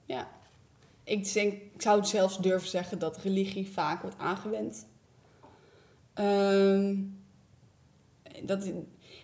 Ja. 0.06 0.28
Ik, 1.04 1.34
denk, 1.34 1.54
ik 1.54 1.82
zou 1.82 2.06
zelfs 2.06 2.38
durven 2.40 2.70
zeggen 2.70 3.00
dat 3.00 3.18
religie 3.18 3.72
vaak 3.72 4.02
wordt 4.02 4.18
aangewend. 4.20 4.88
Ehm, 6.14 6.96
dat 8.44 8.70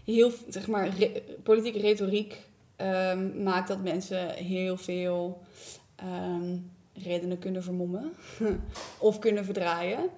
heel, 0.06 0.32
zeg 0.50 0.68
maar, 0.68 0.88
re- 0.88 1.22
politieke 1.44 1.80
retoriek 1.80 2.48
ehm, 2.80 3.44
maakt 3.44 3.68
dat 3.68 3.82
mensen 3.84 4.30
heel 4.30 4.78
veel 4.78 5.42
ehm, 5.96 6.58
redenen 6.94 7.40
kunnen 7.40 7.64
vermommen 7.64 8.14
of 8.98 9.20
kunnen 9.20 9.46
verdraaien. 9.46 10.10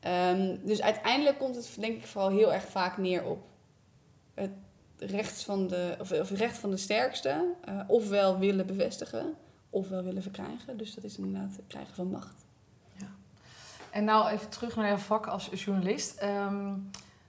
Ehm, 0.00 0.56
dus 0.62 0.82
uiteindelijk 0.82 1.38
komt 1.38 1.56
het 1.56 1.76
denk 1.78 1.96
ik 1.96 2.06
vooral 2.06 2.30
heel 2.30 2.52
erg 2.52 2.68
vaak 2.68 2.96
neer 2.96 3.24
op 3.24 3.38
het 4.34 4.50
recht 4.98 5.42
van 5.42 5.66
de, 5.66 5.96
of, 6.00 6.12
of 6.12 6.30
recht 6.30 6.58
van 6.58 6.70
de 6.70 6.76
sterkste, 6.76 7.44
eh, 7.64 7.80
ofwel 7.86 8.38
willen 8.38 8.66
bevestigen 8.66 9.34
ofwel 9.70 10.02
willen 10.02 10.22
verkrijgen. 10.22 10.76
Dus 10.76 10.94
dat 10.94 11.04
is 11.04 11.18
inderdaad 11.18 11.56
het 11.56 11.66
krijgen 11.66 11.94
van 11.94 12.10
macht. 12.10 12.44
En 13.90 14.04
nou 14.04 14.28
even 14.28 14.48
terug 14.48 14.76
naar 14.76 14.86
jouw 14.86 14.96
vak 14.96 15.26
als 15.26 15.50
journalist. 15.52 16.18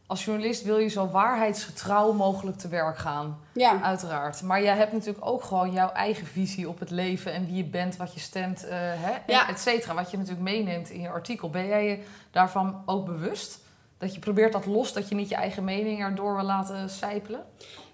Als 0.08 0.26
journalist 0.26 0.64
wil 0.64 0.78
je 0.78 0.88
zo 0.88 1.08
waarheidsgetrouw 1.10 2.12
mogelijk 2.12 2.58
te 2.58 2.68
werk 2.68 2.98
gaan. 2.98 3.40
Ja. 3.54 3.82
Uiteraard. 3.82 4.42
Maar 4.42 4.64
jij 4.64 4.76
hebt 4.76 4.92
natuurlijk 4.92 5.26
ook 5.26 5.44
gewoon 5.44 5.72
jouw 5.72 5.90
eigen 5.92 6.28
visie 6.28 6.70
op 6.70 6.80
het 6.80 6.90
leven 6.90 7.34
en 7.34 7.46
wie 7.46 7.56
je 7.56 7.64
bent, 7.66 7.98
wat 7.98 8.14
je 8.14 8.20
stemt, 8.20 8.66
uh, 8.66 8.70
hè, 8.72 9.18
Ja. 9.28 9.50
et 9.50 9.60
cetera. 9.60 9.94
Wat 9.94 10.12
je 10.12 10.18
natuurlijk 10.18 10.44
meeneemt 10.44 10.90
in 10.90 11.02
je 11.02 11.10
artikel. 11.10 11.50
Ben 11.50 11.68
jij 11.68 11.86
je 11.86 12.04
daarvan 12.32 12.84
ook 12.86 13.06
bewust? 13.06 13.60
Dat 13.98 14.14
je 14.14 14.20
probeert 14.20 14.54
dat 14.54 14.66
los, 14.66 14.94
dat 14.94 15.10
je 15.10 15.16
niet 15.16 15.30
je 15.30 15.36
eigen 15.36 15.64
mening 15.64 16.00
erdoor 16.02 16.36
wil 16.36 16.46
laten 16.46 16.90
sijpelen? 16.90 17.46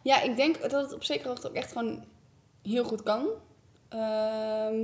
Ja, 0.02 0.22
ik 0.22 0.36
denk 0.36 0.62
dat 0.62 0.72
het 0.72 0.94
op 0.94 1.04
zekere 1.04 1.28
hoogte 1.30 1.48
ook 1.48 1.56
echt 1.56 1.72
gewoon 1.72 2.04
heel 2.62 2.84
goed 2.84 3.04
kan. 3.04 3.28
Ehm, 3.90 4.76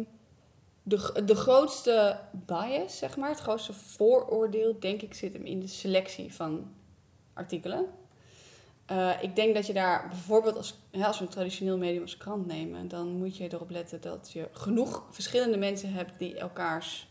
de, 0.84 1.21
de 1.25 1.36
grootste 1.36 2.19
bias, 2.32 2.97
zeg 2.97 3.17
maar, 3.17 3.30
het 3.30 3.39
grootste 3.39 3.73
vooroordeel, 3.73 4.80
denk 4.80 5.01
ik, 5.01 5.13
zit 5.13 5.34
hem 5.34 5.45
in 5.45 5.59
de 5.59 5.67
selectie 5.67 6.34
van 6.34 6.71
artikelen. 7.34 7.86
Eh, 8.86 9.11
ik 9.21 9.36
denk 9.36 9.55
dat 9.55 9.67
je 9.67 9.73
daar 9.73 10.07
bijvoorbeeld, 10.07 10.57
als, 10.57 10.80
als 11.01 11.19
we 11.19 11.25
een 11.25 11.32
traditioneel 11.32 11.77
medium 11.77 12.01
als 12.01 12.17
krant 12.17 12.47
nemen, 12.47 12.88
dan 12.88 13.07
moet 13.07 13.38
je 13.38 13.53
erop 13.53 13.69
letten 13.69 14.01
dat 14.01 14.32
je 14.34 14.47
genoeg 14.51 15.03
verschillende 15.09 15.57
mensen 15.57 15.93
hebt 15.93 16.19
die 16.19 16.38
elkaars 16.38 17.07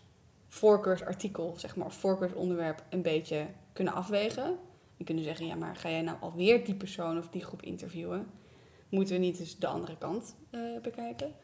voorkeursartikel, 0.48 1.54
zeg 1.56 1.76
maar, 1.76 1.92
voorkeursonderwerp 1.92 2.84
een 2.90 3.02
beetje 3.02 3.46
kunnen 3.72 3.94
afwegen. 3.94 4.58
Die 4.96 5.06
kunnen 5.06 5.24
zeggen, 5.24 5.46
ja, 5.46 5.54
maar 5.54 5.76
ga 5.76 5.90
jij 5.90 6.02
nou 6.02 6.16
alweer 6.20 6.64
die 6.64 6.74
persoon 6.74 7.18
of 7.18 7.28
die 7.28 7.44
groep 7.44 7.62
interviewen? 7.62 8.26
Moeten 8.88 9.14
we 9.14 9.20
niet 9.20 9.38
dus 9.38 9.58
de 9.58 9.66
andere 9.66 9.96
kant 9.98 10.34
eh, 10.50 10.60
bekijken? 10.82 11.34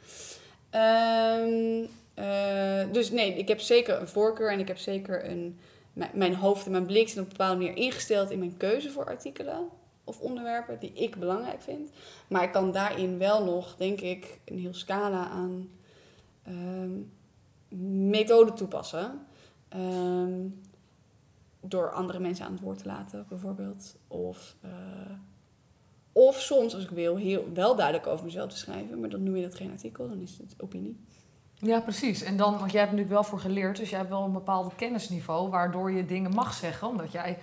Ehm, 0.71 1.85
eh, 2.15 2.93
dus 2.93 3.11
nee, 3.11 3.35
ik 3.35 3.49
heb 3.49 3.61
zeker 3.61 4.01
een 4.01 4.09
voorkeur 4.09 4.53
en 4.53 4.59
ik 4.59 4.69
heb 4.69 4.79
zeker 4.79 5.31
een, 5.31 5.59
mijn, 5.95 6.35
hoofd 6.35 6.67
en 6.67 6.71
mijn 6.71 6.87
blik 6.87 7.09
zijn 7.09 7.25
op 7.25 7.31
een 7.31 7.37
bepaalde 7.37 7.61
manier 7.61 7.77
ingesteld 7.77 8.31
in 8.31 8.39
mijn 8.39 8.57
keuze 8.57 8.91
voor 8.91 9.07
artikelen 9.07 9.69
of 10.05 10.21
onderwerpen 10.21 10.79
die 10.79 10.93
ik 10.93 11.17
belangrijk 11.17 11.63
vind. 11.63 11.91
Maar 12.29 12.43
ik 12.43 12.53
kan 12.53 12.73
daarin 12.73 13.19
wel 13.19 13.45
nog, 13.45 13.77
denk 13.77 14.01
ik, 14.01 14.41
een 14.45 14.59
heel 14.59 14.75
scala 14.75 15.29
aan 15.29 15.69
ehm, 16.43 16.93
methoden 18.09 18.55
toepassen. 18.55 19.27
Ehm, 19.69 20.49
door 21.61 21.93
andere 21.93 22.19
mensen 22.19 22.45
aan 22.45 22.53
het 22.53 22.61
woord 22.61 22.79
te 22.79 22.87
laten, 22.87 23.27
bijvoorbeeld. 23.29 23.97
Of, 24.09 24.57
eh, 24.61 24.71
of 26.13 26.41
soms, 26.41 26.75
als 26.75 26.85
ik 26.85 26.91
wil, 26.91 27.17
heel, 27.17 27.53
wel 27.55 27.77
duidelijk 27.77 28.07
over 28.07 28.25
mezelf 28.25 28.51
te 28.51 28.59
schrijven. 28.59 29.01
Maar 29.01 29.09
dan 29.09 29.23
noem 29.23 29.37
je 29.37 29.43
dat 29.43 29.55
geen 29.55 29.71
artikel, 29.71 30.09
dan 30.09 30.21
is 30.21 30.39
het 30.39 30.55
opinie. 30.59 30.97
Ja, 31.65 31.81
precies. 31.81 32.23
En 32.23 32.37
dan, 32.37 32.59
want 32.59 32.71
jij 32.71 32.81
hebt 32.81 32.93
natuurlijk 32.93 33.21
wel 33.21 33.31
voor 33.31 33.41
geleerd, 33.41 33.77
dus 33.77 33.91
jij 33.91 33.99
hebt 33.99 34.11
wel 34.11 34.25
een 34.25 34.33
bepaald 34.33 34.75
kennisniveau 34.75 35.51
waardoor 35.51 35.93
je 35.93 36.07
dingen 36.07 36.35
mag 36.35 36.55
zeggen, 36.55 36.89
omdat 36.89 37.13
jij 37.13 37.39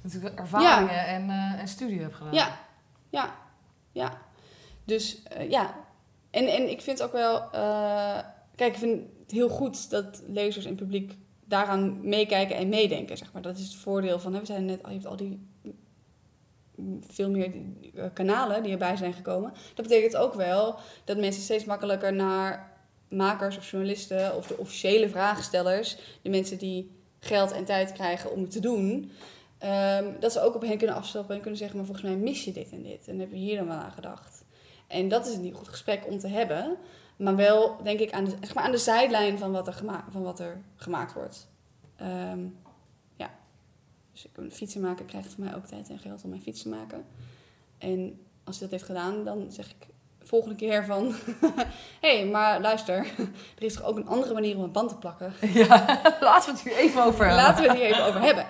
natuurlijk 0.00 0.38
ervaringen 0.38 1.06
en, 1.06 1.30
eh, 1.30 1.60
en 1.60 1.68
studie 1.68 2.00
hebt 2.00 2.14
gedaan. 2.14 2.34
Ja, 2.34 2.58
ja, 3.10 3.34
ja. 3.92 4.18
Dus 4.84 5.22
eh, 5.22 5.50
ja. 5.50 5.74
En, 6.30 6.46
en 6.46 6.70
ik 6.70 6.80
vind 6.80 7.02
ook 7.02 7.12
wel... 7.12 7.50
eh, 7.52 8.18
kijk, 8.54 8.72
ik 8.72 8.78
vind 8.78 9.02
het 9.22 9.30
heel 9.30 9.48
goed 9.48 9.90
dat 9.90 10.22
lezers 10.26 10.64
en 10.64 10.74
publiek 10.74 11.16
daaraan 11.44 12.08
meekijken 12.08 12.56
en 12.56 12.68
meedenken, 12.68 13.16
zeg 13.16 13.32
maar. 13.32 13.42
Dat 13.42 13.56
is 13.56 13.64
het 13.64 13.74
voordeel 13.74 14.18
van... 14.18 14.32
Hè, 14.34 14.40
we 14.40 14.46
zijn 14.46 14.64
net 14.64 14.82
al, 14.82 14.90
je 14.90 14.96
hebt 14.96 15.08
al 15.08 15.16
die 15.16 15.48
veel 17.00 17.30
meer 17.30 17.52
kanalen 18.12 18.62
die 18.62 18.72
erbij 18.72 18.96
zijn 18.96 19.12
gekomen. 19.12 19.52
Dat 19.74 19.86
betekent 19.88 20.16
ook 20.16 20.34
wel 20.34 20.78
dat 21.04 21.16
mensen 21.16 21.42
steeds 21.42 21.64
makkelijker 21.64 22.12
naar 22.12 22.72
makers 23.16 23.56
of 23.56 23.70
journalisten... 23.70 24.36
of 24.36 24.46
de 24.46 24.58
officiële 24.58 25.08
vraagstellers, 25.08 25.96
de 26.22 26.30
mensen 26.30 26.58
die 26.58 26.90
geld 27.20 27.52
en 27.52 27.64
tijd 27.64 27.92
krijgen 27.92 28.32
om 28.32 28.40
het 28.40 28.50
te 28.50 28.60
doen... 28.60 29.10
Ehm, 29.58 30.20
dat 30.20 30.32
ze 30.32 30.40
ook 30.40 30.54
op 30.54 30.62
hen 30.62 30.78
kunnen 30.78 30.96
afstappen 30.96 31.34
en 31.34 31.40
kunnen 31.40 31.58
zeggen: 31.58 31.76
Maar 31.76 31.86
volgens 31.86 32.06
mij 32.06 32.16
mis 32.16 32.44
je 32.44 32.52
dit 32.52 32.70
en 32.70 32.82
dit. 32.82 33.08
En 33.08 33.18
heb 33.18 33.30
je 33.30 33.36
hier 33.36 33.56
dan 33.56 33.66
wel 33.66 33.76
aan 33.76 33.92
gedacht? 33.92 34.44
En 34.86 35.08
dat 35.08 35.26
is 35.26 35.34
een 35.34 35.42
heel 35.42 35.54
goed 35.54 35.68
gesprek 35.68 36.06
om 36.06 36.18
te 36.18 36.28
hebben. 36.28 36.76
Maar 37.16 37.36
wel, 37.36 37.82
denk 37.82 38.00
ik, 38.00 38.12
aan 38.12 38.24
de, 38.24 38.36
zeg 38.40 38.54
maar 38.54 38.64
aan 38.64 38.70
de 38.70 38.78
zijlijn 38.78 39.38
van 39.38 39.52
wat 39.52 39.66
er, 39.66 39.72
gema 39.72 40.04
van 40.10 40.22
wat 40.22 40.40
er 40.40 40.62
gemaakt 40.76 41.12
wordt. 41.12 41.48
Ehm, 41.96 42.46
ja. 43.16 43.30
Dus 44.12 44.26
een 44.34 44.52
fietsen 44.52 44.80
maken 44.80 45.06
krijgt 45.06 45.34
voor 45.34 45.44
mij 45.44 45.54
ook 45.54 45.66
tijd 45.66 45.90
en 45.90 45.98
geld 45.98 46.24
om 46.24 46.30
mijn 46.30 46.42
fiets 46.42 46.62
te 46.62 46.68
maken. 46.68 47.04
En 47.78 48.20
als 48.44 48.58
hij 48.58 48.68
dat 48.68 48.78
heeft 48.78 48.90
gedaan, 48.90 49.24
dan 49.24 49.52
zeg 49.52 49.70
ik 49.70 49.86
volgende 50.34 50.56
keer 50.56 50.84
van... 50.84 51.14
Hé, 52.00 52.16
hey, 52.16 52.26
maar 52.26 52.60
luister, 52.60 52.96
er 53.58 53.62
is 53.62 53.74
toch 53.74 53.84
ook 53.84 53.96
een 53.96 54.08
andere 54.08 54.34
manier 54.34 54.56
om 54.56 54.62
een 54.62 54.72
band 54.72 54.88
te 54.88 54.96
plakken? 54.96 55.32
Ja, 55.52 56.00
laten 56.20 56.52
we 56.52 56.58
het 56.58 56.68
hier 56.68 56.76
even 56.76 57.04
over 57.04 57.26
hebben. 57.26 57.44
Laten 57.44 57.62
we 57.62 57.68
het 57.68 57.78
hier 57.78 57.86
even 57.86 58.06
over 58.06 58.20
hebben. 58.20 58.46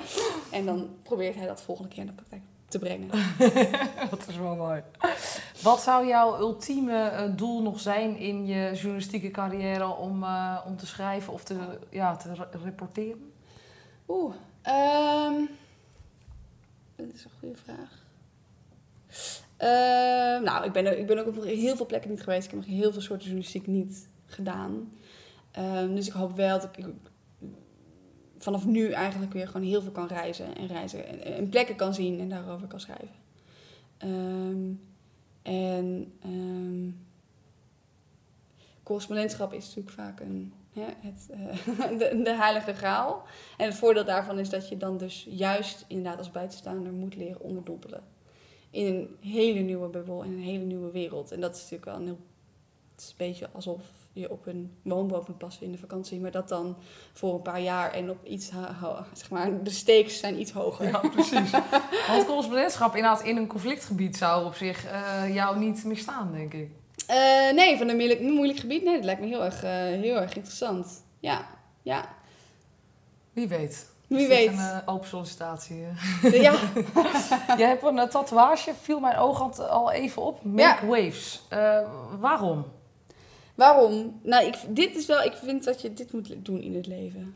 En 0.50 0.66
dan 0.66 0.88
probeert 1.02 1.34
hij 1.34 1.46
dat 1.46 1.62
volgende 1.62 1.90
keer 1.90 2.00
in 2.00 2.06
de 2.06 2.12
praktijk 2.12 2.42
te 2.68 2.78
brengen. 2.78 3.10
Dat 4.10 4.26
is 4.28 4.36
wel 4.36 4.56
mooi. 4.56 4.82
Wat 5.62 5.80
zou 5.80 6.06
jouw 6.06 6.38
ultieme 6.38 7.08
eh, 7.08 7.30
doel 7.36 7.62
nog 7.62 7.80
zijn 7.80 8.16
in 8.16 8.46
je 8.46 8.70
journalistieke 8.74 9.30
carrière 9.30 9.86
om, 9.86 10.22
eh, 10.22 10.60
om 10.66 10.76
te 10.76 10.86
schrijven 10.86 11.32
of 11.32 11.44
te, 11.44 11.56
ja, 11.90 12.16
te 12.16 12.34
rapporteren? 12.64 13.32
Oeh, 14.08 14.34
ehm, 14.62 15.34
dat 16.96 17.06
is 17.14 17.24
een 17.24 17.30
goede 17.40 17.56
vraag. 17.56 18.02
Ehm, 19.56 20.42
nou, 20.42 20.64
ik 20.64 20.72
ben, 20.72 20.98
ik 20.98 21.06
ben 21.06 21.18
ook 21.18 21.26
op 21.26 21.44
heel 21.44 21.76
veel 21.76 21.86
plekken 21.86 22.10
niet 22.10 22.22
geweest. 22.22 22.44
Ik 22.44 22.50
heb 22.50 22.60
nog 22.60 22.68
heel 22.68 22.92
veel 22.92 23.00
soorten 23.00 23.24
journalistiek 23.26 23.66
niet 23.66 24.08
gedaan. 24.26 24.92
Ehm, 25.50 25.94
dus 25.94 26.06
ik 26.06 26.12
hoop 26.12 26.36
wel 26.36 26.60
dat 26.60 26.76
ik 26.76 26.86
vanaf 28.38 28.66
nu 28.66 28.90
eigenlijk 28.90 29.32
weer 29.32 29.46
gewoon 29.46 29.66
heel 29.66 29.82
veel 29.82 29.92
kan 29.92 30.06
reizen 30.06 30.56
en 30.56 30.66
reizen. 30.66 31.06
En, 31.08 31.34
en 31.34 31.48
plekken 31.48 31.76
kan 31.76 31.94
zien 31.94 32.20
en 32.20 32.28
daarover 32.28 32.66
kan 32.66 32.80
schrijven. 32.80 33.22
Ehm, 33.98 34.72
en 35.42 36.12
ehm, 36.22 36.90
correspondentschap 38.82 39.52
is 39.52 39.66
natuurlijk 39.66 39.94
vaak 39.94 40.20
een, 40.20 40.52
hè, 40.72 40.86
het, 41.00 41.28
eh, 41.30 41.88
de, 41.98 42.20
de 42.24 42.34
heilige 42.34 42.74
graal. 42.74 43.22
En 43.56 43.66
het 43.66 43.74
voordeel 43.74 44.04
daarvan 44.04 44.38
is 44.38 44.50
dat 44.50 44.68
je 44.68 44.76
dan 44.76 44.96
dus 44.98 45.26
juist 45.30 45.84
inderdaad 45.88 46.18
als 46.18 46.30
buitenstaander 46.30 46.92
moet 46.92 47.16
leren 47.16 47.40
onderdompelen. 47.40 48.02
In 48.74 48.86
een 48.86 49.30
hele 49.30 49.60
nieuwe 49.60 49.88
bubbel 49.88 50.22
en 50.22 50.30
een 50.30 50.42
hele 50.42 50.64
nieuwe 50.64 50.90
wereld. 50.90 51.32
En 51.32 51.40
dat 51.40 51.54
is 51.54 51.62
natuurlijk 51.62 51.84
wel 51.84 51.94
een 51.94 52.04
heel... 52.04 52.18
Het 52.92 53.00
is 53.02 53.08
een 53.08 53.14
beetje 53.16 53.48
alsof 53.52 53.80
je 54.12 54.30
op 54.30 54.46
een 54.46 54.76
woonboot 54.82 55.28
moet 55.28 55.38
passen 55.38 55.66
in 55.66 55.72
de 55.72 55.78
vakantie. 55.78 56.20
Maar 56.20 56.30
dat 56.30 56.48
dan 56.48 56.76
voor 57.12 57.34
een 57.34 57.42
paar 57.42 57.60
jaar 57.60 57.92
en 57.92 58.10
op 58.10 58.24
iets... 58.24 58.50
Zeg 59.12 59.30
maar, 59.30 59.62
de 59.62 59.70
stakes 59.70 60.18
zijn 60.18 60.40
iets 60.40 60.52
hoger. 60.52 60.86
Ja, 60.86 60.98
precies. 60.98 61.50
Want 62.08 62.26
correspondentschap 62.26 62.94
inderdaad 62.94 63.24
in 63.24 63.36
een 63.36 63.46
conflictgebied 63.46 64.16
zou 64.16 64.46
op 64.46 64.54
zich 64.54 64.84
eh, 64.86 65.34
jou 65.34 65.58
niet 65.58 65.84
meer 65.84 65.96
staan, 65.96 66.32
denk 66.32 66.52
ik. 66.52 66.70
Eh, 67.06 67.52
nee, 67.54 67.76
van 67.78 67.88
een 67.88 67.96
moeilijk, 67.96 68.20
moeilijk 68.20 68.58
gebied. 68.58 68.82
Nee, 68.82 68.94
dat 68.94 69.04
lijkt 69.04 69.20
me 69.20 69.26
heel 69.26 69.44
erg, 69.44 69.62
eh, 69.62 69.70
heel 69.72 70.20
erg 70.20 70.34
interessant. 70.34 71.04
Ja, 71.20 71.46
ja. 71.82 72.08
Wie 73.32 73.48
weet. 73.48 73.92
Wie 74.16 74.28
weet. 74.28 74.48
Een 74.48 74.58
eh, 74.58 74.78
open 74.86 75.08
sollicitatie. 75.08 75.84
eh? 76.22 76.42
ja. 76.46 76.54
Jij 77.58 77.68
hebt 77.68 77.82
een 77.82 77.98
eh, 77.98 78.08
tatoeage, 78.08 78.72
viel 78.82 79.00
mijn 79.00 79.16
oog 79.16 79.40
al- 79.40 79.66
al 79.66 79.92
even 79.92 80.22
op. 80.22 80.44
Make 80.44 80.86
waves. 80.86 81.42
Waarom? 82.20 82.64
Waarom? 83.54 84.20
Nou, 84.22 84.46
ik, 84.46 84.54
dit 84.68 84.96
is 84.96 85.06
wel, 85.06 85.22
ik 85.22 85.32
vind 85.32 85.64
dat 85.64 85.82
je 85.82 85.92
dit 85.92 86.12
moet 86.12 86.34
doen 86.44 86.60
in 86.60 86.74
het 86.74 86.86
leven. 86.86 87.34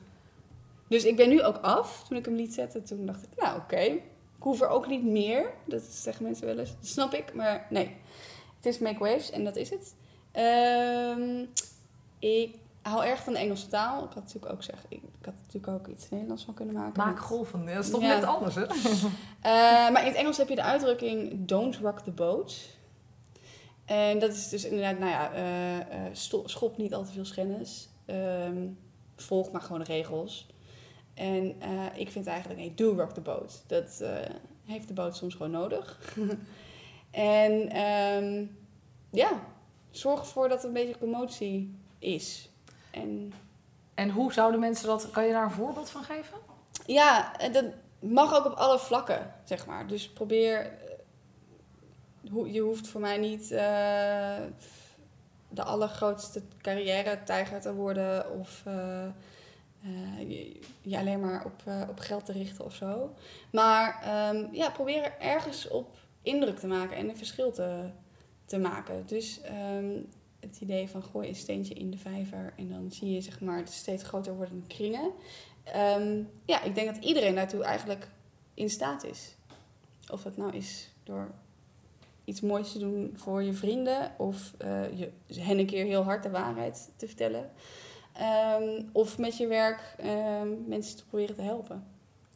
Dus 0.89 1.05
ik 1.05 1.17
ben 1.17 1.29
nu 1.29 1.43
ook 1.43 1.57
af. 1.63 2.05
Toen 2.09 2.17
ik 2.19 2.25
hem 2.25 2.35
liet 2.35 2.55
zetten, 2.55 2.85
toen 2.85 3.07
dacht 3.07 3.23
ik, 3.23 3.29
nou 3.43 3.59
oké. 3.59 3.77
Ik 3.77 4.45
hoef 4.45 4.61
er 4.61 4.69
ook 4.69 4.87
niet 4.89 5.05
meer. 5.05 5.51
Dat 5.65 5.83
zeggen 5.83 6.25
mensen 6.25 6.47
wel 6.47 6.59
eens. 6.59 6.71
Dat 6.81 6.87
snap 6.87 7.15
ik, 7.15 7.35
maar 7.35 7.67
nee. 7.71 7.97
Het 8.57 8.67
is 8.67 8.79
Make 8.79 8.99
Waves 8.99 9.31
en 9.31 9.45
dat 9.45 9.57
is 9.57 9.71
het. 9.71 9.95
Ehm, 10.33 11.45
ik 12.19 12.55
hou 12.89 13.05
erg 13.05 13.23
van 13.23 13.33
de 13.33 13.39
Engelse 13.39 13.69
taal. 13.69 14.05
Ik 14.05 14.13
had 14.15 14.23
natuurlijk 14.25 14.53
ook, 14.53 14.63
zeg, 14.63 14.85
ik, 14.89 15.01
had 15.25 15.35
natuurlijk 15.47 15.73
ook 15.73 15.87
iets 15.87 16.09
Nederlands 16.11 16.45
van 16.45 16.55
kunnen 16.55 16.75
maken. 16.75 17.05
Maak 17.05 17.19
golven. 17.19 17.67
Dat 17.67 17.85
is 17.85 17.91
toch 17.91 18.01
Ja. 18.01 18.15
net 18.15 18.25
anders, 18.25 18.55
hè? 18.55 18.65
Eh, 19.41 19.53
maar 19.91 20.01
in 20.01 20.07
het 20.09 20.17
Engels 20.17 20.37
heb 20.37 20.49
je 20.49 20.55
de 20.55 20.63
uitdrukking 20.63 21.47
don't 21.47 21.77
rock 21.77 22.01
the 22.01 22.11
boat. 22.11 22.77
En 23.85 24.19
dat 24.19 24.31
is 24.33 24.49
dus 24.49 24.65
inderdaad, 24.65 24.99
nou 24.99 25.11
ja, 25.11 25.33
eh, 25.33 25.79
eh, 25.79 26.15
schop 26.45 26.77
niet 26.77 26.95
al 26.95 27.05
te 27.05 27.13
veel 27.13 27.25
schennis. 27.25 27.89
Ehm, 28.05 28.67
volg 29.17 29.51
maar 29.51 29.61
gewoon 29.61 29.79
de 29.79 29.85
regels. 29.85 30.47
En 31.15 31.55
ik 31.95 32.11
vind 32.11 32.27
eigenlijk, 32.27 32.61
nee, 32.61 32.75
do 32.75 32.95
rock 32.97 33.11
the 33.13 33.21
boat. 33.21 33.63
Dat 33.67 34.03
heeft 34.65 34.89
de 34.89 34.95
boot 34.95 35.17
soms 35.17 35.35
gewoon 35.35 35.51
nodig. 35.53 35.99
en 37.11 37.69
ehm, 37.71 38.45
ja, 39.11 39.43
zorg 39.91 40.21
ervoor 40.21 40.49
dat 40.49 40.61
er 40.63 40.67
een 40.69 40.73
beetje 40.73 40.99
commotie 40.99 41.75
is. 41.99 42.48
En 43.03 43.33
En 43.95 44.11
hoe 44.11 44.33
zouden 44.33 44.61
mensen 44.61 44.87
dat... 44.87 45.11
Kan 45.11 45.25
je 45.27 45.33
daar 45.33 45.45
een 45.45 45.51
voorbeeld 45.51 45.91
van 45.91 46.03
geven? 46.05 46.39
Ja, 46.87 47.33
dat 47.53 47.65
mag 48.01 48.35
ook 48.37 48.45
op 48.45 48.53
alle 48.53 48.79
vlakken, 48.79 49.35
zeg 49.45 49.67
maar. 49.67 49.87
Dus 49.87 50.09
probeer. 50.09 50.61
eh, 52.23 52.53
Je 52.53 52.61
hoeft 52.61 52.89
voor 52.89 53.01
mij 53.01 53.19
niet 53.19 53.51
eh, 53.51 54.37
de 55.49 55.63
allergrootste 55.63 56.43
carrière-tijger 56.63 57.61
te 57.61 57.75
worden. 57.75 58.31
Of 58.39 58.63
eh, 58.65 59.07
je, 60.19 60.61
je 60.81 60.99
alleen 60.99 61.21
maar 61.21 61.45
op, 61.45 61.63
op 61.89 61.99
geld 61.99 62.25
te 62.27 62.33
richten 62.33 62.65
of 62.65 62.75
zo. 62.75 63.15
Maar 63.53 64.01
ehm, 64.03 64.47
ja, 64.55 64.71
probeer 64.71 65.03
er 65.03 65.15
ergens 65.21 65.69
op 65.69 65.97
indruk 66.23 66.59
te 66.59 66.67
maken 66.67 66.97
en 66.97 67.09
een 67.09 67.17
verschil 67.17 67.53
te, 67.53 67.91
te 68.45 68.59
maken. 68.59 69.07
Dus 69.07 69.41
ehm, 69.41 70.01
het 70.41 70.61
idee 70.61 70.89
van 70.89 71.03
gooi 71.03 71.29
een 71.29 71.35
steentje 71.35 71.75
in 71.75 71.91
de 71.91 71.99
vijver 71.99 72.53
en 72.57 72.69
dan 72.69 72.91
zie 72.91 73.13
je 73.13 73.21
zeg 73.21 73.41
maar 73.41 73.63
steeds 73.69 74.03
groter 74.03 74.37
wordende 74.37 74.67
kringen. 74.67 75.13
Ehm, 75.65 76.23
ja, 76.45 76.63
ik 76.63 76.75
denk 76.75 76.95
dat 76.95 77.05
iedereen 77.05 77.35
daartoe 77.35 77.65
eigenlijk 77.65 78.09
in 78.55 78.71
staat 78.71 79.05
is. 79.05 79.35
Of 80.11 80.23
dat 80.23 80.37
nou 80.37 80.57
is 80.57 80.91
door 81.05 81.31
iets 82.25 82.41
moois 82.41 82.73
te 82.73 82.79
doen 82.79 83.13
voor 83.17 83.43
je 83.43 83.53
vrienden 83.53 84.13
of 84.17 84.55
eh, 84.59 84.99
je, 84.99 85.11
hen 85.41 85.59
een 85.59 85.67
keer 85.67 85.85
heel 85.85 86.03
hard 86.03 86.23
de 86.23 86.31
waarheid 86.31 86.91
te 86.97 87.07
vertellen. 87.07 87.51
Ehm, 88.13 88.83
of 88.93 89.19
met 89.19 89.37
je 89.37 89.47
werk 89.47 89.95
ehm, 89.97 90.49
mensen 90.67 90.97
te 90.97 91.07
proberen 91.07 91.35
te 91.35 91.43
helpen. 91.43 91.85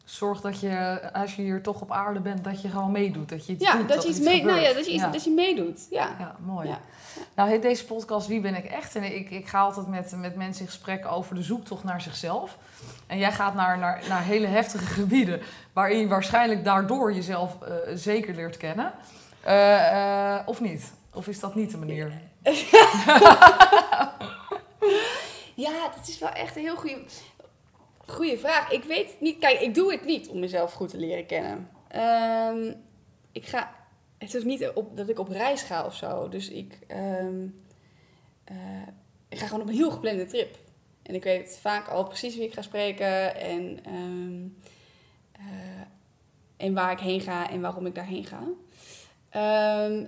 Zorg 0.03 0.41
dat 0.41 0.59
je, 0.59 0.99
als 1.13 1.35
je 1.35 1.41
hier 1.41 1.61
toch 1.61 1.81
op 1.81 1.91
aarde 1.91 2.19
bent, 2.19 2.43
dat 2.43 2.61
je 2.61 2.69
gewoon 2.69 2.91
meedoet. 2.91 3.29
Dat 3.29 3.45
je 3.45 3.53
iets 3.53 3.63
ja, 3.63 3.75
doet, 3.75 3.87
dat, 3.87 4.03
je 4.03 4.09
iets 4.09 4.19
mee, 4.19 4.43
nou 4.43 4.59
ja, 4.59 4.73
dat 4.73 4.85
je, 4.85 4.91
iets, 4.91 5.01
Ja. 5.03 5.09
dat 5.09 5.23
je 5.23 5.31
meedoet. 5.31 5.87
Ja. 5.89 6.15
Ja, 6.19 6.35
mooi. 6.45 6.67
Ja. 6.67 6.79
Nou 7.35 7.49
heet 7.49 7.61
deze 7.61 7.85
podcast 7.85 8.27
Wie 8.27 8.41
ben 8.41 8.55
ik 8.55 8.65
echt? 8.65 8.95
En 8.95 9.03
ik, 9.03 9.29
ik 9.29 9.47
ga 9.47 9.59
altijd 9.59 9.87
met, 9.87 10.13
met 10.17 10.35
mensen 10.35 10.61
in 10.61 10.67
gesprek 10.71 11.05
over 11.05 11.35
de 11.35 11.41
zoektocht 11.41 11.83
naar 11.83 12.01
zichzelf. 12.01 12.57
En 13.07 13.17
jij 13.17 13.31
gaat 13.31 13.53
naar, 13.53 13.77
naar, 13.77 14.01
naar 14.09 14.23
hele 14.23 14.47
heftige 14.47 14.85
gebieden... 14.85 15.41
waarin 15.73 15.99
je 15.99 16.07
waarschijnlijk 16.07 16.63
daardoor 16.63 17.13
jezelf 17.13 17.61
eh, 17.61 17.73
zeker 17.93 18.35
leert 18.35 18.57
kennen. 18.57 18.91
Eh, 19.41 20.35
eh, 20.35 20.47
of 20.47 20.61
niet? 20.61 20.93
Of 21.13 21.27
is 21.27 21.39
dat 21.39 21.55
niet 21.55 21.71
de 21.71 21.77
manier? 21.77 22.11
Ja, 25.55 25.71
dat 25.95 26.07
is 26.07 26.19
wel 26.19 26.29
echt 26.29 26.55
een 26.55 26.61
heel 26.61 26.75
goede, 26.75 27.01
goede 28.05 28.37
vraag. 28.37 28.71
Ik 28.71 28.83
weet 28.83 29.15
niet. 29.19 29.39
Kijk, 29.39 29.59
ik 29.59 29.73
doe 29.75 29.91
het 29.91 30.05
niet 30.05 30.27
om 30.29 30.39
mezelf 30.39 30.73
goed 30.73 30.89
te 30.89 30.97
leren 30.97 31.25
kennen. 31.25 31.69
Ehm, 31.87 32.73
ik 33.31 33.45
ga. 33.45 33.75
Het 34.17 34.33
is 34.33 34.43
niet 34.43 34.71
op, 34.73 34.97
dat 34.97 35.09
ik 35.09 35.19
op 35.19 35.27
reis 35.29 35.61
ga 35.61 35.85
of 35.85 35.95
zo. 35.95 36.29
Dus 36.29 36.49
ik, 36.49 36.77
ehm, 36.87 37.47
eh, 38.43 38.55
ik 39.29 39.37
ga 39.37 39.45
gewoon 39.47 39.61
op 39.61 39.67
een 39.67 39.75
heel 39.75 39.91
geplande 39.91 40.25
trip. 40.25 40.57
En 41.03 41.15
ik 41.15 41.23
weet 41.23 41.57
vaak 41.61 41.87
al 41.87 42.03
precies 42.03 42.35
wie 42.35 42.45
ik 42.45 42.53
ga 42.53 42.61
spreken 42.61 43.35
en, 43.35 43.79
ehm, 43.85 44.41
eh, 45.31 45.81
en 46.57 46.73
waar 46.73 46.91
ik 46.91 46.99
heen 46.99 47.21
ga 47.21 47.49
en 47.49 47.61
waarom 47.61 47.85
ik 47.85 47.95
daarheen 47.95 48.25
ga. 48.25 48.43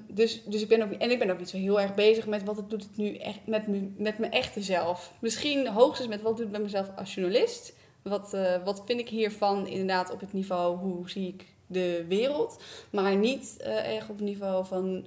Dus, 0.07 0.43
dus 0.43 0.61
ik 0.61 0.67
ben 0.67 0.81
ook, 0.81 0.91
en 0.91 1.11
ik 1.11 1.19
ben 1.19 1.29
ook 1.29 1.37
niet 1.39 1.49
zo 1.49 1.57
heel 1.57 1.81
erg 1.81 1.95
bezig 1.95 2.27
met 2.27 2.43
wat 2.43 2.57
het 2.57 2.69
doet 2.69 2.83
het 2.83 2.97
nu 2.97 3.15
echt 3.15 3.39
met, 3.45 3.67
me- 3.67 3.91
met 3.97 4.17
mijn 4.17 4.31
echte 4.31 4.61
zelf. 4.61 5.13
Misschien 5.19 5.67
hoogstens 5.67 6.09
met 6.09 6.21
wat 6.21 6.31
doet 6.31 6.43
het 6.45 6.51
met 6.51 6.61
mezelf 6.61 6.89
als 6.95 7.13
journalist. 7.13 7.73
Wat, 8.09 8.33
eh, 8.33 8.63
wat 8.63 8.83
vind 8.85 8.99
ik 8.99 9.09
hiervan 9.09 9.67
inderdaad 9.67 10.11
op 10.11 10.19
het 10.19 10.33
niveau 10.33 10.77
hoe 10.77 11.09
zie 11.09 11.27
ik 11.27 11.45
de 11.67 12.05
wereld. 12.07 12.63
Maar 12.89 13.15
niet 13.15 13.57
eh, 13.57 13.95
erg 13.95 14.09
op 14.09 14.15
het 14.15 14.25
niveau 14.25 14.65
van 14.65 15.05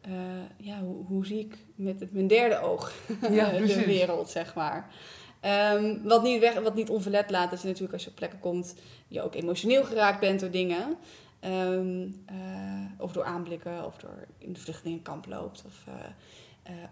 eh, 0.00 0.12
ja, 0.56 0.80
hoe, 0.80 1.04
hoe 1.06 1.26
zie 1.26 1.38
ik 1.38 1.56
met 1.74 2.00
het, 2.00 2.12
mijn 2.12 2.26
derde 2.26 2.60
oog 2.60 2.92
Ja, 3.30 3.50
de 3.50 3.84
wereld, 3.86 4.30
zeg 4.30 4.54
maar. 4.54 4.94
Ehm, 5.40 6.02
wat, 6.02 6.22
niet 6.22 6.40
weg, 6.40 6.60
wat 6.60 6.74
niet 6.74 6.90
onverlet 6.90 7.30
laat, 7.30 7.60
je 7.60 7.66
natuurlijk 7.66 7.92
als 7.92 8.04
je 8.04 8.10
op 8.10 8.16
plekken 8.16 8.40
komt, 8.40 8.74
je 9.08 9.22
ook 9.22 9.34
emotioneel 9.34 9.84
geraakt 9.84 10.20
bent 10.20 10.40
door 10.40 10.50
dingen. 10.50 10.96
Ehm, 11.40 12.08
eh, 12.26 12.34
of 12.98 13.12
door 13.12 13.24
aanblikken, 13.24 13.84
of 13.86 13.96
door 13.96 14.26
in 14.38 14.52
de 14.52 14.60
vluchtelingenkamp 14.60 15.26
loopt. 15.26 15.64
Of, 15.66 15.84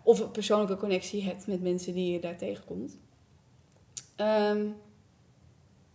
of 0.03 0.21
een 0.21 0.31
persoonlijke 0.31 0.77
connectie 0.77 1.23
hebt 1.25 1.47
met 1.47 1.63
mensen 1.63 1.95
die 1.95 2.13
je 2.13 2.21
daar 2.21 2.37
tegenkomt. 2.37 2.97
Ehm, 4.17 4.67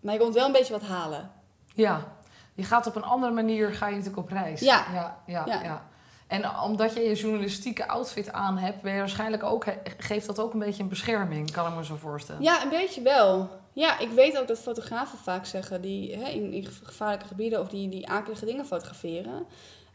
maar 0.06 0.14
je 0.14 0.20
komt 0.20 0.34
wel 0.34 0.46
een 0.46 0.52
beetje 0.52 0.74
wat 0.74 0.82
halen. 0.82 1.32
Ja, 1.74 2.18
je 2.54 2.64
gaat 2.64 2.88
op 2.88 2.96
een 2.96 3.04
andere 3.04 3.34
manier 3.34 3.74
ga 3.74 3.88
je 3.88 3.96
natuurlijk 3.96 4.24
op 4.24 4.30
reis. 4.30 4.60
Ja. 4.60 4.86
ja, 4.94 5.22
ja, 5.26 5.44
Ja. 5.46 5.64
ja. 5.64 5.88
En 6.28 6.60
omdat 6.60 6.94
je 6.94 7.02
je 7.02 7.14
journalistieke 7.14 7.88
outfit 7.88 8.32
aan 8.32 8.58
hebt, 8.58 8.82
ben 8.82 8.94
je 8.94 9.00
waarschijnlijk 9.00 9.44
ook, 9.44 9.66
geeft 9.98 10.26
dat 10.26 10.40
ook 10.40 10.54
een 10.54 10.60
beetje 10.60 10.84
een 10.84 10.90
bescherming, 10.90 11.52
kan 11.52 11.68
ik 11.68 11.76
me 11.76 11.86
zo 11.86 11.96
voorstellen. 11.96 12.42
Ja, 12.42 12.64
een 12.64 12.70
beetje 12.70 13.02
wel. 13.02 13.50
Ja, 13.74 14.00
ik 14.00 14.10
weet 14.10 14.40
ook 14.40 14.48
dat 14.48 14.60
fotografen 14.60 15.18
vaak 15.18 15.46
zeggen 15.46 15.82
die 15.82 16.16
hè, 16.16 16.30
in, 16.30 16.54
in 16.54 16.66
gevaarlijke 16.66 17.28
gebieden 17.28 17.60
of 17.60 17.70
die, 17.70 17.90
die 17.90 18.08
akelige 18.08 18.46
dingen 18.46 18.66
fotograferen, 18.66 19.46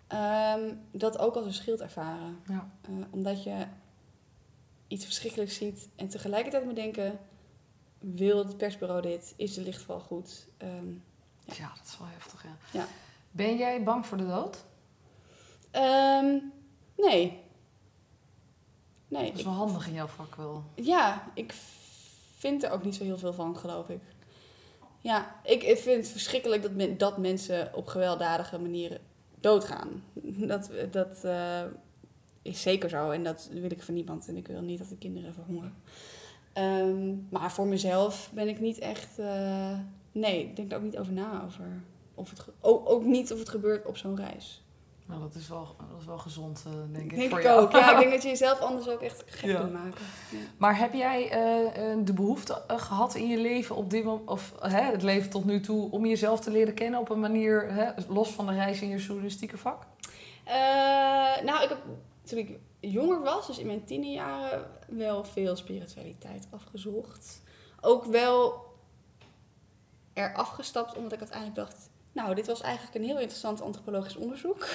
ehm, 0.06 0.74
dat 0.92 1.18
ook 1.18 1.34
als 1.34 1.46
een 1.46 1.52
schild 1.52 1.80
ervaren. 1.80 2.38
Ja. 2.46 2.68
Eh, 2.82 2.90
omdat 3.10 3.42
je 3.44 3.66
iets 4.88 5.04
verschrikkelijks 5.04 5.54
ziet 5.54 5.88
en 5.96 6.08
tegelijkertijd 6.08 6.64
moet 6.64 6.76
denken: 6.76 7.18
wil 8.00 8.38
het 8.38 8.56
persbureau 8.56 9.02
dit? 9.02 9.34
Is 9.36 9.54
de 9.54 9.60
lichtval 9.60 10.00
goed? 10.00 10.46
Ehm, 10.56 10.88
Ja, 11.44 11.72
dat 11.76 11.86
is 11.86 11.98
wel 11.98 12.08
heftig, 12.08 12.42
ja. 12.44 12.56
Ja. 12.78 12.86
Ben 13.30 13.56
jij 13.56 13.82
bang 13.82 14.06
voor 14.06 14.16
de 14.18 14.26
dood? 14.26 14.64
ehm, 15.70 16.38
nee. 16.96 17.40
Nee. 19.08 19.24
Dat 19.24 19.32
is 19.32 19.38
ik- 19.38 19.44
wel 19.44 19.54
handig 19.54 19.86
in 19.86 19.92
jouw 19.94 20.06
vak 20.06 20.34
wel. 20.34 20.64
Ja, 20.74 21.30
ik 21.34 21.54
vind 22.36 22.62
er 22.64 22.70
ook 22.70 22.84
niet 22.84 22.94
zo 22.94 23.04
heel 23.04 23.18
veel 23.18 23.32
van, 23.32 23.56
geloof 23.56 23.88
ik. 23.88 24.00
Ja, 24.98 25.40
ik, 25.44 25.62
ik 25.62 25.78
vind 25.78 25.96
het 26.02 26.08
verschrikkelijk 26.12 26.62
dat, 26.62 26.72
men, 26.72 26.98
dat 26.98 27.18
mensen 27.18 27.74
op 27.74 27.86
gewelddadige 27.86 28.58
manieren 28.58 29.00
doodgaan. 29.40 30.04
Dat, 30.52 30.70
dat 30.90 31.24
eh, 31.24 31.62
is 32.42 32.62
zeker 32.62 32.88
zo 32.88 33.10
en 33.10 33.24
dat 33.24 33.48
wil 33.52 33.70
ik 33.70 33.82
van 33.82 33.94
niemand. 33.94 34.28
En 34.28 34.36
ik 34.36 34.46
wil 34.46 34.60
niet 34.60 34.78
dat 34.78 34.88
de 34.88 34.96
kinderen 34.98 35.34
verhongeren. 35.34 35.74
Ehm, 36.60 37.14
maar 37.30 37.52
voor 37.52 37.66
mezelf 37.66 38.30
ben 38.34 38.48
ik 38.48 38.60
niet 38.60 38.78
echt... 38.78 39.18
eh, 39.18 39.78
nee, 40.12 40.40
ik 40.42 40.56
denk 40.56 40.70
er 40.70 40.76
ook 40.78 40.84
niet 40.84 40.98
over 40.98 41.12
na. 41.12 41.42
Over 41.46 41.82
of 42.14 42.30
het 42.30 42.44
ook, 42.60 42.88
ook 42.90 43.04
niet 43.04 43.32
of 43.32 43.38
het 43.38 43.48
gebeurt 43.48 43.86
op 43.86 43.96
zo'n 43.96 44.16
reis. 44.16 44.62
Nou, 45.06 45.20
dat 45.22 45.34
is 45.34 45.48
wel, 45.48 45.76
dat 45.90 46.00
is 46.00 46.06
wel 46.06 46.18
gezond, 46.18 46.62
eh, 46.66 46.72
denk 46.92 47.10
ik, 47.10 47.16
Denk 47.18 47.28
voor 47.30 47.38
ik 47.38 47.44
jou. 47.44 47.60
ook. 47.60 47.72
Ja, 47.72 47.90
ik 47.92 47.98
denk 47.98 48.10
dat 48.14 48.22
je 48.22 48.28
jezelf 48.28 48.60
anders 48.60 48.88
ook 48.88 49.00
echt 49.00 49.22
gek 49.26 49.50
Ja. 49.50 49.60
kunt 49.60 49.72
maken. 49.72 50.04
Ja. 50.30 50.38
Maar 50.58 50.78
heb 50.78 50.92
jij 50.92 51.30
eh, 51.30 51.96
de 52.04 52.12
behoefte 52.12 52.62
eh, 52.66 52.78
gehad 52.78 53.14
in 53.14 53.28
je 53.28 53.38
leven 53.38 53.76
op 53.76 53.90
dit 53.90 54.04
moment, 54.04 54.28
of 54.28 54.54
hè, 54.60 54.82
het 54.82 55.02
leven 55.02 55.30
tot 55.30 55.44
nu 55.44 55.60
toe, 55.60 55.90
om 55.90 56.06
jezelf 56.06 56.40
te 56.40 56.50
leren 56.50 56.74
kennen 56.74 57.00
op 57.00 57.08
een 57.10 57.20
manier, 57.20 57.72
hè, 57.72 57.90
los 58.08 58.28
van 58.30 58.46
de 58.46 58.52
reis 58.54 58.80
in 58.80 58.88
je 58.88 58.96
journalistieke 58.96 59.58
vak? 59.58 59.86
Nou, 61.44 61.62
ik 61.62 61.68
heb, 61.68 61.78
toen 62.22 62.38
ik 62.38 62.58
jonger 62.80 63.20
was, 63.22 63.46
dus 63.46 63.58
in 63.58 63.66
mijn 63.66 63.84
tienerjaren, 63.84 64.70
wel 64.88 65.24
veel 65.24 65.56
spiritualiteit 65.56 66.46
afgezocht. 66.50 67.42
Ook 67.80 68.04
wel 68.04 68.68
er 70.12 70.34
afgestapt, 70.34 70.96
omdat 70.96 71.12
ik 71.12 71.20
uiteindelijk 71.20 71.58
dacht... 71.58 71.88
Nou, 72.12 72.34
dit 72.34 72.46
was 72.46 72.60
eigenlijk 72.60 72.94
een 72.94 73.04
heel 73.04 73.18
interessant 73.18 73.60
antropologisch 73.60 74.16
onderzoek. 74.16 74.66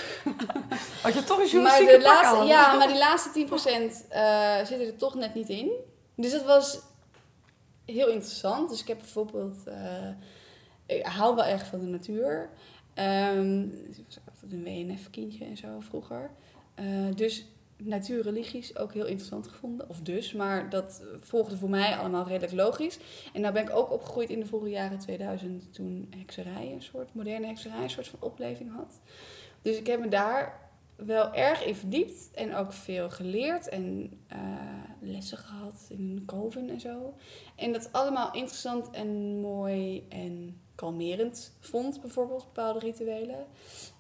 Had 1.04 1.14
je 1.14 1.24
toch 1.24 1.38
een 1.38 1.44
Maar, 1.44 1.48
journalistieke 1.48 1.98
de 1.98 2.04
pak 2.04 2.14
laatste, 2.14 2.38
aan? 2.38 2.46
ja, 2.46 2.74
maar 2.78 2.88
die 2.88 2.98
laatste 2.98 3.48
10% 4.04 4.10
eh 4.10 4.58
zitten 4.58 4.88
er 4.88 4.96
toch 4.96 5.16
net 5.16 5.34
niet 5.34 5.50
in. 5.50 5.72
Dus 6.16 6.32
dat 6.32 6.44
was 6.44 6.80
heel 7.86 8.08
interessant. 8.08 8.70
Dus 8.70 8.82
ik 8.82 8.88
heb 8.88 8.98
bijvoorbeeld... 8.98 9.64
eh, 9.66 10.10
ik 10.86 11.06
hou 11.06 11.36
wel 11.36 11.46
erg 11.46 11.66
van 11.66 11.80
de 11.80 11.86
natuur. 11.86 12.50
Ehm, 12.94 13.62
ik 13.62 14.04
was 14.06 14.20
altijd 14.32 14.52
een 14.52 14.64
WNF-kindje 14.64 15.46
en 15.46 15.58
zo 15.58 15.68
vroeger. 15.80 16.32
Eh, 16.76 16.86
dus 17.16 17.46
natuurreligies 17.86 18.78
ook 18.78 18.94
heel 18.94 19.06
interessant 19.06 19.48
gevonden. 19.48 19.90
Of 19.90 20.02
dus, 20.02 20.34
maar 20.34 20.70
dat 20.70 21.04
volgde 21.20 21.58
voor 21.58 21.70
mij 21.70 21.96
allemaal 21.96 22.28
redelijk 22.28 22.54
logisch. 22.54 23.00
En 23.34 23.42
nou 23.42 23.54
ben 23.54 23.64
ik 23.64 23.76
ook 23.76 23.92
opgegroeid 23.92 24.30
in 24.30 24.40
de 24.40 24.46
vroege 24.46 24.70
jaren 24.70 25.00
2000... 25.00 25.74
toen 25.74 26.08
hekserij, 26.18 26.72
een 26.72 26.84
soort 26.84 27.14
moderne 27.14 27.48
hekserij, 27.48 27.84
een 27.84 27.90
soort 27.90 28.08
van 28.08 28.20
opleving 28.22 28.76
had. 28.76 29.00
Dus 29.62 29.78
ik 29.78 29.88
heb 29.88 30.00
me 30.00 30.08
daar 30.08 30.64
wel 30.96 31.34
erg 31.34 31.66
in 31.66 31.76
verdiept 31.76 32.32
en 32.34 32.56
ook 32.56 32.74
veel 32.74 33.10
geleerd 33.10 33.70
en 33.70 34.12
eh, 34.28 34.40
lessen 35.00 35.38
gehad 35.38 35.86
in 35.90 36.24
Coven 36.26 36.70
en 36.70 36.80
zo. 36.80 37.14
En 37.56 37.72
dat 37.72 37.90
allemaal 37.92 38.34
interessant 38.34 38.90
en 38.90 39.40
mooi 39.40 40.06
en 40.10 40.62
kalmerend 40.76 41.56
vond, 41.60 42.02
bijvoorbeeld 42.02 42.44
bepaalde 42.44 42.80
rituelen. 42.80 43.46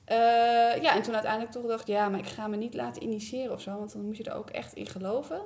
Eh, 0.05 0.81
ja, 0.81 0.95
en 0.95 1.01
toen 1.01 1.13
uiteindelijk 1.13 1.51
toch 1.51 1.65
dacht, 1.65 1.87
ja, 1.87 2.09
maar 2.09 2.19
ik 2.19 2.27
ga 2.27 2.47
me 2.47 2.55
niet 2.55 2.73
laten 2.73 3.03
initiëren 3.03 3.53
of 3.53 3.61
zo, 3.61 3.77
want 3.77 3.93
dan 3.93 4.05
moet 4.05 4.17
je 4.17 4.23
er 4.23 4.35
ook 4.35 4.49
echt 4.49 4.73
in 4.73 4.87
geloven. 4.87 5.41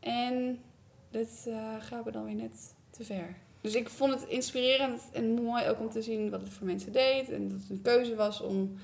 En 0.00 0.62
dat 1.10 1.46
eh 1.46 1.74
gaat 1.78 2.04
me 2.04 2.10
dan 2.10 2.24
weer 2.24 2.34
net 2.34 2.74
te 2.90 3.04
ver. 3.04 3.36
Dus 3.60 3.74
ik 3.74 3.88
vond 3.88 4.14
het 4.14 4.28
inspirerend 4.28 5.02
en 5.12 5.42
mooi 5.42 5.68
ook 5.68 5.80
om 5.80 5.90
te 5.90 6.02
zien 6.02 6.30
wat 6.30 6.40
het 6.40 6.52
voor 6.52 6.66
mensen 6.66 6.92
deed. 6.92 7.30
En 7.30 7.48
dat 7.48 7.60
het 7.60 7.70
een 7.70 7.82
keuze 7.82 8.14
was 8.14 8.40
om 8.40 8.78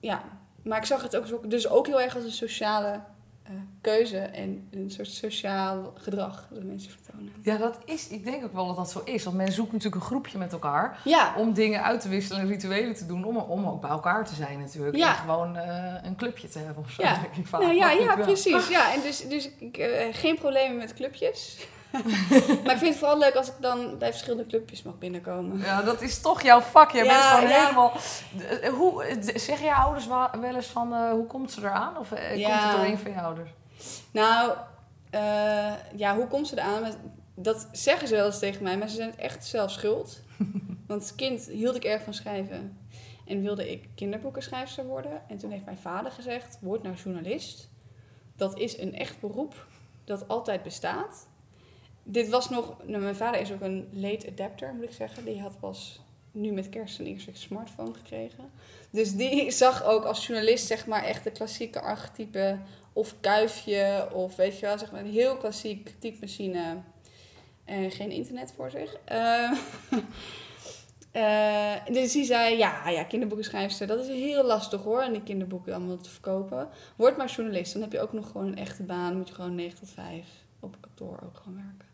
ja, 0.00 0.38
maar 0.62 0.78
ik 0.78 0.84
zag 0.84 1.02
het 1.02 1.16
ook, 1.16 1.50
dus 1.50 1.68
ook 1.68 1.86
heel 1.86 2.00
erg 2.00 2.14
als 2.14 2.24
een 2.24 2.30
sociale 2.30 3.00
eh, 3.48 3.54
keuze 3.80 4.18
en 4.18 4.68
een 4.70 4.90
soort 4.90 5.08
sociaal 5.08 5.92
gedrag 5.96 6.48
dat 6.50 6.62
mensen 6.62 6.90
vertonen. 6.90 7.32
Ja, 7.42 7.56
dat 7.56 7.78
is, 7.84 8.08
ik 8.08 8.24
denk 8.24 8.44
ook 8.44 8.52
wel 8.52 8.66
dat 8.66 8.76
dat 8.76 8.90
zo 8.90 9.00
is. 9.04 9.24
Want 9.24 9.36
men 9.36 9.52
zoekt 9.52 9.72
natuurlijk 9.72 10.02
een 10.02 10.08
groepje 10.08 10.38
met 10.38 10.52
elkaar 10.52 11.00
Ja, 11.04 11.34
om 11.36 11.52
dingen 11.52 11.82
uit 11.82 12.00
te 12.00 12.08
wisselen 12.08 12.40
en 12.40 12.48
rituelen 12.48 12.94
te 12.94 13.06
doen, 13.06 13.24
om, 13.24 13.36
om 13.36 13.66
ook 13.66 13.80
bij 13.80 13.90
elkaar 13.90 14.26
te 14.26 14.34
zijn 14.34 14.58
natuurlijk. 14.58 14.96
Ja. 14.96 15.08
En 15.08 15.14
gewoon 15.16 15.56
eh, 15.56 15.94
een 16.02 16.16
clubje 16.16 16.48
te 16.48 16.58
hebben 16.58 16.84
of 16.84 16.90
zo, 16.90 17.02
Ja. 17.02 17.20
denk 17.20 17.34
ik 17.34 17.46
vaak. 17.46 17.60
nou 17.60 17.74
ja, 17.74 17.90
ja 17.90 18.16
precies. 18.16 18.68
Ja, 18.68 18.92
en 18.94 19.00
dus, 19.00 19.28
dus 19.28 19.50
ik, 19.58 19.76
eh, 19.76 20.14
geen 20.14 20.38
problemen 20.38 20.76
met 20.76 20.94
clubjes. 20.94 21.66
maar 22.64 22.74
ik 22.74 22.78
vind 22.78 22.80
het 22.80 22.96
vooral 22.96 23.18
leuk 23.18 23.34
als 23.34 23.48
ik 23.48 23.54
dan 23.60 23.98
bij 23.98 24.10
verschillende 24.10 24.46
clubjes 24.46 24.82
mag 24.82 24.98
binnenkomen. 24.98 25.58
Ja, 25.58 25.82
dat 25.82 26.02
is 26.02 26.20
toch 26.20 26.42
jouw 26.42 26.60
vak. 26.60 26.90
Je 26.90 27.04
Ja, 27.04 27.04
bent 27.04 27.22
gewoon 27.22 27.48
ja. 27.48 27.64
helemaal... 27.64 27.92
Eh, 28.62 28.68
Hoe, 28.68 29.04
eh, 29.04 29.16
zeg 29.38 29.60
je 29.60 29.74
ouders 29.74 30.06
wel 30.06 30.54
eens 30.54 30.66
van, 30.66 30.94
eh, 30.94 31.10
hoe 31.10 31.26
komt 31.26 31.52
ze 31.52 31.60
eraan? 31.60 31.98
Of 31.98 32.08
komt 32.08 32.20
het 32.20 32.76
door 32.76 32.84
een 32.84 32.98
van 32.98 33.10
je 33.10 33.20
ouders? 33.20 33.50
Nou, 34.10 34.52
ja, 35.96 36.16
hoe 36.16 36.26
komt 36.26 36.48
ze 36.48 36.58
eraan? 36.58 36.94
Dat 37.34 37.68
zeggen 37.72 38.08
ze 38.08 38.14
wel 38.14 38.26
eens 38.26 38.38
tegen 38.38 38.62
mij, 38.62 38.78
maar 38.78 38.88
ze 38.88 38.96
zijn 38.96 39.10
het 39.10 39.18
echt 39.18 39.46
zelf 39.46 39.70
schuld. 39.70 40.20
Want 40.86 41.00
als 41.00 41.14
kind 41.14 41.46
hield 41.46 41.76
ik 41.76 41.84
erg 41.84 42.02
van 42.02 42.14
schrijven. 42.14 42.78
En 43.26 43.42
wilde 43.42 43.70
ik 43.70 43.88
kinderboekenschrijfster 43.94 44.86
worden. 44.86 45.22
En 45.28 45.38
toen 45.38 45.50
heeft 45.50 45.64
mijn 45.64 45.78
vader 45.78 46.12
gezegd, 46.12 46.58
word 46.60 46.82
nou 46.82 46.94
journalist. 46.94 47.70
Dat 48.36 48.58
is 48.58 48.78
een 48.78 48.94
echt 48.94 49.20
beroep 49.20 49.66
dat 50.04 50.28
altijd 50.28 50.62
bestaat. 50.62 51.27
Dit 52.10 52.28
was 52.28 52.50
nog... 52.50 52.76
Nou, 52.86 53.02
mijn 53.02 53.16
vader 53.16 53.40
is 53.40 53.52
ook 53.52 53.60
een 53.60 53.88
late 53.92 54.28
adapter, 54.28 54.74
moet 54.74 54.84
ik 54.84 54.92
zeggen. 54.92 55.24
Die 55.24 55.40
had 55.40 55.60
pas 55.60 56.00
nu 56.30 56.52
met 56.52 56.68
kerst 56.68 56.98
een 56.98 57.06
eerste 57.06 57.30
smartphone 57.32 57.94
gekregen. 57.94 58.50
Dus 58.90 59.14
die 59.14 59.50
zag 59.64 59.84
ook 59.84 60.04
als 60.04 60.26
journalist 60.26 60.66
zeg 60.66 60.86
maar 60.86 61.04
echt 61.04 61.24
de 61.24 61.30
klassieke 61.30 61.80
archetype 61.80 62.58
of 62.92 63.14
kuifje 63.20 64.08
of 64.12 64.36
weet 64.36 64.58
je 64.58 64.66
wel, 64.66 64.78
zeg 64.78 64.92
maar 64.92 65.00
een 65.00 65.12
heel 65.12 65.36
klassiek 65.36 65.94
typemachine 65.98 66.76
en 67.64 67.90
geen 67.90 68.10
internet 68.10 68.52
voor 68.56 68.70
zich. 68.70 68.96
Eh, 69.04 69.52
eh, 71.12 71.86
dus 71.92 72.12
die 72.12 72.24
zei, 72.24 72.56
ja, 72.56 72.88
ja, 72.88 73.04
kinderboekenschrijfster, 73.04 73.86
dat 73.86 73.98
is 73.98 74.08
heel 74.08 74.44
lastig 74.44 74.82
hoor, 74.82 75.00
en 75.00 75.12
die 75.12 75.22
kinderboeken 75.22 75.74
allemaal 75.74 75.96
te 75.96 76.10
verkopen. 76.10 76.68
Word 76.96 77.16
maar 77.16 77.30
journalist, 77.30 77.72
dan 77.72 77.82
heb 77.82 77.92
je 77.92 78.00
ook 78.00 78.12
nog 78.12 78.30
gewoon 78.30 78.46
een 78.46 78.58
echte 78.58 78.82
baan, 78.82 79.16
moet 79.16 79.28
je 79.28 79.34
gewoon 79.34 79.54
9 79.54 79.78
tot 79.78 79.90
5 79.90 80.26
op 80.60 80.76
kantoor 80.80 81.20
ook 81.24 81.36
gewoon 81.36 81.54
werken. 81.54 81.87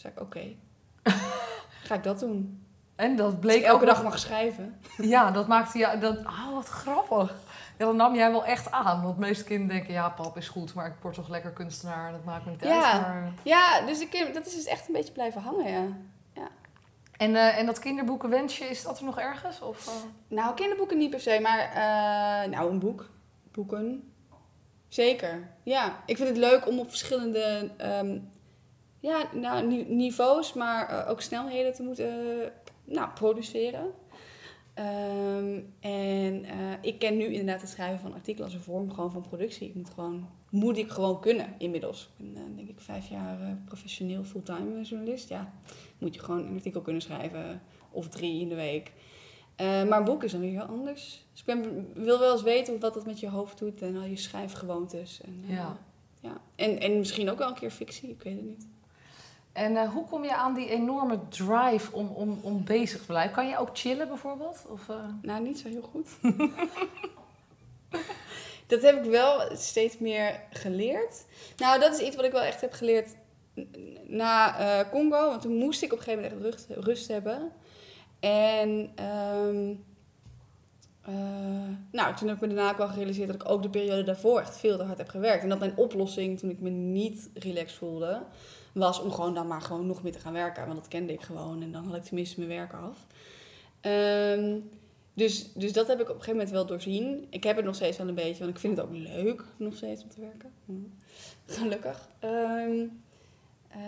Zei 0.00 0.12
ik, 0.16 0.20
oké, 0.20 0.54
ga 1.86 1.94
ik 1.94 2.02
dat 2.02 2.18
doen. 2.20 2.64
En 2.96 3.16
dat 3.16 3.40
bleek 3.40 3.62
elke 3.62 3.80
ook 3.80 3.86
dag 3.86 3.94
nog- 4.02 4.04
mag 4.10 4.18
schrijven. 4.18 4.80
Ja, 4.96 5.30
dat 5.30 5.48
maakte 5.48 5.78
je... 5.78 5.98
Dat, 6.00 6.18
oh, 6.18 6.52
wat 6.54 6.66
grappig. 6.68 7.34
Ja, 7.78 7.84
dat 7.86 7.94
nam 7.94 8.14
jij 8.14 8.30
wel 8.30 8.44
echt 8.44 8.70
aan. 8.70 9.02
Want 9.02 9.14
de 9.14 9.20
meeste 9.20 9.44
kinderen 9.44 9.76
denken, 9.76 9.92
ja, 9.92 10.08
pap 10.08 10.36
is 10.36 10.48
goed, 10.48 10.74
maar 10.74 10.86
ik 10.86 10.94
word 11.02 11.14
toch 11.14 11.28
lekker 11.28 11.50
kunstenaar. 11.50 12.12
Dat 12.12 12.24
maakt 12.24 12.44
me 12.44 12.50
niet 12.50 12.60
Ja. 12.64 12.92
uit. 12.92 13.00
Maar... 13.02 13.32
Ja, 13.42 13.80
dus 13.86 14.00
ik, 14.00 14.30
dat 14.34 14.46
is 14.46 14.54
dus 14.54 14.64
echt 14.64 14.86
een 14.88 14.92
beetje 14.94 15.12
blijven 15.12 15.40
hangen, 15.42 15.70
ja. 15.72 15.86
En, 17.16 17.36
eh, 17.36 17.58
en 17.58 17.66
dat 17.66 17.78
kinderboekenwensje, 17.78 18.64
is 18.64 18.82
dat 18.82 18.98
er 18.98 19.04
nog 19.04 19.18
ergens? 19.18 19.60
Of, 19.60 19.86
eh? 19.86 19.92
Nou, 20.28 20.54
kinderboeken 20.54 20.98
niet 20.98 21.10
per 21.10 21.20
se, 21.20 21.38
maar 21.42 21.58
eh, 21.58 22.50
nou, 22.50 22.70
een 22.70 22.78
boek. 22.78 23.08
Boeken. 23.52 24.12
Zeker. 24.88 25.48
Ja, 25.62 25.96
ik 26.06 26.16
vind 26.16 26.28
het 26.28 26.38
leuk 26.38 26.66
om 26.68 26.78
op 26.78 26.88
verschillende 26.88 27.70
ehm, 27.76 28.18
ja, 29.00 29.28
nou, 29.34 29.66
ni- 29.66 29.84
niveaus, 29.88 30.52
maar 30.52 30.88
eh, 30.88 31.10
ook 31.10 31.20
snelheden 31.20 31.72
te 31.74 31.82
moeten 31.82 32.08
eh, 32.42 32.50
nou, 32.84 33.08
produceren. 33.14 33.90
Ehm, 34.74 35.60
en 35.80 36.44
eh, 36.44 36.72
ik 36.80 36.98
ken 36.98 37.16
nu 37.16 37.24
inderdaad 37.24 37.60
het 37.60 37.70
schrijven 37.70 38.00
van 38.00 38.14
artikelen 38.14 38.44
als 38.46 38.54
een 38.54 38.60
vorm 38.62 38.92
gewoon 38.92 39.10
van 39.12 39.22
productie. 39.28 39.68
Ik 39.68 39.74
moet 39.74 39.90
gewoon, 39.94 40.28
moet 40.50 40.76
ik 40.78 40.88
gewoon 40.90 41.20
kunnen 41.20 41.54
inmiddels. 41.58 42.10
Ik 42.16 42.34
ben 42.34 42.56
denk 42.56 42.68
ik 42.68 42.80
vijf 42.80 43.08
jaar 43.08 43.58
professioneel 43.64 44.24
fulltime 44.24 44.82
journalist. 44.82 45.28
Ja, 45.28 45.52
moet 45.98 46.14
je 46.14 46.20
gewoon 46.20 46.46
een 46.46 46.54
artikel 46.54 46.80
kunnen 46.80 47.02
schrijven 47.02 47.62
of 47.90 48.08
drie 48.08 48.40
in 48.40 48.48
de 48.48 48.54
week. 48.54 48.92
Maar 49.56 49.98
een 49.98 50.04
boek 50.04 50.24
is 50.24 50.32
dan 50.32 50.40
weer 50.40 50.50
heel 50.50 50.62
anders. 50.76 51.24
Dus 51.30 51.40
ik 51.40 51.46
ben, 51.46 51.86
wil 51.94 52.18
wel 52.18 52.32
eens 52.32 52.42
weten 52.42 52.80
wat 52.80 52.94
dat 52.94 53.06
met 53.06 53.20
je 53.20 53.28
hoofd 53.28 53.58
doet 53.58 53.82
en 53.82 53.96
al 53.96 54.04
je 54.04 54.16
schrijfgewoontes. 54.16 55.20
En, 55.20 55.44
Ja. 55.46 55.78
ja. 56.20 56.40
En, 56.56 56.80
en 56.80 56.98
misschien 56.98 57.30
ook 57.30 57.38
wel 57.38 57.48
een 57.48 57.54
keer 57.54 57.70
fictie, 57.70 58.08
ik 58.08 58.22
weet 58.22 58.36
het 58.36 58.44
niet. 58.44 58.66
En 59.52 59.76
eh, 59.76 59.88
hoe 59.88 60.06
kom 60.06 60.24
je 60.24 60.34
aan 60.34 60.54
die 60.54 60.68
enorme 60.68 61.18
drive 61.28 61.92
om, 61.92 62.08
om, 62.08 62.38
om 62.42 62.64
bezig 62.64 63.00
te 63.00 63.06
blijven? 63.06 63.34
Kan 63.34 63.48
je 63.48 63.58
ook 63.58 63.70
chillen 63.72 64.08
bijvoorbeeld? 64.08 64.64
Of, 64.68 64.88
eh? 64.88 64.96
Nou, 65.22 65.42
niet 65.42 65.58
zo 65.58 65.68
heel 65.68 65.88
goed. 65.92 66.08
dat 68.66 68.82
heb 68.82 69.04
ik 69.04 69.10
wel 69.10 69.56
steeds 69.56 69.98
meer 69.98 70.40
geleerd. 70.50 71.24
Nou, 71.56 71.80
dat 71.80 71.92
is 71.92 72.06
iets 72.06 72.16
wat 72.16 72.24
ik 72.24 72.32
wel 72.32 72.42
echt 72.42 72.60
heb 72.60 72.72
geleerd 72.72 73.14
na 74.06 74.58
eh, 74.58 74.90
Congo. 74.90 75.28
Want 75.28 75.42
toen 75.42 75.56
moest 75.56 75.82
ik 75.82 75.92
op 75.92 75.98
een 75.98 76.04
gegeven 76.04 76.32
moment 76.32 76.54
echt 76.54 76.66
rust, 76.68 76.84
rust 76.86 77.08
hebben. 77.08 77.52
En 78.20 78.92
ehm, 78.94 79.70
eh, 79.70 79.76
nou, 82.00 82.16
toen 82.16 82.28
heb 82.28 82.36
ik 82.36 82.48
me 82.48 82.54
daarna 82.54 82.70
ook 82.70 82.78
wel 82.78 82.88
gerealiseerd 82.88 83.26
dat 83.26 83.42
ik 83.42 83.48
ook 83.48 83.62
de 83.62 83.70
periode 83.70 84.02
daarvoor 84.02 84.40
echt 84.40 84.56
veel 84.56 84.76
te 84.76 84.82
hard 84.82 84.98
heb 84.98 85.08
gewerkt. 85.08 85.42
En 85.42 85.48
dat 85.48 85.58
mijn 85.58 85.76
oplossing 85.76 86.38
toen 86.38 86.50
ik 86.50 86.60
me 86.60 86.70
niet 86.70 87.28
relaxed 87.34 87.78
voelde, 87.78 88.22
was 88.72 89.00
om 89.00 89.12
gewoon 89.12 89.34
dan 89.34 89.46
maar 89.46 89.60
gewoon 89.60 89.86
nog 89.86 90.02
meer 90.02 90.12
te 90.12 90.18
gaan 90.18 90.32
werken. 90.32 90.66
Want 90.66 90.78
dat 90.78 90.88
kende 90.88 91.12
ik 91.12 91.20
gewoon 91.20 91.62
en 91.62 91.72
dan 91.72 91.84
had 91.84 91.96
ik 91.96 92.04
tenminste 92.04 92.40
mijn 92.40 92.58
werk 92.58 92.72
af. 92.72 93.06
Ehm, 93.80 94.60
dus, 95.14 95.52
dus 95.52 95.72
dat 95.72 95.86
heb 95.86 96.00
ik 96.00 96.08
op 96.08 96.14
een 96.14 96.22
gegeven 96.22 96.36
moment 96.36 96.50
wel 96.50 96.66
doorzien. 96.66 97.26
Ik 97.30 97.44
heb 97.44 97.56
het 97.56 97.64
nog 97.64 97.74
steeds 97.74 97.98
wel 97.98 98.08
een 98.08 98.14
beetje, 98.14 98.38
want 98.38 98.50
ik 98.50 98.58
vind 98.58 98.76
het 98.76 98.86
ook 98.86 98.92
leuk 98.92 99.44
nog 99.56 99.76
steeds 99.76 100.02
om 100.02 100.08
te 100.08 100.20
werken. 100.20 100.52
Hm. 100.64 100.72
Gelukkig. 101.46 102.08
Ehm, 102.18 102.84
eh, 103.68 103.80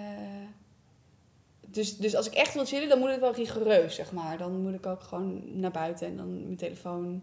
dus, 1.67 1.97
dus 1.97 2.15
als 2.15 2.27
ik 2.27 2.35
echt 2.35 2.55
wil 2.55 2.65
chillen, 2.65 2.89
dan 2.89 2.99
moet 2.99 3.11
het 3.11 3.21
wel 3.21 3.35
rigoureus, 3.35 3.95
zeg 3.95 4.13
maar. 4.13 4.39
Dan 4.39 4.61
moet 4.63 4.75
ik 4.75 4.87
ook 4.87 5.03
gewoon 5.03 5.43
naar 5.61 5.71
buiten 5.71 6.07
en 6.07 6.17
dan 6.17 6.43
mijn 6.43 6.57
telefoon. 6.57 7.23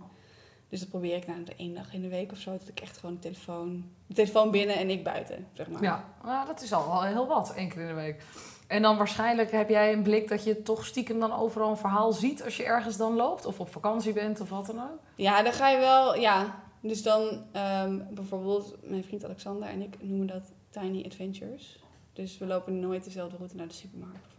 Dus 0.70 0.80
dat 0.80 0.90
probeer 0.90 1.16
ik 1.16 1.28
nou 1.28 1.44
de 1.44 1.56
één 1.56 1.74
dag 1.74 1.94
in 1.94 2.02
de 2.02 2.08
week 2.08 2.32
of 2.32 2.38
zo. 2.38 2.52
Dat 2.52 2.68
ik 2.68 2.80
echt 2.80 2.98
gewoon 2.98 3.16
de 3.16 3.22
telefoon, 3.22 3.86
de 4.08 4.14
telefoon 4.14 4.52
binnen 4.52 4.76
en 4.76 4.90
ik 4.90 5.04
buiten, 5.04 5.48
zeg 5.54 5.70
maar. 5.70 5.84
Ja, 5.84 6.06
nou, 6.24 6.48
dat 6.48 6.62
is 6.62 6.74
al 6.74 6.88
wel 6.88 7.04
heel 7.04 7.28
wat, 7.28 7.54
één 7.54 7.70
keer 7.70 7.82
in 7.82 7.88
de 7.88 7.94
week. 7.94 8.24
En 8.68 8.82
dan 8.82 8.98
waarschijnlijk 8.98 9.52
heb 9.52 9.70
jij 9.70 9.94
een 9.94 10.04
blik 10.04 10.28
dat 10.28 10.44
je 10.44 10.62
toch 10.62 10.86
stiekem 10.86 11.20
dan 11.20 11.34
overal 11.34 11.70
een 11.70 11.78
verhaal 11.78 12.14
ziet 12.14 12.44
als 12.44 12.58
je 12.58 12.64
ergens 12.64 12.98
dan 12.98 13.16
loopt. 13.16 13.46
Of 13.46 13.60
op 13.60 13.72
vakantie 13.72 14.14
bent 14.14 14.42
of 14.42 14.50
wat 14.50 14.66
dan 14.66 14.80
ook. 14.80 15.00
Ja, 15.16 15.44
dan 15.44 15.54
ga 15.54 15.70
je 15.70 15.80
wel, 15.80 16.16
ja. 16.16 16.64
Dus 16.82 17.04
dan 17.04 17.46
ehm, 17.52 18.00
bijvoorbeeld, 18.10 18.76
mijn 18.84 19.04
vriend 19.04 19.26
Alexander 19.26 19.70
en 19.70 19.82
ik 19.82 20.04
noemen 20.04 20.28
dat 20.28 20.52
Tiny 20.70 21.06
Adventures. 21.06 21.80
Dus 22.14 22.38
we 22.38 22.46
lopen 22.46 22.80
nooit 22.80 23.04
dezelfde 23.04 23.38
route 23.38 23.56
naar 23.56 23.68
de 23.68 23.74
supermarkt. 23.74 24.39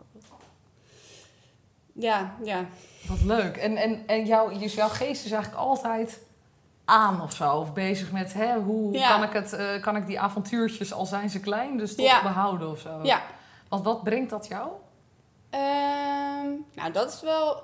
Ja, 2.01 2.35
ja. 2.43 2.65
Wat 3.09 3.21
leuk. 3.23 3.57
En, 3.57 3.77
en, 3.77 4.03
en 4.07 4.27
jouw, 4.27 4.59
dus 4.59 4.75
jouw 4.75 4.89
geest 4.89 5.25
is 5.25 5.31
eigenlijk 5.33 5.63
altijd 5.63 6.21
aan 6.85 7.23
of 7.23 7.33
zo. 7.33 7.57
Of 7.57 7.73
bezig 7.73 8.13
met 8.13 8.33
hè, 8.33 8.59
hoe 8.59 8.93
Ja. 8.93 9.09
kan, 9.09 9.23
ik 9.23 9.33
het, 9.33 9.53
eh, 9.53 9.81
kan 9.83 9.97
ik 9.97 10.07
die 10.07 10.21
avontuurtjes, 10.21 10.93
al 10.93 11.07
zijn 11.07 11.31
ze 11.31 11.41
klein, 11.41 11.77
dus 11.77 11.95
toch 11.95 12.07
Ja. 12.07 12.23
behouden 12.23 12.71
of 12.71 12.79
zo. 12.81 13.01
Ja. 13.03 13.23
Want 13.69 13.85
wat 13.85 14.03
brengt 14.05 14.31
dat 14.31 14.47
jou? 14.47 14.69
Ehm, 15.51 16.49
nou, 16.75 16.93
dat 16.93 17.13
is 17.13 17.21
wel... 17.21 17.63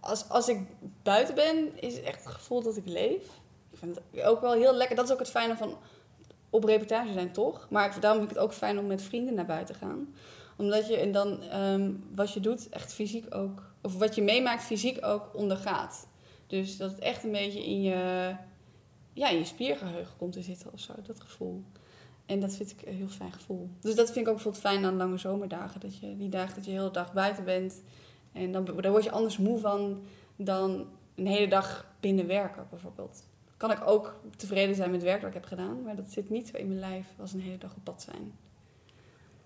Als, 0.00 0.28
als 0.28 0.48
ik 0.48 0.58
buiten 1.02 1.34
ben, 1.34 1.80
is 1.80 1.94
het 1.96 2.04
echt 2.04 2.24
het 2.24 2.32
gevoel 2.34 2.62
dat 2.62 2.76
ik 2.76 2.86
leef. 2.86 3.22
Ik 3.70 3.78
vind 3.78 3.98
het 4.10 4.24
ook 4.24 4.40
wel 4.40 4.52
heel 4.52 4.74
lekker. 4.74 4.96
Dat 4.96 5.04
is 5.04 5.12
ook 5.12 5.18
het 5.18 5.30
fijne 5.30 5.56
van 5.56 5.74
op 6.50 6.64
reportage 6.64 7.12
zijn, 7.12 7.32
toch? 7.32 7.66
Maar 7.70 7.86
ik, 7.86 8.00
daarom 8.02 8.18
vind 8.20 8.30
ik 8.30 8.36
het 8.36 8.46
ook 8.46 8.52
fijn 8.54 8.78
om 8.78 8.86
met 8.86 9.02
vrienden 9.02 9.34
naar 9.34 9.46
buiten 9.46 9.74
te 9.78 9.86
gaan. 9.86 10.14
Omdat 10.62 10.88
je 10.88 10.96
en 10.96 11.12
dan 11.12 11.42
ehm, 11.42 11.92
wat 12.14 12.32
je 12.32 12.40
doet 12.40 12.68
echt 12.68 12.92
fysiek 12.92 13.34
ook... 13.34 13.70
Of 13.80 13.98
wat 13.98 14.14
je 14.14 14.22
meemaakt 14.22 14.62
fysiek 14.62 15.04
ook 15.06 15.30
ondergaat. 15.34 16.08
Dus 16.46 16.76
dat 16.76 16.90
het 16.90 17.00
echt 17.00 17.24
een 17.24 17.30
beetje 17.30 17.64
in 17.64 17.82
je, 17.82 18.34
ja, 19.12 19.28
in 19.28 19.38
je 19.38 19.44
spiergeheugen 19.44 20.16
komt 20.16 20.32
te 20.32 20.42
zitten 20.42 20.72
of 20.72 20.80
zo. 20.80 20.92
Dat 21.02 21.20
gevoel. 21.20 21.62
En 22.26 22.40
dat 22.40 22.56
vind 22.56 22.70
ik 22.70 22.86
een 22.86 22.94
heel 22.94 23.08
fijn 23.08 23.32
gevoel. 23.32 23.70
Dus 23.80 23.94
dat 23.94 24.06
vind 24.06 24.18
ik 24.18 24.28
ook 24.28 24.34
bijvoorbeeld 24.34 24.64
fijn 24.64 24.84
aan 24.84 24.96
lange 24.96 25.18
zomerdagen. 25.18 25.80
Dat 25.80 25.98
je 25.98 26.16
die 26.16 26.28
dagen 26.28 26.54
dat 26.54 26.64
je 26.64 26.70
de 26.70 26.76
hele 26.76 26.90
dag 26.90 27.12
buiten 27.12 27.44
bent. 27.44 27.82
En 28.32 28.52
dan, 28.52 28.64
daar 28.64 28.90
word 28.90 29.04
je 29.04 29.10
anders 29.10 29.38
moe 29.38 29.58
van 29.58 30.02
dan 30.36 30.86
een 31.14 31.26
hele 31.26 31.48
dag 31.48 31.94
binnen 32.00 32.26
werken 32.26 32.66
bijvoorbeeld. 32.70 33.22
Kan 33.56 33.70
ik 33.70 33.86
ook 33.86 34.20
tevreden 34.36 34.74
zijn 34.74 34.90
met 34.90 35.00
het 35.00 35.08
werk 35.08 35.20
dat 35.20 35.28
ik 35.28 35.36
heb 35.36 35.46
gedaan. 35.46 35.82
Maar 35.82 35.96
dat 35.96 36.10
zit 36.10 36.30
niet 36.30 36.48
zo 36.48 36.56
in 36.56 36.68
mijn 36.68 36.80
lijf 36.80 37.06
als 37.20 37.32
een 37.32 37.40
hele 37.40 37.58
dag 37.58 37.74
op 37.76 37.84
pad 37.84 38.02
zijn. 38.02 38.32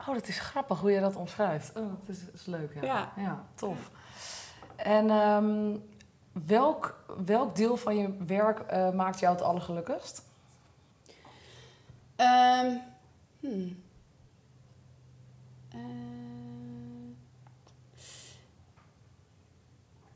Oh, 0.01 0.15
dat 0.15 0.29
is 0.29 0.39
grappig 0.39 0.81
hoe 0.81 0.91
je 0.91 1.01
dat 1.01 1.17
omschrijft. 1.17 1.77
Oh, 1.77 1.89
dat 1.99 2.17
is, 2.17 2.19
is 2.35 2.47
leuk, 2.47 2.75
ja. 2.83 3.13
Ja. 3.17 3.45
tof. 3.55 3.91
En 4.77 5.11
ehm, 5.11 5.77
welk, 6.33 7.05
welk 7.25 7.57
deel 7.57 7.77
van 7.77 7.97
je 7.97 8.25
werk 8.25 8.59
eh, 8.59 8.91
maakt 8.91 9.19
jou 9.19 9.35
het 9.35 9.45
allergelukkigst? 9.45 10.25
Hmm. 13.47 13.83
Eh, 15.69 15.79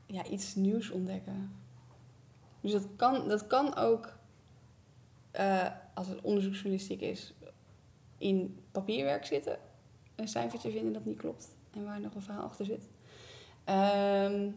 ja, 0.05 0.25
iets 0.25 0.55
nieuws 0.55 0.89
ontdekken. 0.89 1.55
Dus 2.61 2.71
dat 2.71 2.87
kan, 2.95 3.27
dat 3.27 3.47
kan 3.47 3.75
ook, 3.75 4.13
eh, 5.31 5.67
als 5.93 6.07
het 6.07 6.21
onderzoeksjournalistiek 6.21 7.01
is, 7.01 7.33
in 8.17 8.63
papierwerk 8.71 9.25
zitten. 9.25 9.59
Een 10.21 10.27
cijfertje 10.27 10.71
vinden 10.71 10.93
dat 10.93 11.05
niet 11.05 11.17
klopt 11.17 11.47
en 11.73 11.85
waar 11.85 11.99
nog 11.99 12.15
een 12.15 12.21
verhaal 12.21 12.43
achter 12.43 12.65
zit. 12.65 12.83
Ehm, 13.63 14.49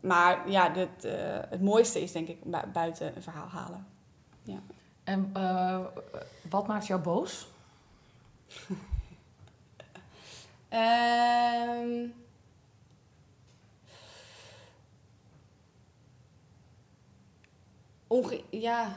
maar 0.00 0.50
ja, 0.50 0.68
dit, 0.68 1.04
eh, 1.04 1.38
het 1.48 1.62
mooiste 1.62 2.00
is 2.02 2.12
denk 2.12 2.28
ik 2.28 2.44
bu- 2.44 2.66
buiten 2.72 3.16
een 3.16 3.22
verhaal 3.22 3.48
halen. 3.48 3.86
En 5.04 5.30
eh, 5.34 5.84
wat 6.50 6.66
maakt 6.66 6.86
jou 6.86 7.00
boos? 7.00 7.48
Ehm 10.68 12.08
onge 18.06 18.42
ja, 18.50 18.96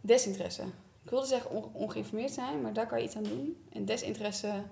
desinteresse. 0.00 0.64
Ik 1.08 1.14
wilde 1.14 1.28
zeggen 1.28 1.50
on- 1.50 1.70
ongeïnformeerd 1.72 2.30
zijn, 2.32 2.60
maar 2.62 2.72
daar 2.72 2.86
kan 2.86 2.98
je 2.98 3.04
iets 3.04 3.16
aan 3.16 3.22
doen. 3.22 3.56
En 3.72 3.84
desinteresse 3.84 4.62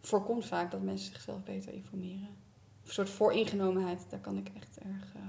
voorkomt 0.00 0.44
vaak 0.46 0.70
dat 0.70 0.80
mensen 0.82 1.12
zichzelf 1.12 1.42
beter 1.42 1.72
informeren. 1.72 2.28
Een 2.86 2.92
soort 2.92 3.10
vooringenomenheid, 3.10 4.00
daar 4.08 4.20
kan 4.20 4.36
ik 4.36 4.50
echt 4.56 4.78
erg... 4.78 5.14
eh, 5.14 5.20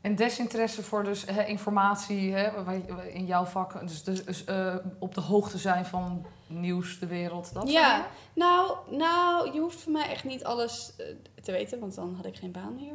En 0.00 0.14
desinteresse 0.16 0.82
voor 0.82 1.04
dus 1.04 1.24
hè, 1.24 1.44
informatie 1.44 2.32
hè, 2.34 2.64
in 3.08 3.26
jouw 3.26 3.44
vak, 3.44 3.80
dus, 3.88 4.02
dus, 4.02 4.24
dus, 4.24 4.44
eh, 4.44 4.76
op 4.98 5.14
de 5.14 5.20
hoogte 5.20 5.58
zijn 5.58 5.86
van 5.86 6.26
nieuws, 6.46 6.98
de 6.98 7.06
wereld, 7.06 7.52
dat 7.54 7.70
Ja. 7.70 8.06
Nou, 8.34 8.76
nou, 8.90 9.52
je 9.52 9.60
hoeft 9.60 9.80
voor 9.80 9.92
mij 9.92 10.08
echt 10.08 10.24
niet 10.24 10.44
alles 10.44 10.92
eh, 10.96 11.06
te 11.42 11.52
weten, 11.52 11.78
want 11.80 11.94
dan 11.94 12.14
had 12.14 12.26
ik 12.26 12.36
geen 12.36 12.52
baan 12.52 12.74
meer. 12.74 12.94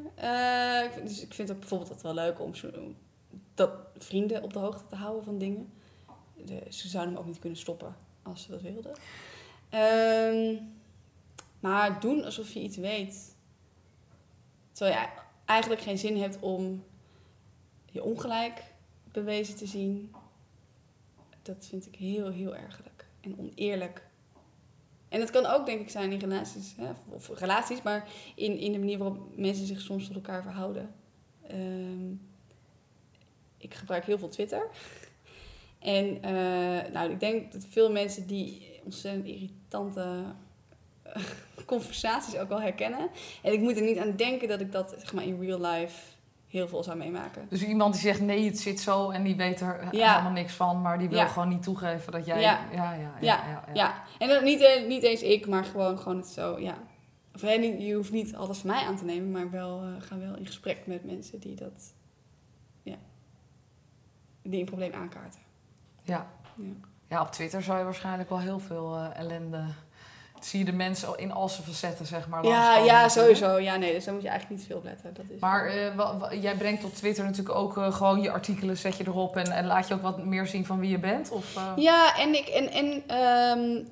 Dus 1.03 1.21
ik 1.21 1.33
vind 1.33 1.51
ook 1.51 1.59
bijvoorbeeld 1.59 1.89
het 1.89 2.01
wel 2.01 2.13
leuk 2.13 2.39
om 2.39 2.55
zo, 2.55 2.67
dat 3.53 3.71
vrienden 3.97 4.43
op 4.43 4.53
de 4.53 4.59
hoogte 4.59 4.85
te 4.89 4.95
houden 4.95 5.23
van 5.23 5.37
dingen. 5.37 5.73
De, 6.45 6.65
ze 6.69 6.87
zouden 6.87 7.13
me 7.13 7.19
ook 7.19 7.25
niet 7.25 7.39
kunnen 7.39 7.59
stoppen 7.59 7.95
als 8.21 8.43
ze 8.43 8.51
dat 8.51 8.61
wilden. 8.61 8.93
Ehm, 9.69 10.63
maar 11.59 11.99
doen 11.99 12.23
alsof 12.23 12.51
je 12.51 12.61
iets 12.61 12.77
weet. 12.77 13.35
Terwijl 14.71 14.99
je 14.99 15.07
eigenlijk 15.45 15.81
geen 15.81 15.97
zin 15.97 16.21
hebt 16.21 16.39
om 16.39 16.83
je 17.85 18.03
ongelijk 18.03 18.63
bewezen 19.11 19.55
te 19.55 19.65
zien. 19.65 20.11
Dat 21.41 21.65
vind 21.65 21.87
ik 21.87 21.95
heel, 21.95 22.31
heel 22.31 22.55
ergelijk. 22.55 23.07
En 23.21 23.39
oneerlijk. 23.39 24.07
En 25.09 25.19
dat 25.19 25.29
kan 25.29 25.45
ook, 25.45 25.65
denk 25.65 25.79
ik, 25.79 25.89
zijn 25.89 26.11
in 26.11 26.19
relaties, 26.19 26.75
hè, 26.77 26.91
of 27.09 27.39
relaties, 27.39 27.81
maar 27.81 28.09
in, 28.35 28.57
in 28.57 28.71
de 28.71 28.79
manier 28.79 28.97
waarop 28.97 29.37
mensen 29.37 29.65
zich 29.65 29.81
soms 29.81 30.05
tot 30.05 30.15
elkaar 30.15 30.43
verhouden. 30.43 30.95
Ehm, 31.47 32.11
ik 33.57 33.73
gebruik 33.73 34.05
heel 34.05 34.17
veel 34.17 34.29
Twitter. 34.29 34.67
En 35.79 36.21
eh, 36.23 36.91
nou, 36.93 37.11
ik 37.11 37.19
denk 37.19 37.51
dat 37.51 37.65
veel 37.69 37.91
mensen 37.91 38.27
die 38.27 38.79
ontzettend 38.83 39.25
irritante 39.25 40.23
eh, 41.03 41.23
conversaties 41.65 42.37
ook 42.37 42.49
wel 42.49 42.61
herkennen. 42.61 43.09
En 43.43 43.53
ik 43.53 43.59
moet 43.59 43.75
er 43.75 43.83
niet 43.83 43.97
aan 43.97 44.15
denken 44.15 44.47
dat 44.47 44.59
ik 44.61 44.71
dat 44.71 44.95
zeg 44.99 45.13
maar, 45.13 45.23
in 45.23 45.39
real 45.41 45.61
life 45.61 46.01
heel 46.47 46.67
veel 46.67 46.83
zou 46.83 46.97
meemaken. 46.97 47.45
Dus 47.49 47.63
iemand 47.63 47.93
die 47.93 48.01
zegt 48.01 48.21
nee, 48.21 48.45
het 48.45 48.59
zit 48.59 48.79
zo 48.79 49.09
en 49.09 49.23
die 49.23 49.35
weet 49.35 49.61
er 49.61 49.87
Ja. 49.91 50.11
helemaal 50.11 50.31
niks 50.31 50.53
van, 50.53 50.81
maar 50.81 50.99
die 50.99 51.09
wil 51.09 51.17
Ja. 51.17 51.27
gewoon 51.27 51.47
niet 51.49 51.63
toegeven 51.63 52.11
dat 52.11 52.25
jij. 52.25 52.41
Ja. 52.41 52.67
Ja, 52.73 52.93
ja, 52.93 52.93
ja. 52.93 53.11
Ja, 53.21 53.47
ja, 53.47 53.63
ja. 53.67 53.73
Ja, 53.73 54.03
en 54.19 54.27
dat 54.27 54.43
niet, 54.43 54.61
eh, 54.61 54.87
niet 54.87 55.03
eens 55.03 55.21
ik, 55.21 55.47
maar 55.47 55.65
gewoon, 55.65 55.97
gewoon 55.99 56.17
het 56.17 56.27
zo, 56.27 56.59
ja. 56.59 56.77
Of 57.33 57.41
je 57.41 57.93
hoeft 57.95 58.11
niet 58.11 58.35
alles 58.35 58.57
van 58.57 58.69
mij 58.69 58.83
aan 58.83 58.95
te 58.97 59.05
nemen, 59.05 59.31
maar 59.31 59.51
wel, 59.51 59.81
eh, 59.81 59.87
ga 60.01 60.17
wel 60.17 60.35
in 60.35 60.45
gesprek 60.45 60.77
met 60.85 61.03
mensen 61.03 61.39
die 61.39 61.55
dat, 61.55 61.93
ja, 62.83 62.95
die 64.41 64.59
een 64.59 64.65
probleem 64.65 64.93
aankaarten. 64.93 65.39
Ja. 66.09 66.27
Ja. 66.55 66.87
Ja, 67.09 67.21
op 67.21 67.31
Twitter 67.31 67.63
zou 67.63 67.77
je 67.77 67.83
waarschijnlijk 67.83 68.29
wel 68.29 68.39
heel 68.39 68.59
veel 68.59 68.95
eh, 68.95 69.19
ellende. 69.19 69.63
Zie 70.39 70.59
je 70.59 70.65
de 70.65 70.71
mensen 70.71 71.17
in 71.17 71.31
al 71.31 71.49
zijn 71.49 71.67
facetten, 71.67 72.05
zeg 72.05 72.27
maar. 72.27 72.45
Ja, 72.45 72.77
ja, 72.77 73.09
sowieso. 73.09 73.57
Ja, 73.57 73.75
nee, 73.75 73.93
dus 73.93 74.05
daar 74.05 74.13
moet 74.13 74.23
je 74.23 74.29
eigenlijk 74.29 74.59
niet 74.59 74.69
veel 74.69 74.77
op 74.77 74.83
letten. 74.83 75.13
Dat 75.13 75.25
is 75.29 75.39
Maar 75.39 75.65
eh, 75.65 76.41
jij 76.41 76.55
brengt 76.55 76.83
op 76.83 76.93
Twitter 76.93 77.23
natuurlijk 77.23 77.55
ook 77.55 77.77
eh, 77.77 77.93
gewoon 77.93 78.21
je 78.21 78.31
artikelen, 78.31 78.77
zet 78.77 78.97
je 78.97 79.03
erop 79.07 79.35
en, 79.35 79.51
en 79.51 79.65
laat 79.65 79.87
je 79.87 79.93
ook 79.93 80.01
wat 80.01 80.25
meer 80.25 80.47
zien 80.47 80.65
van 80.65 80.79
wie 80.79 80.89
je 80.89 80.99
bent? 80.99 81.31
Of? 81.31 81.59
Ja, 81.75 82.17
en, 82.17 82.35
ik, 82.35 82.47
en, 82.47 82.71
en 82.71 83.03
ehm, 83.07 83.85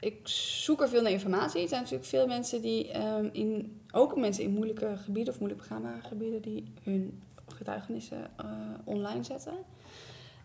ik 0.00 0.20
zoek 0.28 0.82
er 0.82 0.88
veel 0.88 1.02
naar 1.02 1.10
informatie. 1.10 1.62
Er 1.62 1.68
zijn 1.68 1.80
natuurlijk 1.80 2.08
veel 2.08 2.26
mensen 2.26 2.60
die, 2.62 2.90
ehm, 2.90 3.28
in, 3.32 3.80
ook 3.92 4.16
mensen 4.16 4.44
in 4.44 4.50
moeilijke 4.50 4.96
gebieden 5.04 5.32
of 5.32 5.38
moeilijk 5.38 5.62
begaanbare 5.62 6.00
gebieden, 6.08 6.42
die 6.42 6.72
hun 6.82 7.22
getuigenissen 7.48 8.30
online 8.84 9.24
zetten. 9.24 9.54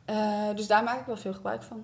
Eh, 0.09 0.55
dus 0.55 0.67
daar 0.67 0.83
maak 0.83 0.99
ik 0.99 1.05
wel 1.05 1.17
veel 1.17 1.33
gebruik 1.33 1.63
van. 1.63 1.83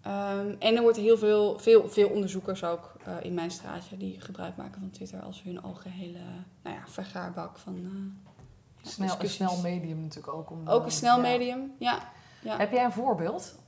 Ehm, 0.00 0.54
en 0.58 0.76
er 0.76 0.82
wordt 0.82 0.96
heel 0.96 1.18
veel, 1.18 1.58
veel, 1.58 1.88
veel 1.88 2.08
onderzoekers 2.08 2.64
ook 2.64 2.96
eh, 3.04 3.16
in 3.22 3.34
mijn 3.34 3.50
straatje 3.50 3.96
die 3.96 4.20
gebruik 4.20 4.56
maken 4.56 4.80
van 4.80 4.90
Twitter 4.90 5.20
als 5.20 5.42
hun 5.42 5.62
algehele 5.62 6.18
nou 6.62 6.76
ja, 6.76 6.82
vergaarbak 6.86 7.58
van 7.58 7.74
eh, 7.74 8.82
ja, 8.82 8.90
snel, 8.90 9.16
een 9.18 9.28
snel 9.28 9.60
medium 9.60 10.00
natuurlijk 10.00 10.34
ook. 10.34 10.50
Om, 10.50 10.68
Ook 10.68 10.84
een 10.84 10.90
snel 10.90 11.16
ja. 11.16 11.22
medium, 11.22 11.72
ja. 11.78 12.12
ja. 12.42 12.56
Heb 12.56 12.72
jij 12.72 12.84
een 12.84 12.92
voorbeeld? 12.92 13.58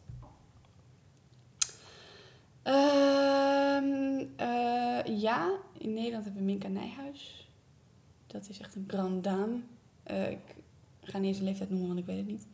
Ehm, 2.62 4.24
eh, 4.36 5.20
ja, 5.20 5.50
in 5.78 5.92
Nederland 5.92 6.24
hebben 6.24 6.42
we 6.42 6.50
Minka 6.50 6.68
Nijhuis. 6.68 7.48
Dat 8.26 8.48
is 8.48 8.60
echt 8.60 8.74
een 8.74 8.84
grande 8.86 9.20
dame. 9.20 9.60
Eh, 10.02 10.30
ik 10.30 10.56
ga 11.02 11.18
niet 11.18 11.28
eens 11.28 11.38
een 11.38 11.44
leeftijd 11.44 11.70
noemen, 11.70 11.88
want 11.88 12.00
ik 12.00 12.06
weet 12.06 12.16
het 12.16 12.26
niet. 12.26 12.46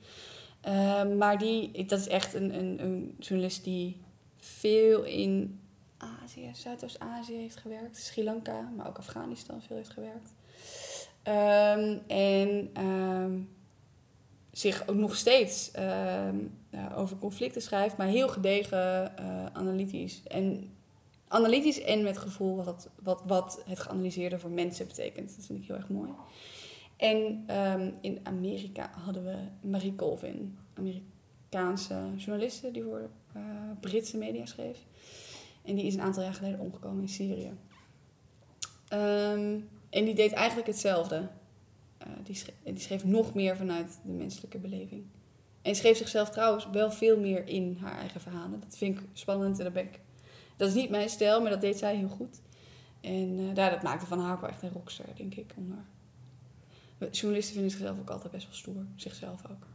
Ehm, 0.61 1.17
maar 1.17 1.39
die, 1.39 1.85
dat 1.85 1.99
is 1.99 2.09
echt 2.09 2.35
een, 2.35 2.55
een, 2.59 2.83
een 2.83 3.17
journalist 3.19 3.65
die 3.65 4.01
veel 4.37 5.03
in 5.03 5.61
Azië, 5.97 6.51
Zuidoost-Azië 6.55 7.35
heeft 7.37 7.57
gewerkt. 7.57 7.97
Sri 7.97 8.25
Lanka, 8.25 8.73
maar 8.77 8.89
ook 8.89 8.99
Afghanistan 8.99 9.63
veel 9.63 9.77
heeft 9.77 9.91
gewerkt. 9.91 10.33
Ehm, 11.23 11.99
en 12.07 12.71
ehm, 12.73 13.39
zich 14.53 14.89
ook 14.89 14.97
nog 14.97 15.17
steeds 15.17 15.71
ja, 16.71 16.93
over 16.95 17.19
conflicten 17.19 17.63
schrijft, 17.63 17.97
maar 17.97 18.07
heel 18.07 18.29
gedegen, 18.29 19.17
eh, 19.19 19.47
analytisch. 19.53 20.23
En 20.27 20.71
analytisch 21.29 21.81
en 21.81 22.03
met 22.03 22.19
gevoel 22.19 22.65
wat, 22.65 22.89
wat, 23.03 23.23
wat 23.27 23.63
het 23.67 23.79
geanalyseerde 23.79 24.39
voor 24.39 24.51
mensen 24.51 24.87
betekent. 24.87 25.37
Dat 25.37 25.47
vind 25.47 25.59
ik 25.61 25.67
heel 25.67 25.77
erg 25.77 25.89
mooi. 25.89 26.11
En 27.01 27.45
ehm, 27.47 27.91
in 28.01 28.19
Amerika 28.23 28.91
hadden 29.05 29.25
we 29.25 29.69
Marie 29.69 29.95
Colvin, 29.95 30.59
Amerikaanse 30.75 31.95
journaliste 32.17 32.71
die 32.71 32.83
voor 32.83 33.11
eh, 33.33 33.43
Britse 33.81 34.17
media 34.17 34.47
schreef. 34.47 34.79
En 35.63 35.75
die 35.75 35.85
is 35.85 35.95
een 35.95 36.01
aantal 36.01 36.23
jaar 36.23 36.35
geleden 36.35 36.61
omgekomen 36.61 37.03
in 37.03 37.09
Syrië. 37.09 37.53
Ehm, 38.89 39.59
en 39.91 40.05
die 40.05 40.15
deed 40.15 40.33
eigenlijk 40.33 40.67
hetzelfde. 40.67 41.29
Eh, 41.99 42.09
die, 42.25 42.35
schreef, 42.35 42.55
die 42.65 42.81
schreef 42.81 43.05
nog 43.05 43.35
meer 43.35 43.57
vanuit 43.57 44.01
de 44.05 44.13
menselijke 44.13 44.59
beleving. 44.59 45.05
En 45.63 45.75
schreef 45.75 45.97
zichzelf 45.97 46.31
trouwens 46.31 46.71
wel 46.73 46.91
veel 46.91 47.21
meer 47.21 47.47
in 47.47 47.77
haar 47.81 47.99
eigen 47.99 48.21
verhalen. 48.21 48.61
Dat 48.61 48.77
vind 48.77 48.99
ik 48.99 49.05
spannend 49.13 49.59
en 49.59 49.65
dat 49.65 49.73
ben 49.73 49.85
ik... 49.85 50.01
Dat 50.57 50.69
is 50.69 50.75
niet 50.75 50.91
mijn 50.91 51.09
stijl, 51.09 51.41
maar 51.41 51.51
dat 51.51 51.61
deed 51.61 51.79
zij 51.79 51.97
heel 51.97 52.09
goed. 52.09 52.41
En 53.01 53.39
eh, 53.39 53.55
daar, 53.55 53.71
dat 53.71 53.83
maakte 53.83 54.07
van 54.07 54.19
wel 54.41 54.49
echt 54.49 54.63
een 54.63 54.73
rockster, 54.73 55.07
denk 55.15 55.35
ik. 55.35 55.55
Onder... 55.57 55.85
Journalisten 57.11 57.55
vinden 57.55 57.71
zichzelf 57.71 57.99
ook 57.99 58.11
altijd 58.11 58.33
best 58.33 58.47
wel 58.47 58.55
stoer. 58.57 58.85
Zichzelf 58.97 59.41
ook. 59.51 59.67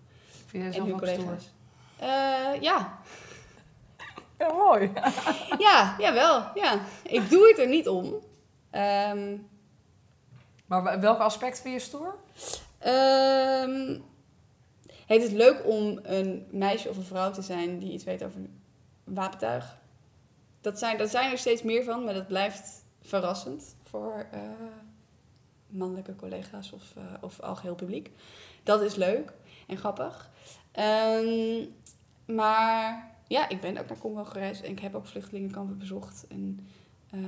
Vind 0.45 0.51
jij 0.51 0.65
en 0.65 0.73
zelf 0.73 0.85
hun 0.85 0.93
ook 0.93 0.99
collega's. 0.99 1.43
stoer? 1.43 2.07
Eh, 2.07 2.61
ja. 2.61 2.97
Ja, 4.37 4.53
mooi. 4.53 4.91
ja, 5.65 5.95
jawel. 5.99 6.45
Ja. 6.55 6.79
Ik 7.03 7.29
doe 7.29 7.47
het 7.47 7.59
er 7.59 7.67
niet 7.67 7.87
om. 7.87 8.13
Ehm, 8.69 9.37
Maar 10.65 10.99
welke 10.99 11.23
aspect 11.23 11.61
vind 11.61 11.73
je 11.73 11.79
stoer? 11.79 12.15
Ehm, 12.77 13.99
het 15.05 15.21
is 15.23 15.29
leuk 15.31 15.61
om 15.65 15.99
een 16.03 16.47
meisje 16.51 16.89
of 16.89 16.97
een 16.97 17.03
vrouw 17.03 17.31
te 17.31 17.41
zijn 17.41 17.79
die 17.79 17.91
iets 17.91 18.03
weet 18.03 18.23
over 18.23 18.39
wapentuig. 19.03 19.77
Dat 20.61 20.79
zijn, 20.79 20.97
dat 20.97 21.09
zijn 21.09 21.31
er 21.31 21.37
steeds 21.37 21.61
meer 21.63 21.83
van, 21.83 22.03
maar 22.03 22.13
dat 22.13 22.27
blijft 22.27 22.83
verrassend 23.01 23.75
voor 23.83 24.25
eh, 24.31 24.39
mannelijke 25.75 26.15
collega's 26.15 26.71
of, 26.71 26.83
eh, 26.97 27.03
of 27.21 27.39
algeheel 27.39 27.75
publiek. 27.75 28.11
Dat 28.63 28.81
is 28.81 28.95
leuk 28.95 29.33
en 29.67 29.77
grappig. 29.77 30.29
Ehm, 30.71 31.63
maar 32.25 33.11
ja, 33.27 33.49
ik 33.49 33.61
ben 33.61 33.77
ook 33.77 33.87
naar 33.87 33.97
Congo 33.97 34.23
gereisd 34.23 34.61
en 34.63 34.71
ik 34.71 34.79
heb 34.79 34.95
ook 34.95 35.07
vluchtelingenkampen 35.07 35.77
bezocht. 35.77 36.25
En 36.29 36.67
eh, 37.09 37.19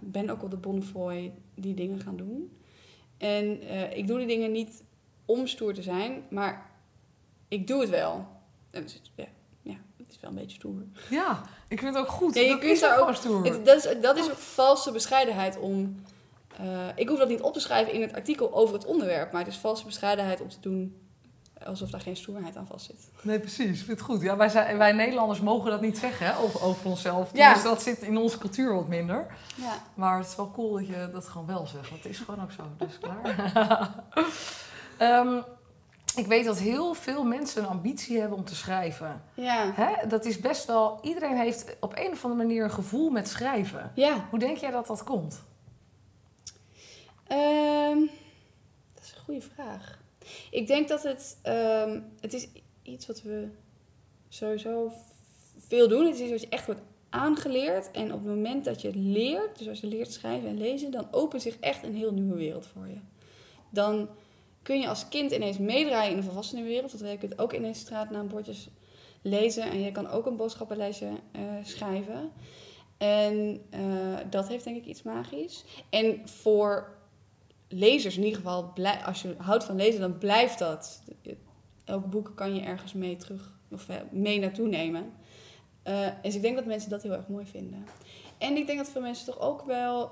ben 0.00 0.30
ook 0.30 0.42
op 0.42 0.50
de 0.50 0.56
Bonnefoy 0.56 1.32
die 1.54 1.74
dingen 1.74 2.00
gaan 2.00 2.16
doen. 2.16 2.56
En 3.18 3.60
eh, 3.60 3.96
ik 3.96 4.06
doe 4.06 4.18
die 4.18 4.26
dingen 4.26 4.52
niet 4.52 4.82
om 5.24 5.46
stoer 5.46 5.74
te 5.74 5.82
zijn, 5.82 6.22
maar 6.30 6.70
ik 7.48 7.66
doe 7.66 7.80
het 7.80 7.90
wel. 7.90 8.26
En 8.70 8.82
dus, 8.82 9.00
ja, 9.14 9.24
ja, 9.62 9.76
het 9.96 10.06
is 10.10 10.20
wel 10.20 10.30
een 10.30 10.36
beetje 10.36 10.56
stoer. 10.56 10.82
Ja, 11.10 11.42
ik 11.68 11.78
vind 11.80 11.94
het 11.94 12.02
ook 12.04 12.10
goed. 12.10 12.34
Ja, 12.34 12.40
je 12.40 12.48
dat 12.48 12.58
kunt 12.58 12.72
is 12.72 12.80
daar 12.80 13.00
ook 13.00 13.14
stoer. 13.14 13.44
Het- 13.44 13.64
dat, 13.66 13.84
is, 13.84 14.00
dat 14.00 14.16
is 14.16 14.30
ook 14.30 14.36
valse 14.36 14.92
bescheidenheid 14.92 15.58
om... 15.58 16.02
eh, 16.56 16.88
ik 16.94 17.08
hoef 17.08 17.18
dat 17.18 17.28
niet 17.28 17.40
op 17.40 17.52
te 17.52 17.60
schrijven 17.60 17.92
in 17.92 18.00
het 18.00 18.14
artikel 18.14 18.54
over 18.54 18.74
het 18.74 18.84
onderwerp, 18.84 19.32
maar 19.32 19.44
het 19.44 19.52
is 19.52 19.58
valse 19.58 19.84
bescheidenheid 19.84 20.40
om 20.40 20.48
te 20.48 20.60
doen 20.60 21.06
alsof 21.64 21.90
daar 21.90 22.00
geen 22.00 22.16
stoerheid 22.16 22.56
aan 22.56 22.66
vastzit. 22.66 23.10
Nee, 23.20 23.40
precies. 23.40 23.78
Ik 23.80 23.84
vind 23.84 23.98
het 23.98 24.00
goed. 24.00 24.22
Ja, 24.22 24.36
wij, 24.36 24.48
zijn, 24.48 24.78
wij 24.78 24.92
Nederlanders 24.92 25.40
mogen 25.40 25.70
dat 25.70 25.80
niet 25.80 25.98
zeggen 25.98 26.26
hè, 26.26 26.38
over, 26.38 26.62
over 26.62 26.86
onszelf. 26.86 27.30
Ja. 27.32 27.54
Dus 27.54 27.62
dat 27.62 27.82
zit 27.82 28.02
in 28.02 28.16
onze 28.16 28.38
cultuur 28.38 28.74
wat 28.74 28.88
minder. 28.88 29.26
Ja. 29.54 29.72
Maar 29.94 30.18
het 30.18 30.26
is 30.26 30.36
wel 30.36 30.50
cool 30.50 30.72
dat 30.72 30.86
je 30.86 31.08
dat 31.12 31.28
gewoon 31.28 31.46
wel 31.46 31.66
zegt. 31.66 31.90
Want 31.90 32.02
het 32.02 32.12
is 32.12 32.18
gewoon 32.18 32.42
ook 32.42 32.52
zo. 32.52 32.62
Dus 32.76 32.98
klaar. 33.04 34.04
Ehm, 34.98 35.40
ik 36.16 36.26
weet 36.26 36.44
dat 36.44 36.58
heel 36.58 36.94
veel 36.94 37.24
mensen 37.24 37.62
een 37.62 37.68
ambitie 37.68 38.20
hebben 38.20 38.38
om 38.38 38.44
te 38.44 38.54
schrijven. 38.54 39.22
Ja. 39.34 39.72
Hè? 39.74 40.08
Dat 40.08 40.24
is 40.24 40.40
best 40.40 40.66
wel... 40.66 40.98
Iedereen 41.02 41.36
heeft 41.36 41.76
op 41.80 41.92
een 41.96 42.12
of 42.12 42.24
andere 42.24 42.46
manier 42.46 42.64
een 42.64 42.70
gevoel 42.70 43.10
met 43.10 43.28
schrijven. 43.28 43.92
Ja. 43.94 44.26
Hoe 44.30 44.38
denk 44.38 44.56
jij 44.56 44.70
dat 44.70 44.86
dat 44.86 45.04
komt? 45.04 45.44
Ehm, 47.26 47.98
dat 48.92 49.02
is 49.02 49.12
een 49.14 49.24
goede 49.24 49.40
vraag. 49.40 49.98
Ik 50.50 50.66
denk 50.66 50.88
dat 50.88 51.02
het... 51.02 51.38
ehm, 51.42 52.00
het 52.20 52.34
is 52.34 52.48
iets 52.82 53.06
wat 53.06 53.22
we 53.22 53.48
sowieso 54.28 54.92
veel 55.58 55.88
doen. 55.88 56.06
Het 56.06 56.14
is 56.14 56.20
iets 56.20 56.30
wat 56.30 56.40
je 56.40 56.48
echt 56.48 56.66
wordt 56.66 56.82
aangeleerd. 57.10 57.90
En 57.90 58.12
op 58.12 58.24
het 58.24 58.34
moment 58.34 58.64
dat 58.64 58.80
je 58.80 58.86
het 58.86 58.96
leert, 58.96 59.58
dus 59.58 59.68
als 59.68 59.80
je 59.80 59.86
leert 59.86 60.12
schrijven 60.12 60.48
en 60.48 60.58
lezen, 60.58 60.90
dan 60.90 61.08
opent 61.10 61.42
zich 61.42 61.58
echt 61.58 61.82
een 61.82 61.94
heel 61.94 62.12
nieuwe 62.12 62.36
wereld 62.36 62.66
voor 62.66 62.88
je. 62.88 62.98
Dan 63.70 64.08
kun 64.62 64.80
je 64.80 64.88
als 64.88 65.08
kind 65.08 65.32
ineens 65.32 65.58
meedraaien 65.58 66.10
in 66.10 66.16
de 66.16 66.22
volwassenenwereld. 66.22 66.98
Dat 66.98 67.10
je 67.10 67.18
kunt 67.18 67.38
ook 67.38 67.52
ineens 67.52 67.78
straatnaambordjes 67.78 68.68
lezen 69.22 69.62
en 69.62 69.80
je 69.80 69.92
kan 69.92 70.08
ook 70.08 70.26
een 70.26 70.36
boodschappenlijstje 70.36 71.08
eh, 71.32 71.42
schrijven. 71.62 72.32
En 72.96 73.62
eh, 73.70 73.80
dat 74.30 74.48
heeft 74.48 74.64
denk 74.64 74.76
ik 74.76 74.86
iets 74.86 75.02
magisch. 75.02 75.64
En 75.90 76.28
voor 76.28 76.95
lezers 77.68 78.16
in 78.16 78.22
ieder 78.24 78.38
geval, 78.38 78.72
als 79.04 79.22
je 79.22 79.34
houdt 79.38 79.64
van 79.64 79.76
lezen, 79.76 80.00
dan 80.00 80.18
blijft 80.18 80.58
dat. 80.58 81.02
Elk 81.84 82.10
boek 82.10 82.32
kan 82.34 82.54
je 82.54 82.60
ergens 82.60 82.92
mee 82.92 83.16
terug 83.16 83.54
of 83.70 83.88
eh, 83.88 83.96
mee 84.10 84.38
naartoe 84.38 84.68
nemen. 84.68 85.12
Eh, 85.82 86.08
dus 86.22 86.34
ik 86.34 86.42
denk 86.42 86.56
dat 86.56 86.66
mensen 86.66 86.90
dat 86.90 87.02
heel 87.02 87.12
erg 87.12 87.28
mooi 87.28 87.46
vinden. 87.46 87.86
En 88.38 88.56
ik 88.56 88.66
denk 88.66 88.78
dat 88.78 88.88
veel 88.88 89.00
mensen 89.00 89.26
toch 89.26 89.40
ook 89.40 89.62
wel, 89.62 90.10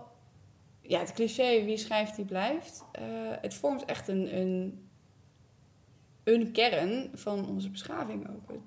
ja, 0.80 0.98
het 0.98 1.12
cliché 1.12 1.64
wie 1.64 1.76
schrijft 1.76 2.16
die 2.16 2.24
blijft. 2.24 2.84
eh, 2.92 3.02
het 3.40 3.54
vormt 3.54 3.84
echt 3.84 4.08
een, 4.08 4.36
een, 4.36 4.88
een 6.24 6.52
kern 6.52 7.10
van 7.14 7.48
onze 7.48 7.70
beschaving 7.70 8.28
ook. 8.28 8.48
Het, 8.48 8.60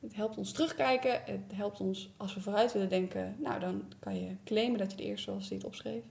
het 0.00 0.16
helpt 0.16 0.36
ons 0.36 0.52
terugkijken. 0.52 1.22
Het 1.24 1.52
helpt 1.54 1.80
ons 1.80 2.10
als 2.16 2.34
we 2.34 2.40
vooruit 2.40 2.72
willen 2.72 2.88
denken. 2.88 3.36
Nou, 3.38 3.60
dan 3.60 3.82
kan 3.98 4.20
je 4.20 4.36
claimen 4.44 4.78
dat 4.78 4.90
je 4.90 4.96
de 4.96 5.02
eerste 5.02 5.34
was 5.34 5.48
die 5.48 5.56
het 5.56 5.66
opschreef. 5.66 6.02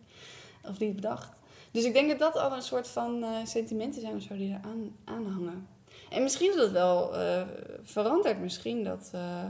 Of 0.64 0.78
die 0.78 0.88
het 0.88 0.96
bedacht. 0.96 1.40
Dus 1.76 1.84
ik 1.84 1.94
denk 1.94 2.10
dat 2.10 2.20
dat 2.20 2.36
al 2.36 2.56
een 2.56 2.62
soort 2.62 2.88
van 2.88 3.24
eh, 3.24 3.30
sentimenten 3.46 4.02
zijn 4.02 4.16
of 4.16 4.22
zo 4.22 4.36
die 4.36 4.50
eraan 4.50 4.96
aan 5.04 5.28
hangen. 5.28 5.68
En 6.10 6.24
misschien 6.24 6.52
dat 6.52 6.60
het 6.60 6.72
wel 6.72 7.16
eh, 7.16 7.48
verandert. 7.82 8.40
Misschien 8.40 8.84
dat 8.84 9.10
eh, 9.14 9.44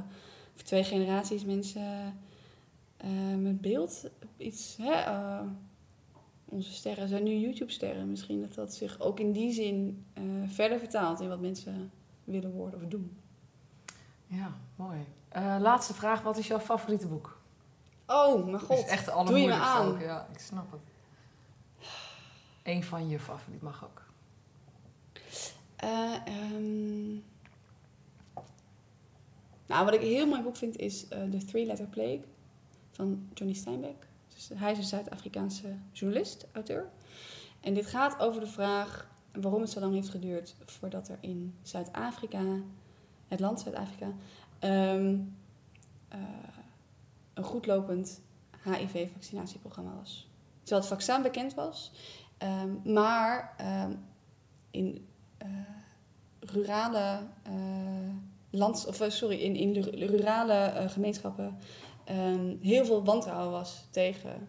voor 0.54 0.64
twee 0.64 0.84
generaties 0.84 1.46
mensen 1.46 2.20
met 3.38 3.62
beeld 3.62 4.10
iets... 4.38 4.78
Hè, 4.82 5.12
onze 6.46 6.72
sterren 6.72 7.08
zijn 7.08 7.24
nu 7.24 7.36
YouTube-sterren. 7.36 8.10
Misschien 8.10 8.42
dat 8.42 8.54
dat 8.54 8.74
zich 8.74 9.00
ook 9.00 9.20
in 9.20 9.32
die 9.32 9.54
zin 9.54 10.06
verder 10.48 10.80
vertaalt 10.80 11.22
in 11.22 11.30
wat 11.30 11.40
mensen 11.40 11.92
willen 12.24 12.52
worden 12.52 12.82
of 12.82 12.88
doen. 12.88 13.18
Ja, 14.28 14.52
mooi. 14.76 15.06
Laatste 15.60 15.94
vraag. 15.94 16.22
Wat 16.22 16.38
is 16.38 16.48
jouw 16.48 16.60
favoriete 16.60 17.08
boek? 17.08 17.42
Oh, 18.08 18.40
mijn 18.40 18.52
Dat 18.52 18.62
god. 18.62 18.78
is 18.78 18.86
echt 18.86 19.06
de 19.06 19.24
Doe 19.26 19.40
je 19.40 19.48
me 19.48 19.54
aan. 19.54 19.88
ook. 19.88 20.00
Ja, 20.00 20.28
ik 20.32 20.40
snap 20.40 20.72
het. 20.72 20.95
Eén 22.66 22.84
van 22.84 23.10
je 23.10 23.20
favoriet 23.20 23.62
mag 23.62 23.84
ook. 23.84 24.02
Eh, 25.76 26.16
ehm, 26.26 27.18
Nou, 29.66 29.86
wat 29.86 29.94
ik 29.94 30.02
een 30.02 30.08
heel 30.08 30.28
mooi 30.28 30.42
boek 30.42 30.56
vind 30.56 30.78
is 30.78 31.08
eh 31.08 31.24
The 31.30 31.46
Three 31.46 31.66
Letter 31.66 31.88
Plague 31.88 32.24
van 32.92 33.30
Johnny 33.34 33.56
Steinbeck. 33.56 34.08
Dus 34.34 34.50
hij 34.54 34.72
is 34.72 34.78
een 34.78 34.84
Zuid-Afrikaanse 34.84 35.76
journalist, 35.92 36.46
auteur. 36.52 36.90
En 37.60 37.74
dit 37.74 37.86
gaat 37.86 38.20
over 38.20 38.40
de 38.40 38.48
vraag 38.48 39.10
waarom 39.32 39.62
het 39.62 39.70
zo 39.70 39.80
lang 39.80 39.94
heeft 39.94 40.10
geduurd 40.10 40.56
voordat 40.66 41.08
er 41.08 41.18
in 41.20 41.56
Zuid-Afrika, 41.62 42.44
het 43.28 43.40
land 43.40 43.60
Zuid-Afrika, 43.60 44.12
ehm, 44.60 45.18
eh, 46.08 46.20
een 47.34 47.44
goedlopend 47.44 48.22
HIV-vaccinatieprogramma 48.64 49.96
was. 49.96 50.30
Terwijl 50.64 50.82
het 50.82 50.90
vaccin 50.90 51.22
bekend 51.22 51.54
was, 51.54 51.92
ehm, 52.46 52.94
maar 52.94 53.54
ehm, 53.58 53.92
in 54.72 55.08
eh, 55.38 55.48
rurale 56.40 57.20
eh, 57.44 57.54
lands, 58.50 58.86
of, 58.86 59.02
eh, 59.02 59.10
sorry, 59.10 59.40
in, 59.40 59.56
in 59.56 59.74
rurale 60.06 60.86
gemeenschappen 60.90 61.58
ehm, 62.04 62.56
heel 62.62 62.86
veel 62.86 63.04
wantrouwen 63.04 63.52
was 63.52 63.88
tegen 63.90 64.48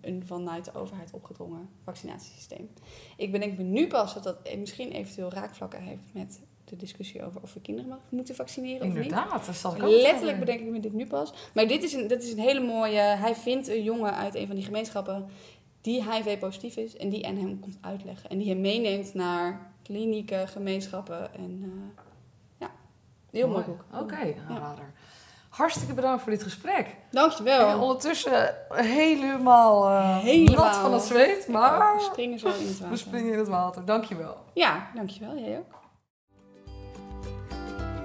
een 0.00 0.22
vanuit 0.26 0.64
de 0.64 0.74
overheid 0.74 1.10
opgedrongen 1.12 1.68
vaccinatiesysteem. 1.84 2.70
Ik 3.16 3.32
bedenk 3.32 3.58
me 3.58 3.64
nu 3.64 3.86
pas 3.86 4.14
dat 4.14 4.22
dat 4.22 4.36
eh, 4.42 4.58
misschien 4.58 4.92
eventueel 4.92 5.30
raakvlakken 5.30 5.82
heeft 5.82 6.04
met 6.12 6.40
de 6.64 6.76
discussie 6.76 7.24
over 7.24 7.42
of 7.42 7.54
we 7.54 7.60
kinderen 7.60 7.98
moeten 8.08 8.34
vaccineren 8.34 8.86
of 8.86 8.94
niet. 8.94 9.04
Inderdaad, 9.04 9.46
dat 9.46 9.54
zat 9.54 9.76
ik 9.76 9.82
ook 9.82 9.90
te 9.90 9.96
Letterlijk 9.96 10.38
bedenk 10.38 10.60
ik 10.60 10.66
me 10.66 10.80
dit 10.80 10.92
nu 10.92 11.06
pas. 11.06 11.32
Maar 11.54 11.68
dit 11.68 11.82
is, 11.82 11.92
een, 11.92 12.06
dit 12.06 12.22
is 12.22 12.32
een 12.32 12.38
hele 12.38 12.60
mooie... 12.60 13.00
Hij 13.00 13.34
vindt 13.34 13.68
een 13.68 13.82
jongen 13.82 14.14
uit 14.14 14.34
een 14.34 14.46
van 14.46 14.56
die 14.56 14.64
gemeenschappen 14.64 15.28
die 15.80 16.10
HIV-positief 16.12 16.76
is... 16.76 16.96
en 16.96 17.08
die 17.08 17.26
aan 17.26 17.36
hem 17.36 17.60
komt 17.60 17.78
uitleggen. 17.80 18.30
En 18.30 18.38
die 18.38 18.48
hem 18.48 18.60
meeneemt 18.60 19.14
naar 19.14 19.72
klinieken, 19.82 20.48
gemeenschappen. 20.48 21.34
En 21.34 21.60
uh, 21.64 22.02
ja, 22.58 22.70
heel 23.30 23.48
mooi, 23.48 23.64
boek. 23.64 23.84
Oké, 24.00 24.34
aanrader. 24.48 24.92
Hartstikke 25.48 25.94
bedankt 25.94 26.22
voor 26.22 26.32
dit 26.32 26.42
gesprek. 26.42 26.96
Dankjewel. 27.10 27.68
En 27.68 27.78
ondertussen 27.78 28.54
helemaal, 28.72 29.90
uh, 29.90 30.18
Helemaal. 30.18 30.64
nat 30.64 30.76
van 30.76 30.92
het 30.92 31.02
zweet, 31.02 31.48
maar 31.48 31.94
We 31.96 32.02
springen 32.02 32.38
zo 32.38 32.46
in 32.46 32.52
het 32.66 32.72
water. 32.72 32.88
we 32.90 32.96
springen 32.96 33.32
in 33.32 33.38
het 33.38 33.48
water. 33.48 33.84
Dankjewel. 33.84 34.36
Ja, 34.54 34.90
dankjewel. 34.94 35.38
Jij 35.38 35.58
ook. 35.58 35.78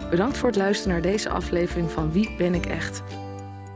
Bedankt 0.09 0.37
voor 0.37 0.47
het 0.47 0.57
luisteren 0.57 0.93
naar 0.93 1.01
deze 1.01 1.29
aflevering 1.29 1.91
van 1.91 2.11
Wie 2.11 2.35
ben 2.37 2.53
ik 2.53 2.65
echt? 2.65 3.03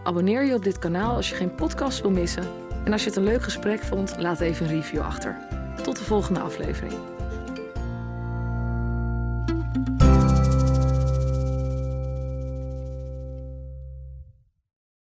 Abonneer 0.04 0.44
je 0.46 0.54
op 0.56 0.64
dit 0.64 0.80
kanaal 0.80 1.16
als 1.16 1.30
je 1.30 1.36
geen 1.36 1.56
podcast 1.56 2.02
wil 2.02 2.12
missen. 2.12 2.44
En 2.90 2.96
als 2.96 3.04
je 3.04 3.10
het 3.10 3.18
een 3.20 3.24
leuk 3.24 3.44
gesprek 3.44 3.84
vond, 3.84 4.16
laat 4.18 4.40
even 4.40 4.66
een 4.66 4.72
review 4.72 5.02
achter. 5.02 5.38
Tot 5.84 5.98
de 5.98 6.04
volgende 6.04 6.40
aflevering. 6.40 7.19